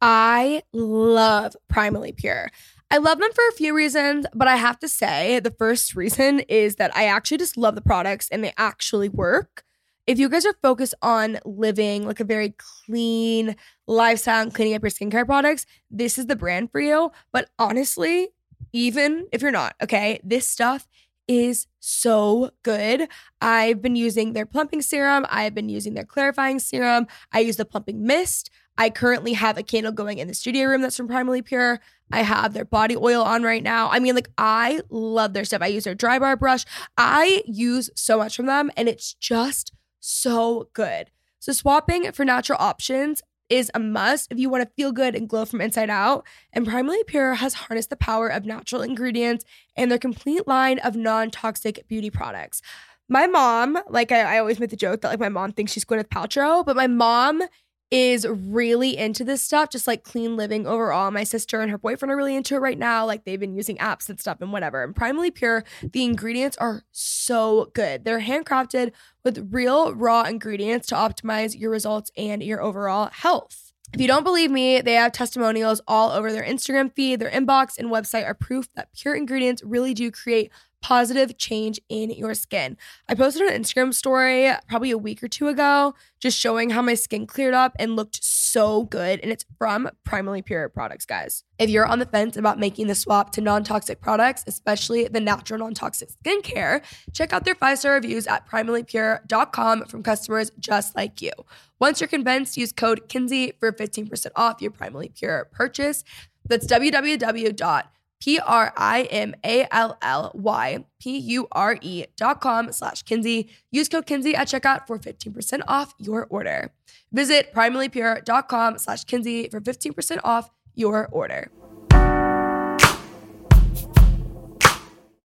I 0.00 0.62
love 0.72 1.54
Primally 1.70 2.16
Pure. 2.16 2.50
I 2.90 2.96
love 2.96 3.18
them 3.18 3.30
for 3.34 3.44
a 3.48 3.52
few 3.52 3.76
reasons, 3.76 4.26
but 4.34 4.48
I 4.48 4.56
have 4.56 4.78
to 4.78 4.88
say 4.88 5.40
the 5.40 5.50
first 5.50 5.94
reason 5.94 6.40
is 6.40 6.76
that 6.76 6.96
I 6.96 7.04
actually 7.04 7.36
just 7.36 7.58
love 7.58 7.74
the 7.74 7.82
products 7.82 8.28
and 8.30 8.42
they 8.42 8.54
actually 8.56 9.10
work. 9.10 9.62
If 10.06 10.18
you 10.18 10.30
guys 10.30 10.46
are 10.46 10.54
focused 10.62 10.94
on 11.02 11.38
living 11.44 12.06
like 12.06 12.18
a 12.18 12.24
very 12.24 12.54
clean 12.56 13.56
lifestyle 13.86 14.42
and 14.42 14.54
cleaning 14.54 14.74
up 14.74 14.82
your 14.82 14.90
skincare 14.90 15.26
products, 15.26 15.66
this 15.90 16.16
is 16.16 16.26
the 16.26 16.36
brand 16.36 16.72
for 16.72 16.80
you. 16.80 17.12
But 17.30 17.50
honestly, 17.58 18.28
even 18.72 19.26
if 19.32 19.42
you're 19.42 19.50
not, 19.50 19.76
okay, 19.82 20.18
this 20.24 20.48
stuff 20.48 20.88
is 21.28 21.66
so 21.78 22.52
good. 22.62 23.06
I've 23.42 23.82
been 23.82 23.96
using 23.96 24.32
their 24.32 24.46
plumping 24.46 24.80
serum, 24.80 25.26
I've 25.28 25.54
been 25.54 25.68
using 25.68 25.92
their 25.92 26.06
clarifying 26.06 26.58
serum, 26.58 27.06
I 27.32 27.40
use 27.40 27.56
the 27.56 27.66
plumping 27.66 28.06
mist. 28.06 28.48
I 28.78 28.90
currently 28.90 29.32
have 29.32 29.58
a 29.58 29.64
candle 29.64 29.92
going 29.92 30.18
in 30.18 30.28
the 30.28 30.34
studio 30.34 30.68
room 30.68 30.80
that's 30.80 30.96
from 30.96 31.08
Primally 31.08 31.44
Pure. 31.44 31.80
I 32.12 32.22
have 32.22 32.54
their 32.54 32.64
body 32.64 32.96
oil 32.96 33.22
on 33.22 33.42
right 33.42 33.62
now. 33.62 33.90
I 33.90 33.98
mean, 33.98 34.14
like, 34.14 34.30
I 34.38 34.80
love 34.88 35.34
their 35.34 35.44
stuff. 35.44 35.60
I 35.60 35.66
use 35.66 35.84
their 35.84 35.96
dry 35.96 36.18
bar 36.20 36.36
brush. 36.36 36.64
I 36.96 37.42
use 37.44 37.90
so 37.96 38.16
much 38.16 38.36
from 38.36 38.46
them, 38.46 38.70
and 38.76 38.88
it's 38.88 39.14
just 39.14 39.72
so 40.00 40.70
good. 40.72 41.10
So, 41.40 41.52
swapping 41.52 42.10
for 42.12 42.24
natural 42.24 42.58
options 42.60 43.20
is 43.48 43.70
a 43.74 43.80
must 43.80 44.30
if 44.30 44.38
you 44.38 44.48
want 44.48 44.62
to 44.62 44.74
feel 44.76 44.92
good 44.92 45.14
and 45.14 45.28
glow 45.28 45.44
from 45.44 45.60
inside 45.60 45.90
out. 45.90 46.24
And 46.52 46.66
Primally 46.66 47.04
Pure 47.06 47.34
has 47.36 47.54
harnessed 47.54 47.90
the 47.90 47.96
power 47.96 48.28
of 48.28 48.44
natural 48.44 48.82
ingredients 48.82 49.44
and 49.76 49.90
their 49.90 49.98
complete 49.98 50.46
line 50.46 50.78
of 50.78 50.96
non 50.96 51.30
toxic 51.30 51.86
beauty 51.88 52.10
products. 52.10 52.62
My 53.08 53.26
mom, 53.26 53.78
like 53.88 54.12
I, 54.12 54.36
I, 54.36 54.38
always 54.38 54.60
make 54.60 54.68
the 54.68 54.76
joke 54.76 55.00
that 55.00 55.08
like 55.08 55.20
my 55.20 55.30
mom 55.30 55.52
thinks 55.52 55.72
she's 55.72 55.84
Gwyneth 55.84 56.08
Paltrow, 56.08 56.64
but 56.64 56.76
my 56.76 56.86
mom 56.86 57.42
is 57.90 58.26
really 58.28 58.96
into 58.96 59.24
this 59.24 59.42
stuff, 59.42 59.70
just 59.70 59.86
like 59.86 60.04
clean 60.04 60.36
living 60.36 60.66
overall. 60.66 61.10
My 61.10 61.24
sister 61.24 61.60
and 61.60 61.70
her 61.70 61.78
boyfriend 61.78 62.12
are 62.12 62.16
really 62.16 62.36
into 62.36 62.54
it 62.54 62.60
right 62.60 62.78
now. 62.78 63.06
Like 63.06 63.24
they've 63.24 63.40
been 63.40 63.54
using 63.54 63.76
apps 63.78 64.08
and 64.08 64.20
stuff 64.20 64.38
and 64.40 64.52
whatever. 64.52 64.82
And 64.82 64.94
Primally 64.94 65.34
Pure, 65.34 65.64
the 65.92 66.04
ingredients 66.04 66.56
are 66.58 66.82
so 66.92 67.70
good. 67.74 68.04
They're 68.04 68.20
handcrafted 68.20 68.92
with 69.24 69.48
real 69.50 69.94
raw 69.94 70.22
ingredients 70.22 70.86
to 70.88 70.94
optimize 70.94 71.58
your 71.58 71.70
results 71.70 72.10
and 72.16 72.42
your 72.42 72.60
overall 72.62 73.08
health. 73.12 73.72
If 73.94 74.02
you 74.02 74.06
don't 74.06 74.24
believe 74.24 74.50
me, 74.50 74.82
they 74.82 74.94
have 74.94 75.12
testimonials 75.12 75.80
all 75.88 76.10
over 76.10 76.30
their 76.30 76.44
Instagram 76.44 76.94
feed, 76.94 77.20
their 77.20 77.30
inbox, 77.30 77.78
and 77.78 77.88
website 77.88 78.26
are 78.26 78.34
proof 78.34 78.68
that 78.74 78.92
pure 78.92 79.14
ingredients 79.14 79.62
really 79.64 79.94
do 79.94 80.10
create 80.10 80.52
positive 80.80 81.36
change 81.38 81.80
in 81.88 82.10
your 82.10 82.34
skin. 82.34 82.76
I 83.08 83.14
posted 83.14 83.42
an 83.42 83.62
Instagram 83.62 83.92
story 83.92 84.50
probably 84.68 84.90
a 84.90 84.98
week 84.98 85.22
or 85.22 85.28
two 85.28 85.48
ago 85.48 85.94
just 86.20 86.38
showing 86.38 86.70
how 86.70 86.82
my 86.82 86.94
skin 86.94 87.26
cleared 87.26 87.54
up 87.54 87.74
and 87.78 87.96
looked 87.96 88.22
so 88.24 88.84
good. 88.84 89.20
And 89.22 89.30
it's 89.30 89.44
from 89.56 89.88
Primally 90.06 90.44
Pure 90.44 90.70
products, 90.70 91.06
guys. 91.06 91.44
If 91.58 91.70
you're 91.70 91.86
on 91.86 91.98
the 91.98 92.06
fence 92.06 92.36
about 92.36 92.58
making 92.58 92.86
the 92.86 92.94
swap 92.94 93.30
to 93.32 93.40
non 93.40 93.64
toxic 93.64 94.00
products, 94.00 94.44
especially 94.46 95.06
the 95.08 95.20
natural 95.20 95.60
non 95.60 95.74
toxic 95.74 96.10
skincare, 96.10 96.82
check 97.12 97.32
out 97.32 97.44
their 97.44 97.54
five 97.54 97.78
star 97.78 97.94
reviews 97.94 98.26
at 98.26 98.48
primallypure.com 98.48 99.84
from 99.86 100.02
customers 100.02 100.50
just 100.58 100.96
like 100.96 101.20
you. 101.22 101.32
Once 101.80 102.00
you're 102.00 102.08
convinced, 102.08 102.56
use 102.56 102.72
code 102.72 103.08
Kenzie 103.08 103.52
for 103.60 103.72
15% 103.72 104.26
off 104.34 104.60
your 104.60 104.70
Primally 104.70 105.14
Pure 105.14 105.48
purchase. 105.52 106.04
That's 106.46 106.66
www 106.66 107.88
P 108.20 108.38
R 108.40 108.72
I 108.76 109.02
M 109.04 109.34
A 109.44 109.66
L 109.70 109.96
L 110.02 110.32
Y 110.34 110.84
P 111.00 111.18
U 111.18 111.46
R 111.52 111.78
E 111.80 112.04
dot 112.16 112.40
com 112.40 112.72
slash 112.72 113.02
Kenzie. 113.02 113.48
Use 113.70 113.88
code 113.88 114.06
Kenzie 114.06 114.34
at 114.34 114.48
checkout 114.48 114.86
for 114.86 114.98
15% 114.98 115.62
off 115.68 115.94
your 115.98 116.26
order. 116.30 116.72
Visit 117.12 117.52
primallypure.com 117.54 118.78
slash 118.78 119.04
Kenzie 119.04 119.48
for 119.48 119.60
15% 119.60 120.20
off 120.24 120.50
your 120.74 121.08
order. 121.12 121.50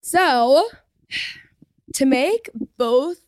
So, 0.01 0.69
to 1.95 2.05
make 2.07 2.51
both 2.77 3.19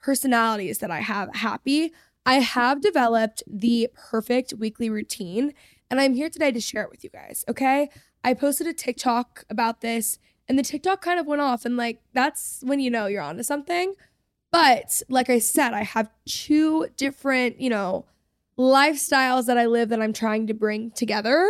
personalities 0.00 0.78
that 0.78 0.90
I 0.90 1.00
have 1.00 1.34
happy, 1.34 1.92
I 2.24 2.40
have 2.40 2.80
developed 2.82 3.42
the 3.46 3.88
perfect 3.94 4.52
weekly 4.52 4.90
routine, 4.90 5.54
and 5.90 6.00
I'm 6.00 6.14
here 6.14 6.28
today 6.28 6.52
to 6.52 6.60
share 6.60 6.82
it 6.82 6.90
with 6.90 7.02
you 7.02 7.10
guys, 7.10 7.44
okay? 7.48 7.88
I 8.24 8.34
posted 8.34 8.66
a 8.66 8.72
TikTok 8.72 9.44
about 9.48 9.80
this 9.80 10.18
and 10.48 10.58
the 10.58 10.62
TikTok 10.62 11.02
kind 11.02 11.20
of 11.20 11.26
went 11.26 11.42
off 11.42 11.64
and 11.64 11.76
like 11.76 12.00
that's 12.12 12.60
when 12.62 12.80
you 12.80 12.90
know 12.90 13.06
you're 13.06 13.22
onto 13.22 13.42
something. 13.42 13.94
But 14.50 15.02
like 15.08 15.28
I 15.28 15.38
said, 15.38 15.74
I 15.74 15.82
have 15.82 16.10
two 16.26 16.88
different, 16.96 17.60
you 17.60 17.68
know, 17.68 18.06
lifestyles 18.58 19.46
that 19.46 19.58
I 19.58 19.66
live 19.66 19.90
that 19.90 20.00
I'm 20.00 20.12
trying 20.12 20.46
to 20.46 20.54
bring 20.54 20.90
together. 20.90 21.46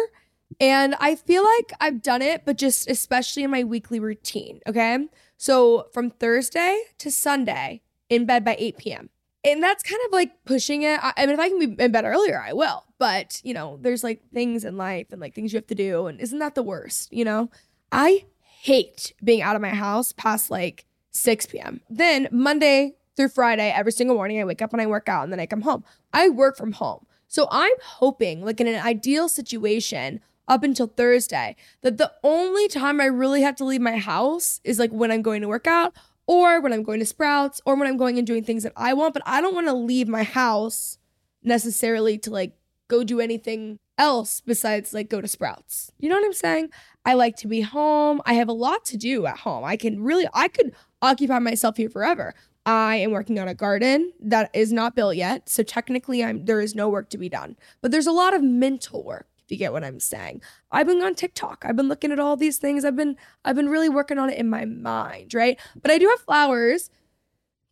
And 0.61 0.95
I 0.99 1.15
feel 1.15 1.45
like 1.45 1.73
I've 1.81 2.03
done 2.03 2.23
it, 2.23 2.43
but 2.45 2.59
just 2.59 2.91
especially 2.91 3.45
in 3.45 3.51
my 3.51 3.65
weekly 3.65 4.01
routine. 4.01 4.61
Okay. 4.67 5.07
So 5.37 5.87
from 5.93 6.11
Thursday 6.11 6.83
to 6.99 7.11
Sunday, 7.13 7.83
in 8.09 8.25
bed 8.25 8.45
by 8.45 8.57
8 8.59 8.79
p.m. 8.79 9.11
And 9.45 9.63
that's 9.63 9.83
kind 9.83 10.01
of 10.07 10.13
like 10.13 10.45
pushing 10.45 10.83
it. 10.83 10.99
I, 11.03 11.13
I 11.17 11.27
mean, 11.27 11.35
if 11.35 11.41
I 11.41 11.49
can 11.49 11.59
be 11.59 11.83
in 11.83 11.93
bed 11.93 12.05
earlier, 12.05 12.41
I 12.41 12.53
will. 12.53 12.85
But, 12.99 13.41
you 13.45 13.55
know, 13.55 13.79
there's 13.81 14.03
like 14.03 14.21
things 14.33 14.65
in 14.65 14.77
life 14.77 15.07
and 15.11 15.21
like 15.21 15.35
things 15.35 15.53
you 15.53 15.59
have 15.59 15.67
to 15.69 15.75
do. 15.75 16.07
And 16.07 16.21
isn't 16.21 16.39
that 16.41 16.55
the 16.55 16.63
worst? 16.63 17.13
You 17.13 17.25
know, 17.25 17.51
I 17.93 18.27
hate 18.43 19.15
being 19.23 19.43
out 19.43 19.57
of 19.57 19.63
my 19.63 19.71
house 19.71 20.13
past 20.13 20.51
like 20.51 20.85
6 21.13 21.47
p.m. 21.47 21.81
Then 21.89 22.29
Monday 22.33 22.97
through 23.17 23.29
Friday, 23.29 23.71
every 23.71 23.93
single 23.93 24.17
morning, 24.17 24.41
I 24.41 24.45
wake 24.45 24.63
up 24.63 24.73
and 24.73 24.83
I 24.83 24.87
work 24.87 25.09
out 25.09 25.25
and 25.25 25.33
then 25.33 25.41
I 25.41 25.47
come 25.47 25.63
home. 25.63 25.85
I 26.13 26.29
work 26.29 26.57
from 26.57 26.73
home. 26.73 27.07
So 27.29 27.47
I'm 27.51 27.75
hoping, 27.83 28.45
like 28.45 28.61
in 28.61 28.67
an 28.67 28.85
ideal 28.85 29.29
situation, 29.29 30.21
up 30.49 30.63
until 30.63 30.87
Thursday, 30.87 31.57
that 31.83 31.99
the 31.99 32.11
only 32.25 32.69
time 32.69 33.01
I 33.01 33.05
really 33.05 33.43
have 33.43 33.57
to 33.57 33.65
leave 33.65 33.83
my 33.83 33.99
house 33.99 34.61
is 34.65 34.79
like 34.79 34.91
when 34.91 35.11
I'm 35.11 35.23
going 35.23 35.43
to 35.43 35.49
work 35.49 35.67
out 35.67 35.95
or 36.29 36.61
when 36.61 36.73
I'm 36.73 36.85
going 36.85 37.01
to 37.01 37.07
Sprouts 37.07 37.61
or 37.65 37.75
when 37.75 37.89
I'm 37.89 37.97
going 37.97 38.19
and 38.19 38.27
doing 38.27 38.45
things 38.45 38.63
that 38.63 38.75
I 38.77 38.93
want. 38.93 39.15
But 39.15 39.25
I 39.27 39.41
don't 39.41 39.55
want 39.55 39.67
to 39.67 39.73
leave 39.73 40.07
my 40.07 40.23
house 40.23 40.99
necessarily 41.43 42.19
to 42.19 42.31
like 42.31 42.53
go 42.87 43.03
do 43.03 43.19
anything 43.19 43.79
else 43.97 44.41
besides 44.41 44.95
like 44.95 45.09
go 45.09 45.21
to 45.21 45.27
Sprouts. 45.27 45.91
You 45.99 46.09
know 46.09 46.17
what 46.17 46.25
I'm 46.25 46.33
saying? 46.35 46.69
I 47.05 47.15
like 47.15 47.37
to 47.37 47.49
be 47.49 47.63
home. 47.63 48.21
I 48.27 48.35
have 48.35 48.49
a 48.49 48.53
lot 48.53 48.85
to 48.87 48.97
do 48.97 49.27
at 49.27 49.39
home. 49.39 49.65
I 49.65 49.77
can 49.77 50.05
really, 50.05 50.29
I 50.35 50.49
could 50.49 50.75
occupy 51.01 51.39
myself 51.39 51.79
here 51.79 51.89
forever. 51.89 52.35
I 52.67 52.97
am 52.97 53.13
working 53.13 53.39
on 53.39 53.49
a 53.49 53.55
garden 53.55 54.13
that 54.21 54.51
is 54.53 54.71
not 54.71 54.95
built 54.95 55.17
yet. 55.17 55.49
So 55.49 55.63
technically 55.63 56.23
I'm 56.23 56.45
there 56.45 56.61
is 56.61 56.75
no 56.75 56.91
work 56.91 57.09
to 57.11 57.19
be 57.19 57.31
done. 57.31 57.57
But 57.81 57.91
there's 57.91 58.07
a 58.07 58.13
lot 58.13 58.35
of 58.35 58.43
mental 58.43 59.03
work, 59.03 59.27
you 59.51 59.57
get 59.57 59.73
what 59.73 59.85
I'm 59.85 60.01
saying. 60.01 60.43
I've 60.71 60.87
been 60.87 61.03
on 61.03 61.15
TikTok. 61.15 61.65
I've 61.67 61.77
been 61.77 61.89
looking 61.89 62.13
at 62.13 62.19
all 62.19 62.37
these 62.37 62.59
things. 62.59 62.85
I've 62.85 62.97
been 62.97 63.17
I've 63.45 63.57
been 63.57 63.69
really 63.69 63.89
working 63.89 64.19
on 64.19 64.31
it 64.31 64.39
in 64.39 64.49
my 64.49 64.65
mind, 64.65 65.35
right? 65.35 65.59
But 65.81 65.91
I 65.91 65.99
do 65.99 66.09
have 66.09 66.21
flowers. 66.21 66.91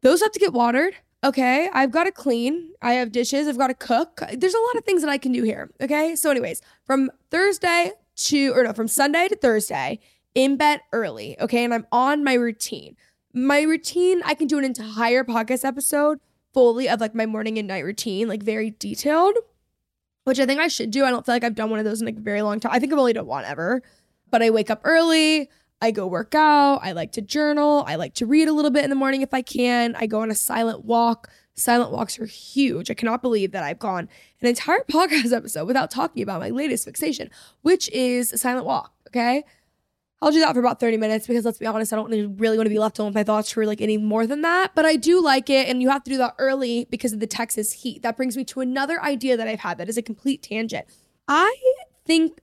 Those 0.03 0.21
have 0.23 0.33
to 0.33 0.39
get 0.39 0.53
watered. 0.53 0.95
Okay, 1.25 1.69
I've 1.73 1.91
got 1.91 2.05
to 2.05 2.13
clean. 2.13 2.73
I 2.83 2.93
have 2.95 3.11
dishes. 3.11 3.49
I've 3.49 3.59
got 3.59 3.69
to 3.69 3.75
cook. 3.75 4.21
There's 4.33 4.55
a 4.55 4.61
lot 4.61 4.77
of 4.77 4.85
things 4.85 5.03
that 5.03 5.11
I 5.11 5.19
can 5.19 5.33
do 5.33 5.43
here. 5.43 5.71
Okay, 5.81 6.15
so 6.15 6.31
anyways, 6.31 6.63
from 6.85 7.11
Thursday 7.31 7.93
to 8.17 8.53
or 8.55 8.65
no, 8.65 8.73
from 8.73 8.89
Sunday 8.89 9.29
to 9.29 9.37
Thursday, 9.37 9.99
in 10.35 10.57
bed 10.57 10.81
early. 10.93 11.37
Okay, 11.41 11.65
and 11.65 11.75
I'm 11.75 11.87
on 11.91 12.23
my 12.23 12.35
routine. 12.35 12.97
My 13.33 13.63
routine, 13.63 14.23
I 14.25 14.35
can 14.35 14.47
do 14.47 14.59
an 14.59 14.65
entire 14.65 15.25
podcast 15.25 15.65
episode 15.65 16.21
fully 16.55 16.89
of 16.89 17.01
like 17.01 17.15
my 17.15 17.27
morning 17.27 17.59
and 17.59 17.69
night 17.69 17.85
routine, 17.85 18.29
like 18.29 18.43
very 18.43 18.71
detailed, 18.71 19.35
which 20.27 20.41
I 20.41 20.45
think 20.45 20.59
I 20.59 20.67
should 20.67 20.91
do. 20.91 21.05
I 21.05 21.11
don't 21.11 21.25
feel 21.25 21.37
like 21.37 21.45
I've 21.45 21.55
done 21.55 21.71
one 21.71 21.79
of 21.79 21.85
those 21.85 22.01
in 22.01 22.07
like 22.07 22.17
a 22.17 22.21
very 22.21 22.43
long 22.43 22.59
time. 22.59 22.73
I 22.75 22.81
think 22.81 22.93
I've 22.93 22.99
only 22.99 23.13
done 23.13 23.27
one 23.27 23.45
ever, 23.45 23.81
but 24.29 24.43
I 24.43 24.51
wake 24.51 24.71
up 24.71 24.81
early. 24.83 25.49
I 25.81 25.93
go 25.93 26.09
work 26.09 26.35
out. 26.35 26.81
I 26.83 26.91
like 26.93 27.13
to 27.13 27.23
journal. 27.23 27.85
I 27.87 27.95
like 27.95 28.15
to 28.15 28.27
read 28.27 28.49
a 28.49 28.53
little 28.53 28.73
bit 28.73 28.83
in 28.83 28.91
the 28.91 28.97
morning 28.97 29.23
if 29.23 29.33
I 29.33 29.41
can. 29.41 29.95
I 29.95 30.07
go 30.07 30.23
on 30.23 30.31
a 30.33 30.35
silent 30.35 30.85
walk. 30.85 31.31
Silent 31.55 31.93
walks 31.93 32.19
are 32.19 32.27
huge. 32.27 32.91
I 32.91 32.95
cannot 32.95 33.23
believe 33.23 33.53
that 33.53 33.63
I've 33.63 33.79
gone 33.79 34.09
an 34.41 34.49
entire 34.49 34.85
podcast 34.91 35.33
episode 35.33 35.67
without 35.67 35.93
talking 35.93 36.25
about 36.25 36.41
my 36.41 36.51
latest 36.51 36.87
fixation, 36.87 37.31
which 37.63 37.89
is 37.91 38.33
a 38.33 38.39
silent 38.39 38.67
walk. 38.67 38.93
Okay. 39.07 39.45
I'll 40.23 40.33
do 40.33 40.41
that 40.41 40.55
for 40.55 40.61
about 40.61 40.81
30 40.81 40.97
minutes 40.97 41.27
because 41.27 41.45
let's 41.45 41.59
be 41.59 41.67
honest, 41.67 41.93
I 41.93 41.97
don't 41.97 42.39
really 42.39 42.57
want 42.57 42.67
to 42.67 42.71
be 42.71 42.79
left 42.79 42.99
alone 42.99 43.11
with 43.11 43.17
my 43.17 43.25
thoughts 43.25 43.51
for 43.51 43.67
like 43.67 43.83
any 43.83 43.99
more 43.99 44.27
than 44.27 44.41
that. 44.43 44.75
But 44.75 44.87
I 44.87 44.97
do 44.97 45.23
like 45.23 45.51
it. 45.51 45.69
And 45.69 45.83
you 45.83 45.91
have 45.91 46.05
to 46.05 46.11
do 46.11 46.17
that 46.19 46.35
early 46.39 46.87
because 46.91 47.13
of 47.13 47.21
the 47.21 47.27
Texas 47.27 47.73
heat. 47.73 48.03
That 48.03 48.17
brings 48.17 48.37
me 48.37 48.45
to 48.45 48.61
another 48.61 49.03
idea 49.03 49.37
that 49.37 49.47
I've 49.47 49.61
had 49.61 49.79
that 49.79 49.89
is 49.89 49.99
a 49.99 50.03
complete 50.03 50.43
tangent. 50.43 50.87
I 51.29 51.55
think 52.07 52.41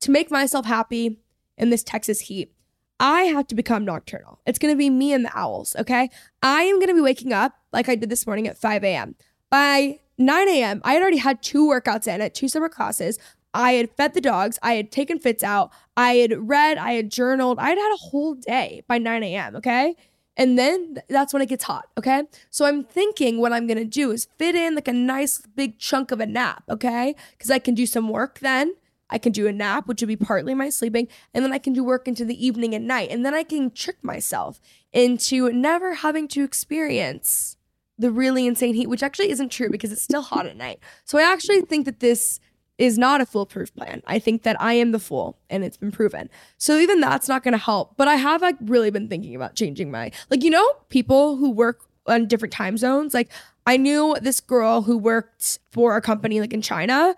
to 0.00 0.10
make 0.10 0.30
myself 0.30 0.66
happy 0.66 1.18
in 1.56 1.70
this 1.70 1.82
Texas 1.82 2.20
heat, 2.20 2.52
I 3.00 3.22
have 3.22 3.46
to 3.48 3.54
become 3.54 3.84
nocturnal. 3.84 4.40
It's 4.46 4.58
going 4.58 4.72
to 4.72 4.78
be 4.78 4.90
me 4.90 5.12
and 5.12 5.24
the 5.24 5.36
owls, 5.36 5.74
okay? 5.76 6.10
I 6.42 6.62
am 6.62 6.76
going 6.76 6.88
to 6.88 6.94
be 6.94 7.00
waking 7.00 7.32
up 7.32 7.54
like 7.72 7.88
I 7.88 7.94
did 7.94 8.10
this 8.10 8.26
morning 8.26 8.46
at 8.46 8.58
5 8.58 8.84
a.m. 8.84 9.16
By 9.50 10.00
9 10.18 10.48
a.m., 10.48 10.80
I 10.84 10.94
had 10.94 11.02
already 11.02 11.16
had 11.16 11.42
two 11.42 11.66
workouts 11.66 12.06
in 12.06 12.20
at 12.20 12.34
two 12.34 12.48
separate 12.48 12.72
classes. 12.72 13.18
I 13.54 13.72
had 13.72 13.90
fed 13.96 14.14
the 14.14 14.20
dogs. 14.20 14.58
I 14.62 14.74
had 14.74 14.92
taken 14.92 15.18
fits 15.18 15.42
out. 15.42 15.70
I 15.96 16.16
had 16.16 16.48
read. 16.48 16.76
I 16.76 16.92
had 16.92 17.10
journaled. 17.10 17.58
I 17.58 17.70
had 17.70 17.78
had 17.78 17.92
a 17.94 18.08
whole 18.08 18.34
day 18.34 18.82
by 18.88 18.98
9 18.98 19.22
a.m., 19.22 19.56
okay? 19.56 19.96
And 20.36 20.58
then 20.58 20.98
that's 21.08 21.32
when 21.32 21.42
it 21.42 21.48
gets 21.48 21.64
hot, 21.64 21.86
okay? 21.96 22.24
So 22.50 22.64
I'm 22.64 22.82
thinking 22.82 23.38
what 23.38 23.52
I'm 23.52 23.68
gonna 23.68 23.84
do 23.84 24.10
is 24.10 24.26
fit 24.36 24.56
in 24.56 24.74
like 24.74 24.88
a 24.88 24.92
nice 24.92 25.38
big 25.54 25.78
chunk 25.78 26.10
of 26.10 26.20
a 26.20 26.26
nap, 26.26 26.64
okay? 26.68 27.14
Because 27.30 27.50
I 27.50 27.60
can 27.60 27.74
do 27.74 27.86
some 27.86 28.08
work 28.08 28.40
then 28.40 28.74
I 29.10 29.18
can 29.18 29.32
do 29.32 29.46
a 29.46 29.52
nap, 29.52 29.86
which 29.86 30.00
would 30.02 30.08
be 30.08 30.16
partly 30.16 30.54
my 30.54 30.70
sleeping, 30.70 31.08
and 31.32 31.44
then 31.44 31.52
I 31.52 31.58
can 31.58 31.72
do 31.72 31.84
work 31.84 32.08
into 32.08 32.24
the 32.24 32.44
evening 32.44 32.74
and 32.74 32.86
night. 32.86 33.10
And 33.10 33.24
then 33.24 33.34
I 33.34 33.42
can 33.44 33.70
trick 33.70 34.02
myself 34.02 34.60
into 34.92 35.52
never 35.52 35.94
having 35.94 36.26
to 36.28 36.42
experience 36.42 37.56
the 37.98 38.10
really 38.10 38.46
insane 38.46 38.74
heat, 38.74 38.88
which 38.88 39.02
actually 39.02 39.30
isn't 39.30 39.50
true 39.50 39.70
because 39.70 39.92
it's 39.92 40.02
still 40.02 40.22
hot 40.22 40.46
at 40.46 40.56
night. 40.56 40.80
So 41.04 41.18
I 41.18 41.22
actually 41.22 41.60
think 41.60 41.84
that 41.84 42.00
this 42.00 42.40
is 42.78 42.98
not 42.98 43.20
a 43.20 43.26
foolproof 43.26 43.74
plan. 43.74 44.02
I 44.06 44.18
think 44.18 44.42
that 44.42 44.60
I 44.60 44.74
am 44.74 44.92
the 44.92 44.98
fool 44.98 45.38
and 45.48 45.64
it's 45.64 45.76
been 45.76 45.92
proven. 45.92 46.28
So 46.58 46.78
even 46.78 47.00
that's 47.00 47.28
not 47.28 47.44
going 47.44 47.52
to 47.52 47.58
help. 47.58 47.96
But 47.96 48.08
I 48.08 48.16
have 48.16 48.42
like 48.42 48.56
really 48.60 48.90
been 48.90 49.08
thinking 49.08 49.34
about 49.34 49.54
changing 49.54 49.90
my 49.90 50.10
like 50.30 50.42
you 50.42 50.50
know 50.50 50.68
people 50.88 51.36
who 51.36 51.50
work 51.50 51.82
on 52.06 52.26
different 52.26 52.52
time 52.52 52.76
zones. 52.76 53.14
Like 53.14 53.30
I 53.66 53.76
knew 53.76 54.16
this 54.20 54.40
girl 54.40 54.82
who 54.82 54.98
worked 54.98 55.58
for 55.70 55.96
a 55.96 56.00
company 56.00 56.40
like 56.40 56.52
in 56.52 56.62
China 56.62 57.14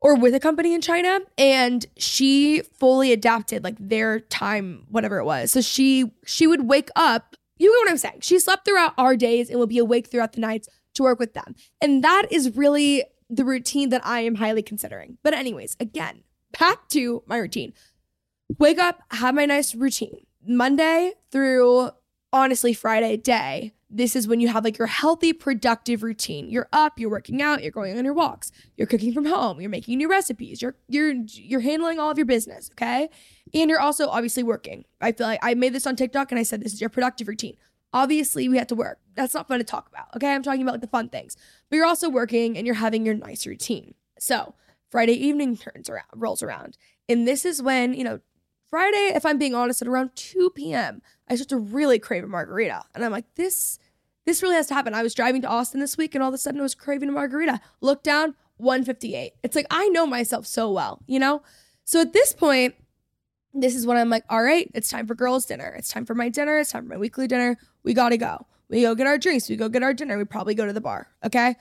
or 0.00 0.14
with 0.16 0.34
a 0.34 0.40
company 0.40 0.74
in 0.74 0.80
China 0.80 1.20
and 1.36 1.86
she 1.96 2.62
fully 2.78 3.12
adapted 3.12 3.64
like 3.64 3.76
their 3.78 4.20
time 4.20 4.86
whatever 4.90 5.18
it 5.18 5.24
was. 5.24 5.50
So 5.50 5.60
she 5.60 6.12
she 6.24 6.46
would 6.46 6.68
wake 6.68 6.90
up, 6.94 7.36
you 7.58 7.72
know 7.72 7.78
what 7.80 7.90
I'm 7.90 7.98
saying? 7.98 8.20
She 8.20 8.38
slept 8.38 8.64
throughout 8.64 8.94
our 8.96 9.16
days 9.16 9.50
and 9.50 9.58
would 9.58 9.68
be 9.68 9.78
awake 9.78 10.06
throughout 10.06 10.34
the 10.34 10.40
nights 10.40 10.68
to 10.94 11.02
work 11.02 11.18
with 11.18 11.34
them. 11.34 11.56
And 11.80 12.04
that 12.04 12.26
is 12.30 12.56
really 12.56 13.04
the 13.30 13.44
routine 13.44 13.88
that 13.90 14.04
I 14.04 14.20
am 14.20 14.36
highly 14.36 14.62
considering. 14.62 15.18
But 15.22 15.34
anyways, 15.34 15.76
again, 15.80 16.22
back 16.58 16.88
to 16.90 17.22
my 17.26 17.38
routine. 17.38 17.72
Wake 18.58 18.78
up, 18.78 19.00
have 19.10 19.34
my 19.34 19.46
nice 19.46 19.74
routine. 19.74 20.26
Monday 20.46 21.12
through 21.30 21.90
honestly 22.32 22.74
Friday 22.74 23.16
day 23.16 23.72
this 23.94 24.16
is 24.16 24.26
when 24.26 24.40
you 24.40 24.48
have 24.48 24.64
like 24.64 24.76
your 24.76 24.88
healthy, 24.88 25.32
productive 25.32 26.02
routine. 26.02 26.50
You're 26.50 26.68
up, 26.72 26.98
you're 26.98 27.10
working 27.10 27.40
out, 27.40 27.62
you're 27.62 27.70
going 27.70 27.96
on 27.96 28.04
your 28.04 28.12
walks, 28.12 28.50
you're 28.76 28.88
cooking 28.88 29.12
from 29.12 29.24
home, 29.24 29.60
you're 29.60 29.70
making 29.70 29.98
new 29.98 30.10
recipes, 30.10 30.60
you're 30.60 30.74
you're 30.88 31.14
you're 31.28 31.60
handling 31.60 32.00
all 32.00 32.10
of 32.10 32.18
your 32.18 32.26
business, 32.26 32.70
okay? 32.72 33.08
And 33.54 33.70
you're 33.70 33.80
also 33.80 34.08
obviously 34.08 34.42
working. 34.42 34.84
I 35.00 35.12
feel 35.12 35.28
like 35.28 35.38
I 35.44 35.54
made 35.54 35.72
this 35.72 35.86
on 35.86 35.94
TikTok 35.94 36.32
and 36.32 36.40
I 36.40 36.42
said 36.42 36.60
this 36.60 36.72
is 36.72 36.80
your 36.80 36.90
productive 36.90 37.28
routine. 37.28 37.56
Obviously, 37.92 38.48
we 38.48 38.58
have 38.58 38.66
to 38.66 38.74
work. 38.74 38.98
That's 39.14 39.32
not 39.32 39.46
fun 39.46 39.58
to 39.58 39.64
talk 39.64 39.88
about. 39.88 40.06
Okay. 40.16 40.34
I'm 40.34 40.42
talking 40.42 40.62
about 40.62 40.72
like 40.72 40.80
the 40.80 40.88
fun 40.88 41.08
things. 41.08 41.36
But 41.74 41.78
you're 41.78 41.86
also 41.86 42.08
working 42.08 42.56
and 42.56 42.68
you're 42.68 42.76
having 42.76 43.04
your 43.04 43.16
nice 43.16 43.48
routine. 43.48 43.94
So 44.16 44.54
Friday 44.92 45.14
evening 45.14 45.56
turns 45.56 45.90
around, 45.90 46.06
rolls 46.14 46.40
around. 46.40 46.78
And 47.08 47.26
this 47.26 47.44
is 47.44 47.60
when, 47.60 47.94
you 47.94 48.04
know, 48.04 48.20
Friday, 48.70 49.10
if 49.12 49.26
I'm 49.26 49.38
being 49.38 49.56
honest, 49.56 49.82
at 49.82 49.88
around 49.88 50.14
2 50.14 50.50
p.m., 50.50 51.02
I 51.28 51.34
start 51.34 51.48
to 51.48 51.56
really 51.56 51.98
crave 51.98 52.22
a 52.22 52.28
margarita. 52.28 52.84
And 52.94 53.04
I'm 53.04 53.10
like, 53.10 53.24
this, 53.34 53.80
this 54.24 54.40
really 54.40 54.54
has 54.54 54.68
to 54.68 54.74
happen. 54.74 54.94
I 54.94 55.02
was 55.02 55.14
driving 55.14 55.42
to 55.42 55.48
Austin 55.48 55.80
this 55.80 55.96
week 55.96 56.14
and 56.14 56.22
all 56.22 56.28
of 56.28 56.34
a 56.34 56.38
sudden 56.38 56.60
I 56.60 56.62
was 56.62 56.76
craving 56.76 57.08
a 57.08 57.12
margarita. 57.12 57.60
Look 57.80 58.04
down, 58.04 58.36
158. 58.58 59.32
It's 59.42 59.56
like 59.56 59.66
I 59.68 59.88
know 59.88 60.06
myself 60.06 60.46
so 60.46 60.70
well, 60.70 61.02
you 61.08 61.18
know? 61.18 61.42
So 61.84 62.02
at 62.02 62.12
this 62.12 62.32
point, 62.32 62.76
this 63.52 63.74
is 63.74 63.84
when 63.84 63.96
I'm 63.96 64.10
like, 64.10 64.22
all 64.30 64.44
right, 64.44 64.70
it's 64.74 64.90
time 64.90 65.08
for 65.08 65.16
girls' 65.16 65.44
dinner. 65.44 65.74
It's 65.76 65.92
time 65.92 66.06
for 66.06 66.14
my 66.14 66.28
dinner. 66.28 66.56
It's 66.60 66.70
time 66.70 66.84
for 66.84 66.90
my 66.90 66.98
weekly 66.98 67.26
dinner. 67.26 67.56
We 67.82 67.94
gotta 67.94 68.16
go. 68.16 68.46
We 68.68 68.82
go 68.82 68.94
get 68.94 69.06
our 69.06 69.18
drinks. 69.18 69.48
We 69.48 69.56
go 69.56 69.68
get 69.68 69.82
our 69.82 69.94
dinner. 69.94 70.18
We 70.18 70.24
probably 70.24 70.54
go 70.54 70.66
to 70.66 70.72
the 70.72 70.80
bar. 70.80 71.08
Okay. 71.24 71.56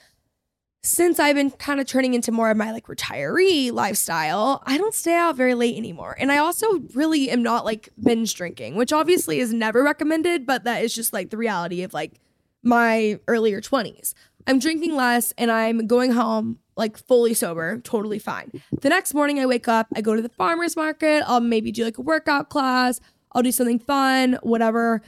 Since 0.86 1.18
I've 1.18 1.36
been 1.36 1.52
kind 1.52 1.80
of 1.80 1.88
turning 1.88 2.14
into 2.14 2.32
more 2.32 2.52
of 2.52 2.58
my 2.58 2.72
like 2.72 2.88
retiree 2.88 3.72
lifestyle, 3.72 4.62
I 4.66 4.78
don't 4.78 4.94
stay 4.94 5.16
out 5.16 5.38
very 5.38 5.54
late 5.54 5.78
anymore. 5.78 6.16
And 6.20 6.32
I 6.32 6.38
also 6.38 6.80
really 6.94 7.30
am 7.30 7.42
not 7.42 7.64
like 7.64 7.90
binge 8.02 8.36
drinking, 8.36 8.76
which 8.76 8.92
obviously 8.92 9.40
is 9.40 9.54
never 9.54 9.82
recommended, 9.82 10.46
but 10.46 10.66
that 10.66 10.84
is 10.84 10.94
just 10.94 11.14
like 11.14 11.30
the 11.30 11.38
reality 11.38 11.84
of 11.84 11.94
like 11.94 12.20
my 12.64 13.20
earlier 13.28 13.62
20s. 13.62 14.14
I'm 14.46 14.60
drinking 14.60 14.96
less 14.96 15.34
and 15.38 15.52
I'm 15.52 15.88
going 15.88 16.12
home 16.12 16.60
like 16.76 16.98
fully 16.98 17.34
sober, 17.34 17.80
totally 17.80 18.20
fine. 18.20 18.52
The 18.82 18.90
next 18.90 19.14
morning 19.14 19.40
I 19.40 19.46
wake 19.46 19.68
up, 19.68 19.88
I 19.96 20.02
go 20.02 20.16
to 20.16 20.22
the 20.22 20.30
farmer's 20.30 20.76
market, 20.76 21.24
I'll 21.26 21.40
maybe 21.40 21.72
do 21.72 21.84
like 21.84 21.98
a 21.98 22.02
workout 22.02 22.50
class, 22.50 23.00
I'll 23.32 23.44
do 23.44 23.52
something 23.52 23.80
fun, 23.80 24.38
whatever. 24.42 25.02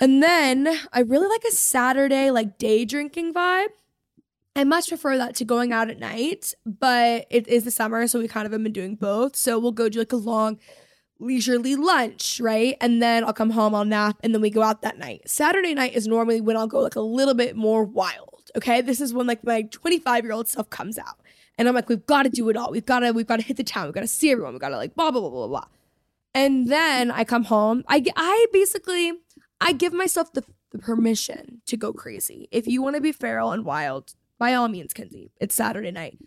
And 0.00 0.22
then 0.22 0.66
I 0.92 1.00
really 1.00 1.28
like 1.28 1.44
a 1.44 1.52
Saturday 1.52 2.30
like 2.30 2.58
day 2.58 2.84
drinking 2.84 3.34
vibe. 3.34 3.68
I 4.56 4.64
much 4.64 4.88
prefer 4.88 5.16
that 5.18 5.36
to 5.36 5.44
going 5.44 5.72
out 5.72 5.90
at 5.90 6.00
night, 6.00 6.54
but 6.66 7.26
it 7.30 7.46
is 7.46 7.64
the 7.64 7.70
summer, 7.70 8.06
so 8.08 8.18
we 8.18 8.26
kind 8.26 8.46
of 8.46 8.52
have 8.52 8.62
been 8.62 8.72
doing 8.72 8.96
both. 8.96 9.36
So 9.36 9.58
we'll 9.58 9.72
go 9.72 9.88
do 9.88 10.00
like 10.00 10.12
a 10.12 10.16
long 10.16 10.58
leisurely 11.20 11.76
lunch, 11.76 12.40
right? 12.40 12.76
And 12.80 13.00
then 13.00 13.24
I'll 13.24 13.32
come 13.32 13.50
home, 13.50 13.74
I'll 13.74 13.84
nap, 13.84 14.16
and 14.22 14.34
then 14.34 14.40
we 14.40 14.50
go 14.50 14.62
out 14.62 14.82
that 14.82 14.98
night. 14.98 15.28
Saturday 15.28 15.74
night 15.74 15.94
is 15.94 16.08
normally 16.08 16.40
when 16.40 16.56
I'll 16.56 16.66
go 16.66 16.80
like 16.80 16.96
a 16.96 17.00
little 17.00 17.34
bit 17.34 17.54
more 17.54 17.84
wild. 17.84 18.50
Okay. 18.56 18.80
This 18.80 19.00
is 19.00 19.14
when 19.14 19.26
like 19.26 19.44
my 19.44 19.62
25 19.62 20.24
year 20.24 20.32
old 20.32 20.48
self 20.48 20.70
comes 20.70 20.98
out. 20.98 21.18
And 21.58 21.68
I'm 21.68 21.74
like, 21.74 21.88
we've 21.90 22.06
got 22.06 22.22
to 22.22 22.30
do 22.30 22.48
it 22.48 22.56
all. 22.56 22.70
We've 22.70 22.86
got 22.86 23.00
to, 23.00 23.12
we've 23.12 23.26
got 23.26 23.36
to 23.36 23.44
hit 23.44 23.58
the 23.58 23.64
town. 23.64 23.84
We've 23.84 23.94
got 23.94 24.00
to 24.00 24.08
see 24.08 24.30
everyone. 24.30 24.54
We've 24.54 24.60
got 24.60 24.70
to 24.70 24.76
like 24.76 24.94
blah, 24.94 25.10
blah, 25.10 25.20
blah, 25.20 25.30
blah, 25.30 25.46
blah. 25.46 25.66
And 26.32 26.68
then 26.68 27.10
I 27.10 27.24
come 27.24 27.44
home. 27.44 27.84
I, 27.86 28.02
I 28.16 28.46
basically, 28.52 29.12
I 29.60 29.72
give 29.72 29.92
myself 29.92 30.32
the, 30.32 30.44
the 30.70 30.78
permission 30.78 31.60
to 31.66 31.76
go 31.76 31.92
crazy. 31.92 32.48
If 32.50 32.66
you 32.66 32.82
want 32.82 32.96
to 32.96 33.02
be 33.02 33.12
feral 33.12 33.52
and 33.52 33.64
wild, 33.64 34.14
by 34.38 34.54
all 34.54 34.68
means, 34.68 34.92
Kenzie, 34.92 35.32
it's 35.40 35.54
Saturday 35.54 35.90
night. 35.90 36.18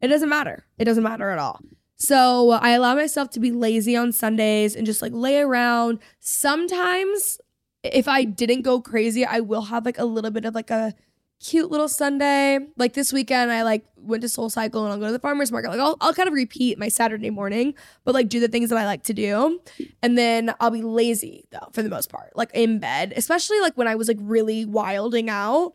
It 0.00 0.08
doesn't 0.08 0.28
matter. 0.28 0.66
It 0.78 0.86
doesn't 0.86 1.04
matter 1.04 1.30
at 1.30 1.38
all. 1.38 1.60
So 1.96 2.52
I 2.52 2.70
allow 2.70 2.94
myself 2.94 3.30
to 3.30 3.40
be 3.40 3.52
lazy 3.52 3.94
on 3.94 4.12
Sundays 4.12 4.74
and 4.74 4.86
just 4.86 5.02
like 5.02 5.12
lay 5.12 5.38
around. 5.38 5.98
Sometimes, 6.18 7.38
if 7.82 8.08
I 8.08 8.24
didn't 8.24 8.62
go 8.62 8.80
crazy, 8.80 9.24
I 9.24 9.40
will 9.40 9.62
have 9.62 9.84
like 9.84 9.98
a 9.98 10.06
little 10.06 10.30
bit 10.30 10.46
of 10.46 10.54
like 10.54 10.70
a 10.70 10.94
cute 11.40 11.70
little 11.70 11.88
Sunday. 11.88 12.58
Like 12.76 12.92
this 12.92 13.12
weekend, 13.12 13.50
I 13.50 13.62
like 13.62 13.84
went 13.96 14.22
to 14.22 14.28
Soul 14.28 14.50
Cycle 14.50 14.84
and 14.84 14.92
I'll 14.92 14.98
go 14.98 15.06
to 15.06 15.12
the 15.12 15.18
farmer's 15.18 15.50
market. 15.50 15.70
Like 15.70 15.80
I'll, 15.80 15.96
I'll 16.00 16.14
kind 16.14 16.28
of 16.28 16.34
repeat 16.34 16.78
my 16.78 16.88
Saturday 16.88 17.30
morning, 17.30 17.74
but 18.04 18.14
like 18.14 18.28
do 18.28 18.40
the 18.40 18.48
things 18.48 18.70
that 18.70 18.78
I 18.78 18.84
like 18.84 19.02
to 19.04 19.14
do. 19.14 19.60
And 20.02 20.16
then 20.16 20.54
I'll 20.60 20.70
be 20.70 20.82
lazy 20.82 21.46
though, 21.50 21.68
for 21.72 21.82
the 21.82 21.88
most 21.88 22.10
part, 22.10 22.36
like 22.36 22.50
in 22.54 22.78
bed, 22.78 23.12
especially 23.16 23.60
like 23.60 23.76
when 23.76 23.88
I 23.88 23.94
was 23.94 24.08
like 24.08 24.18
really 24.20 24.64
wilding 24.64 25.28
out. 25.28 25.72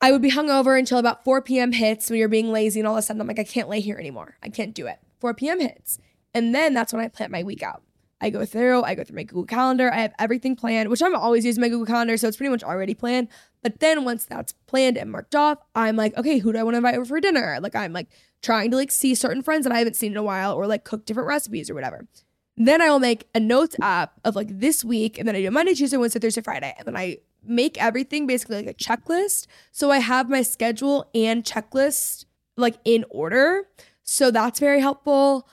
I 0.00 0.10
would 0.10 0.22
be 0.22 0.32
hungover 0.32 0.76
until 0.76 0.98
about 0.98 1.22
4 1.22 1.42
p.m. 1.42 1.70
hits 1.70 2.10
when 2.10 2.18
you're 2.18 2.28
being 2.28 2.50
lazy, 2.50 2.80
and 2.80 2.88
all 2.88 2.96
of 2.96 2.98
a 2.98 3.02
sudden 3.02 3.20
I'm 3.20 3.28
like, 3.28 3.38
I 3.38 3.44
can't 3.44 3.68
lay 3.68 3.78
here 3.78 3.96
anymore. 3.96 4.36
I 4.42 4.48
can't 4.48 4.74
do 4.74 4.88
it. 4.88 4.98
4 5.20 5.32
p.m. 5.34 5.60
hits. 5.60 5.98
And 6.34 6.52
then 6.52 6.74
that's 6.74 6.92
when 6.92 7.04
I 7.04 7.06
plan 7.06 7.30
my 7.30 7.44
week 7.44 7.62
out. 7.62 7.82
I 8.20 8.30
go 8.30 8.44
through, 8.44 8.82
I 8.82 8.96
go 8.96 9.04
through 9.04 9.16
my 9.16 9.22
Google 9.22 9.44
Calendar. 9.44 9.92
I 9.92 10.00
have 10.00 10.12
everything 10.18 10.56
planned, 10.56 10.88
which 10.88 11.02
I'm 11.02 11.14
always 11.14 11.44
using 11.44 11.60
my 11.60 11.68
Google 11.68 11.86
Calendar, 11.86 12.16
so 12.16 12.26
it's 12.26 12.36
pretty 12.36 12.50
much 12.50 12.64
already 12.64 12.94
planned. 12.94 13.28
But 13.62 13.80
then 13.80 14.04
once 14.04 14.24
that's 14.24 14.52
planned 14.66 14.98
and 14.98 15.10
marked 15.10 15.34
off, 15.34 15.58
I'm 15.74 15.96
like, 15.96 16.16
okay, 16.16 16.38
who 16.38 16.52
do 16.52 16.58
I 16.58 16.62
want 16.62 16.74
to 16.74 16.78
invite 16.78 16.96
over 16.96 17.04
for 17.04 17.20
dinner? 17.20 17.58
Like 17.60 17.76
I'm 17.76 17.92
like 17.92 18.08
trying 18.42 18.70
to 18.72 18.76
like 18.76 18.90
see 18.90 19.14
certain 19.14 19.42
friends 19.42 19.64
that 19.64 19.72
I 19.72 19.78
haven't 19.78 19.96
seen 19.96 20.12
in 20.12 20.18
a 20.18 20.22
while 20.22 20.54
or 20.54 20.66
like 20.66 20.84
cook 20.84 21.06
different 21.06 21.28
recipes 21.28 21.70
or 21.70 21.74
whatever. 21.74 22.06
Then 22.56 22.82
I 22.82 22.90
will 22.90 22.98
make 22.98 23.28
a 23.34 23.40
notes 23.40 23.76
app 23.80 24.20
of 24.24 24.36
like 24.36 24.48
this 24.50 24.84
week, 24.84 25.18
and 25.18 25.26
then 25.26 25.34
I 25.34 25.40
do 25.40 25.50
Monday, 25.50 25.74
Tuesday, 25.74 25.96
Wednesday, 25.96 26.18
Thursday, 26.18 26.42
Friday, 26.42 26.74
and 26.76 26.86
then 26.86 26.96
I 26.96 27.18
make 27.44 27.82
everything 27.82 28.26
basically 28.26 28.56
like 28.56 28.66
a 28.66 28.74
checklist. 28.74 29.46
So 29.70 29.90
I 29.90 29.98
have 29.98 30.28
my 30.28 30.42
schedule 30.42 31.08
and 31.14 31.44
checklist 31.44 32.26
like 32.56 32.76
in 32.84 33.04
order. 33.10 33.68
So 34.02 34.30
that's 34.30 34.60
very 34.60 34.80
helpful. 34.80 35.48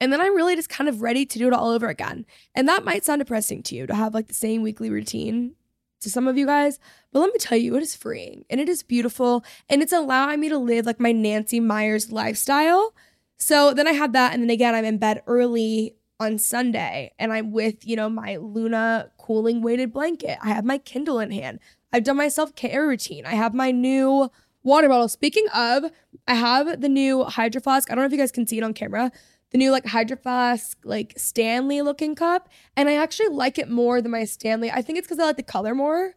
And 0.00 0.12
then 0.12 0.20
I'm 0.20 0.34
really 0.34 0.56
just 0.56 0.68
kind 0.68 0.88
of 0.88 1.02
ready 1.02 1.26
to 1.26 1.38
do 1.38 1.48
it 1.48 1.52
all 1.52 1.70
over 1.70 1.88
again. 1.88 2.24
And 2.54 2.68
that 2.68 2.84
might 2.84 3.04
sound 3.04 3.20
depressing 3.20 3.62
to 3.64 3.74
you 3.74 3.86
to 3.86 3.94
have 3.94 4.14
like 4.14 4.28
the 4.28 4.34
same 4.34 4.62
weekly 4.62 4.90
routine 4.90 5.54
to 6.00 6.10
some 6.10 6.28
of 6.28 6.36
you 6.38 6.46
guys, 6.46 6.78
but 7.12 7.20
let 7.20 7.32
me 7.32 7.38
tell 7.38 7.58
you, 7.58 7.76
it 7.76 7.82
is 7.82 7.96
freeing 7.96 8.44
and 8.50 8.60
it 8.60 8.68
is 8.68 8.82
beautiful 8.82 9.44
and 9.68 9.82
it's 9.82 9.92
allowing 9.92 10.40
me 10.40 10.48
to 10.48 10.58
live 10.58 10.86
like 10.86 11.00
my 11.00 11.12
Nancy 11.12 11.60
Meyers 11.60 12.12
lifestyle. 12.12 12.94
So 13.38 13.72
then 13.72 13.86
I 13.86 13.92
have 13.92 14.12
that. 14.12 14.34
And 14.34 14.42
then 14.42 14.50
again, 14.50 14.74
I'm 14.74 14.84
in 14.84 14.98
bed 14.98 15.22
early 15.26 15.96
on 16.20 16.38
Sunday 16.38 17.12
and 17.18 17.32
I'm 17.32 17.52
with, 17.52 17.86
you 17.86 17.96
know, 17.96 18.08
my 18.08 18.36
Luna 18.36 19.10
cooling 19.18 19.62
weighted 19.62 19.92
blanket. 19.92 20.38
I 20.42 20.48
have 20.48 20.64
my 20.64 20.78
Kindle 20.78 21.20
in 21.20 21.30
hand. 21.30 21.60
I've 21.92 22.04
done 22.04 22.16
my 22.16 22.28
self 22.28 22.54
care 22.54 22.86
routine. 22.86 23.24
I 23.24 23.34
have 23.34 23.54
my 23.54 23.70
new 23.70 24.30
water 24.62 24.88
bottle. 24.88 25.08
Speaking 25.08 25.46
of, 25.54 25.84
I 26.26 26.34
have 26.34 26.80
the 26.80 26.88
new 26.88 27.24
Hydro 27.24 27.60
Flask. 27.60 27.90
I 27.90 27.94
don't 27.94 28.02
know 28.02 28.06
if 28.06 28.12
you 28.12 28.18
guys 28.18 28.32
can 28.32 28.46
see 28.46 28.58
it 28.58 28.64
on 28.64 28.74
camera. 28.74 29.10
The 29.50 29.58
new 29.58 29.70
like 29.70 29.86
Hydro 29.86 30.16
Flask, 30.16 30.78
like 30.84 31.14
Stanley 31.16 31.80
looking 31.82 32.14
cup. 32.14 32.48
And 32.76 32.88
I 32.88 32.96
actually 32.96 33.28
like 33.28 33.58
it 33.58 33.70
more 33.70 34.02
than 34.02 34.12
my 34.12 34.24
Stanley. 34.24 34.70
I 34.70 34.82
think 34.82 34.98
it's 34.98 35.06
because 35.06 35.18
I 35.18 35.24
like 35.24 35.36
the 35.36 35.42
color 35.42 35.74
more, 35.74 36.14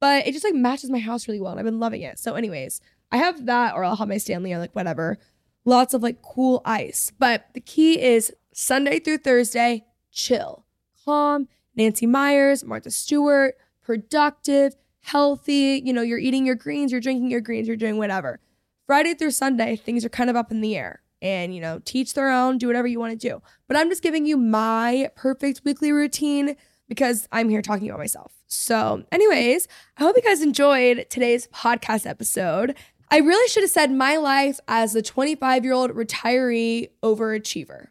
but 0.00 0.26
it 0.26 0.32
just 0.32 0.44
like 0.44 0.54
matches 0.54 0.90
my 0.90 0.98
house 0.98 1.28
really 1.28 1.40
well. 1.40 1.52
And 1.52 1.60
I've 1.60 1.64
been 1.64 1.80
loving 1.80 2.02
it. 2.02 2.18
So, 2.18 2.34
anyways, 2.34 2.80
I 3.12 3.18
have 3.18 3.46
that 3.46 3.74
or 3.74 3.84
I'll 3.84 3.96
have 3.96 4.08
my 4.08 4.18
Stanley 4.18 4.52
or 4.52 4.58
like 4.58 4.74
whatever. 4.74 5.18
Lots 5.64 5.94
of 5.94 6.02
like 6.02 6.20
cool 6.20 6.62
ice. 6.64 7.12
But 7.18 7.46
the 7.54 7.60
key 7.60 8.00
is 8.00 8.32
Sunday 8.52 8.98
through 8.98 9.18
Thursday, 9.18 9.84
chill, 10.10 10.64
calm. 11.04 11.48
Nancy 11.76 12.06
Meyers, 12.06 12.64
Martha 12.64 12.90
Stewart, 12.90 13.56
productive, 13.82 14.76
healthy. 15.00 15.82
You 15.84 15.92
know, 15.92 16.02
you're 16.02 16.18
eating 16.18 16.46
your 16.46 16.54
greens, 16.54 16.92
you're 16.92 17.00
drinking 17.00 17.30
your 17.30 17.40
greens, 17.40 17.66
you're 17.66 17.76
doing 17.76 17.98
whatever. 17.98 18.40
Friday 18.86 19.14
through 19.14 19.30
Sunday, 19.32 19.76
things 19.76 20.04
are 20.04 20.10
kind 20.10 20.30
of 20.30 20.36
up 20.36 20.50
in 20.50 20.60
the 20.60 20.76
air. 20.76 21.02
And, 21.24 21.54
you 21.54 21.60
know, 21.62 21.80
teach 21.86 22.12
their 22.12 22.30
own, 22.30 22.58
do 22.58 22.66
whatever 22.66 22.86
you 22.86 23.00
want 23.00 23.18
to 23.18 23.28
do. 23.28 23.40
But 23.66 23.78
I'm 23.78 23.88
just 23.88 24.02
giving 24.02 24.26
you 24.26 24.36
my 24.36 25.10
perfect 25.16 25.62
weekly 25.64 25.90
routine 25.90 26.54
because 26.86 27.26
I'm 27.32 27.48
here 27.48 27.62
talking 27.62 27.88
about 27.88 27.98
myself. 27.98 28.34
So, 28.46 29.04
anyways, 29.10 29.66
I 29.96 30.02
hope 30.02 30.16
you 30.16 30.22
guys 30.22 30.42
enjoyed 30.42 31.06
today's 31.08 31.46
podcast 31.46 32.06
episode. 32.06 32.76
I 33.10 33.18
really 33.18 33.48
should 33.48 33.62
have 33.62 33.70
said 33.70 33.90
my 33.90 34.18
life 34.18 34.60
as 34.68 34.92
the 34.92 35.00
25 35.00 35.64
year 35.64 35.72
old 35.72 35.92
retiree 35.92 36.90
overachiever 37.02 37.86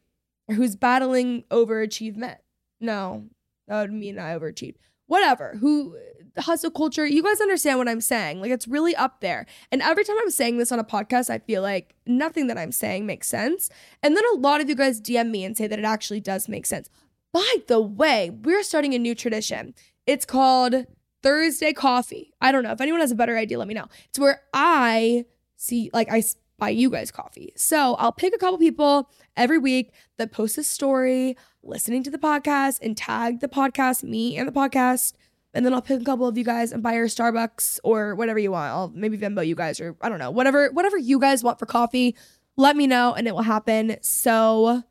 who's 0.52 0.76
battling 0.76 1.44
overachievement. 1.50 2.38
No, 2.80 3.30
that 3.68 3.82
would 3.82 3.94
mean 3.94 4.20
I 4.20 4.38
overachieved. 4.38 4.76
Whatever. 5.08 5.58
Who 5.60 5.98
hustle 6.38 6.72
culture, 6.72 7.06
you 7.06 7.22
guys 7.22 7.40
understand 7.42 7.78
what 7.78 7.88
I'm 7.88 8.02
saying. 8.02 8.42
Like 8.42 8.52
it's 8.52 8.68
really 8.68 8.96
up 8.96 9.22
there. 9.22 9.46
And 9.72 9.82
every 9.82 10.04
time 10.04 10.18
I'm 10.22 10.32
saying 10.32 10.58
this 10.58 10.72
on 10.72 10.80
a 10.80 10.84
podcast, 10.84 11.30
I 11.30 11.40
feel 11.40 11.62
like 11.62 11.96
nothing 12.06 12.48
that 12.48 12.58
I'm 12.58 12.72
saying 12.72 13.06
makes 13.06 13.28
sense. 13.28 13.70
And 14.02 14.16
then 14.18 14.24
a 14.34 14.38
lot 14.38 14.62
of 14.62 14.70
you 14.70 14.76
guys 14.76 15.00
DM 15.00 15.30
me 15.30 15.44
and 15.44 15.56
say 15.56 15.68
that 15.68 15.80
it 15.80 15.86
actually 15.86 16.22
does 16.22 16.50
make 16.50 16.66
sense. 16.66 16.90
By 17.32 17.58
the 17.68 17.82
way, 17.82 18.30
we're 18.30 18.64
starting 18.64 18.94
a 18.94 19.00
new 19.00 19.16
tradition. 19.16 19.74
It's 20.06 20.26
called 20.26 20.86
Thursday 21.22 21.74
Coffee. 21.74 22.34
I 22.42 22.52
don't 22.52 22.64
know. 22.64 22.72
If 22.72 22.82
anyone 22.82 23.02
has 23.02 23.12
a 23.12 23.16
better 23.16 23.38
idea, 23.38 23.58
let 23.58 23.68
me 23.68 23.74
know. 23.74 23.88
It's 24.10 24.20
where 24.20 24.42
I 24.54 25.26
see, 25.56 25.90
like, 25.94 26.12
I 26.12 26.24
buy 26.60 26.70
you 26.70 26.90
guys 26.90 27.12
coffee. 27.12 27.54
So 27.56 27.96
I'll 27.96 28.12
pick 28.12 28.36
a 28.36 28.38
couple 28.38 28.58
people 28.58 29.10
every 29.36 29.58
week 29.58 29.92
that 30.18 30.32
post 30.32 30.58
a 30.58 30.64
story 30.64 31.36
listening 31.64 32.04
to 32.04 32.12
the 32.12 32.18
podcast 32.18 32.80
and 32.82 32.96
tag 32.96 33.40
the 33.40 33.48
podcast, 33.48 34.04
me 34.04 34.38
and 34.38 34.48
the 34.48 34.52
podcast. 34.52 35.14
And 35.54 35.66
then 35.66 35.74
I'll 35.74 35.82
pick 35.82 36.02
a 36.02 36.04
couple 36.04 36.28
of 36.28 36.38
you 36.38 36.44
guys 36.44 36.72
and 36.72 36.82
buy 36.82 36.94
your 36.94 37.08
Starbucks 37.08 37.80
or 37.84 38.16
whatever 38.16 38.40
you 38.40 38.52
want. 38.52 38.72
I'll 38.72 38.92
maybe 38.94 39.18
Venmo 39.18 39.46
you 39.46 39.56
guys 39.56 39.80
or 39.80 39.96
I 40.02 40.10
don't 40.10 40.20
know, 40.20 40.32
whatever, 40.32 40.72
whatever 40.72 40.98
you 40.98 41.20
guys 41.20 41.44
want 41.44 41.60
for 41.60 41.66
coffee. 41.66 42.16
Let 42.58 42.76
me 42.76 42.88
know 42.88 43.14
and 43.14 43.28
it 43.28 43.36
will 43.36 43.44
happen. 43.44 43.98
So 44.02 44.84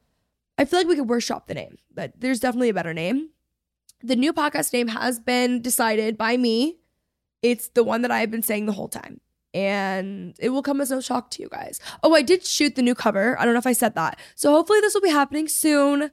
I 0.59 0.65
feel 0.65 0.79
like 0.79 0.87
we 0.87 0.97
could 0.97 1.09
workshop 1.09 1.47
the 1.49 1.55
name, 1.55 1.79
but 1.93 2.13
there's 2.19 2.41
definitely 2.41 2.69
a 2.69 2.75
better 2.75 2.95
name. 2.95 3.31
The 4.03 4.17
new 4.17 4.33
podcast 4.33 4.73
name 4.73 4.89
has 4.89 5.19
been 5.21 5.63
decided 5.63 6.17
by 6.17 6.37
me 6.37 6.79
It's 7.43 7.69
the 7.69 7.83
one 7.85 8.03
that 8.03 8.11
I've 8.11 8.31
been 8.31 8.43
saying 8.43 8.67
the 8.67 8.73
whole 8.73 8.89
time. 8.89 9.21
And 9.53 10.35
it 10.39 10.49
will 10.49 10.63
come 10.63 10.81
as 10.81 10.91
no 10.91 11.01
shock 11.01 11.31
to 11.33 11.43
you 11.43 11.49
guys. 11.49 11.79
Oh, 12.03 12.15
I 12.15 12.23
did 12.23 12.47
shoot 12.47 12.75
the 12.75 12.83
new 12.83 12.95
cover. 12.95 13.39
I 13.39 13.45
don't 13.45 13.53
know 13.53 13.59
if 13.59 13.67
I 13.67 13.75
said 13.75 13.95
that. 13.97 14.19
So 14.35 14.51
hopefully 14.53 14.81
this 14.81 14.95
will 14.95 15.03
be 15.03 15.11
happening 15.11 15.47
soon. 15.49 16.11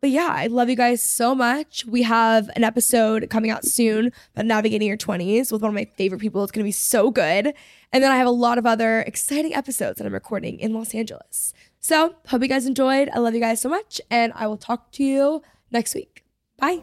But 0.00 0.10
yeah, 0.10 0.30
I 0.30 0.46
love 0.46 0.68
you 0.68 0.76
guys 0.76 1.02
so 1.02 1.34
much. 1.34 1.84
We 1.86 2.02
have 2.02 2.50
an 2.54 2.62
episode 2.62 3.28
coming 3.30 3.50
out 3.50 3.64
soon 3.64 4.12
about 4.34 4.46
navigating 4.46 4.86
your 4.86 4.96
20s 4.96 5.50
with 5.50 5.62
one 5.62 5.70
of 5.70 5.74
my 5.74 5.86
favorite 5.96 6.20
people. 6.20 6.42
It's 6.44 6.52
going 6.52 6.64
to 6.64 6.68
be 6.68 6.72
so 6.72 7.10
good. 7.10 7.52
And 7.92 8.04
then 8.04 8.12
I 8.12 8.16
have 8.16 8.26
a 8.26 8.30
lot 8.30 8.58
of 8.58 8.66
other 8.66 9.00
exciting 9.00 9.54
episodes 9.54 9.98
that 9.98 10.06
I'm 10.06 10.12
recording 10.12 10.60
in 10.60 10.72
Los 10.72 10.94
Angeles. 10.94 11.52
So, 11.80 12.14
hope 12.26 12.42
you 12.42 12.48
guys 12.48 12.66
enjoyed. 12.66 13.08
I 13.12 13.18
love 13.18 13.34
you 13.34 13.40
guys 13.40 13.60
so 13.60 13.68
much. 13.68 14.00
And 14.10 14.32
I 14.36 14.46
will 14.46 14.56
talk 14.56 14.92
to 14.92 15.04
you 15.04 15.42
next 15.70 15.94
week. 15.94 16.24
Bye. 16.58 16.82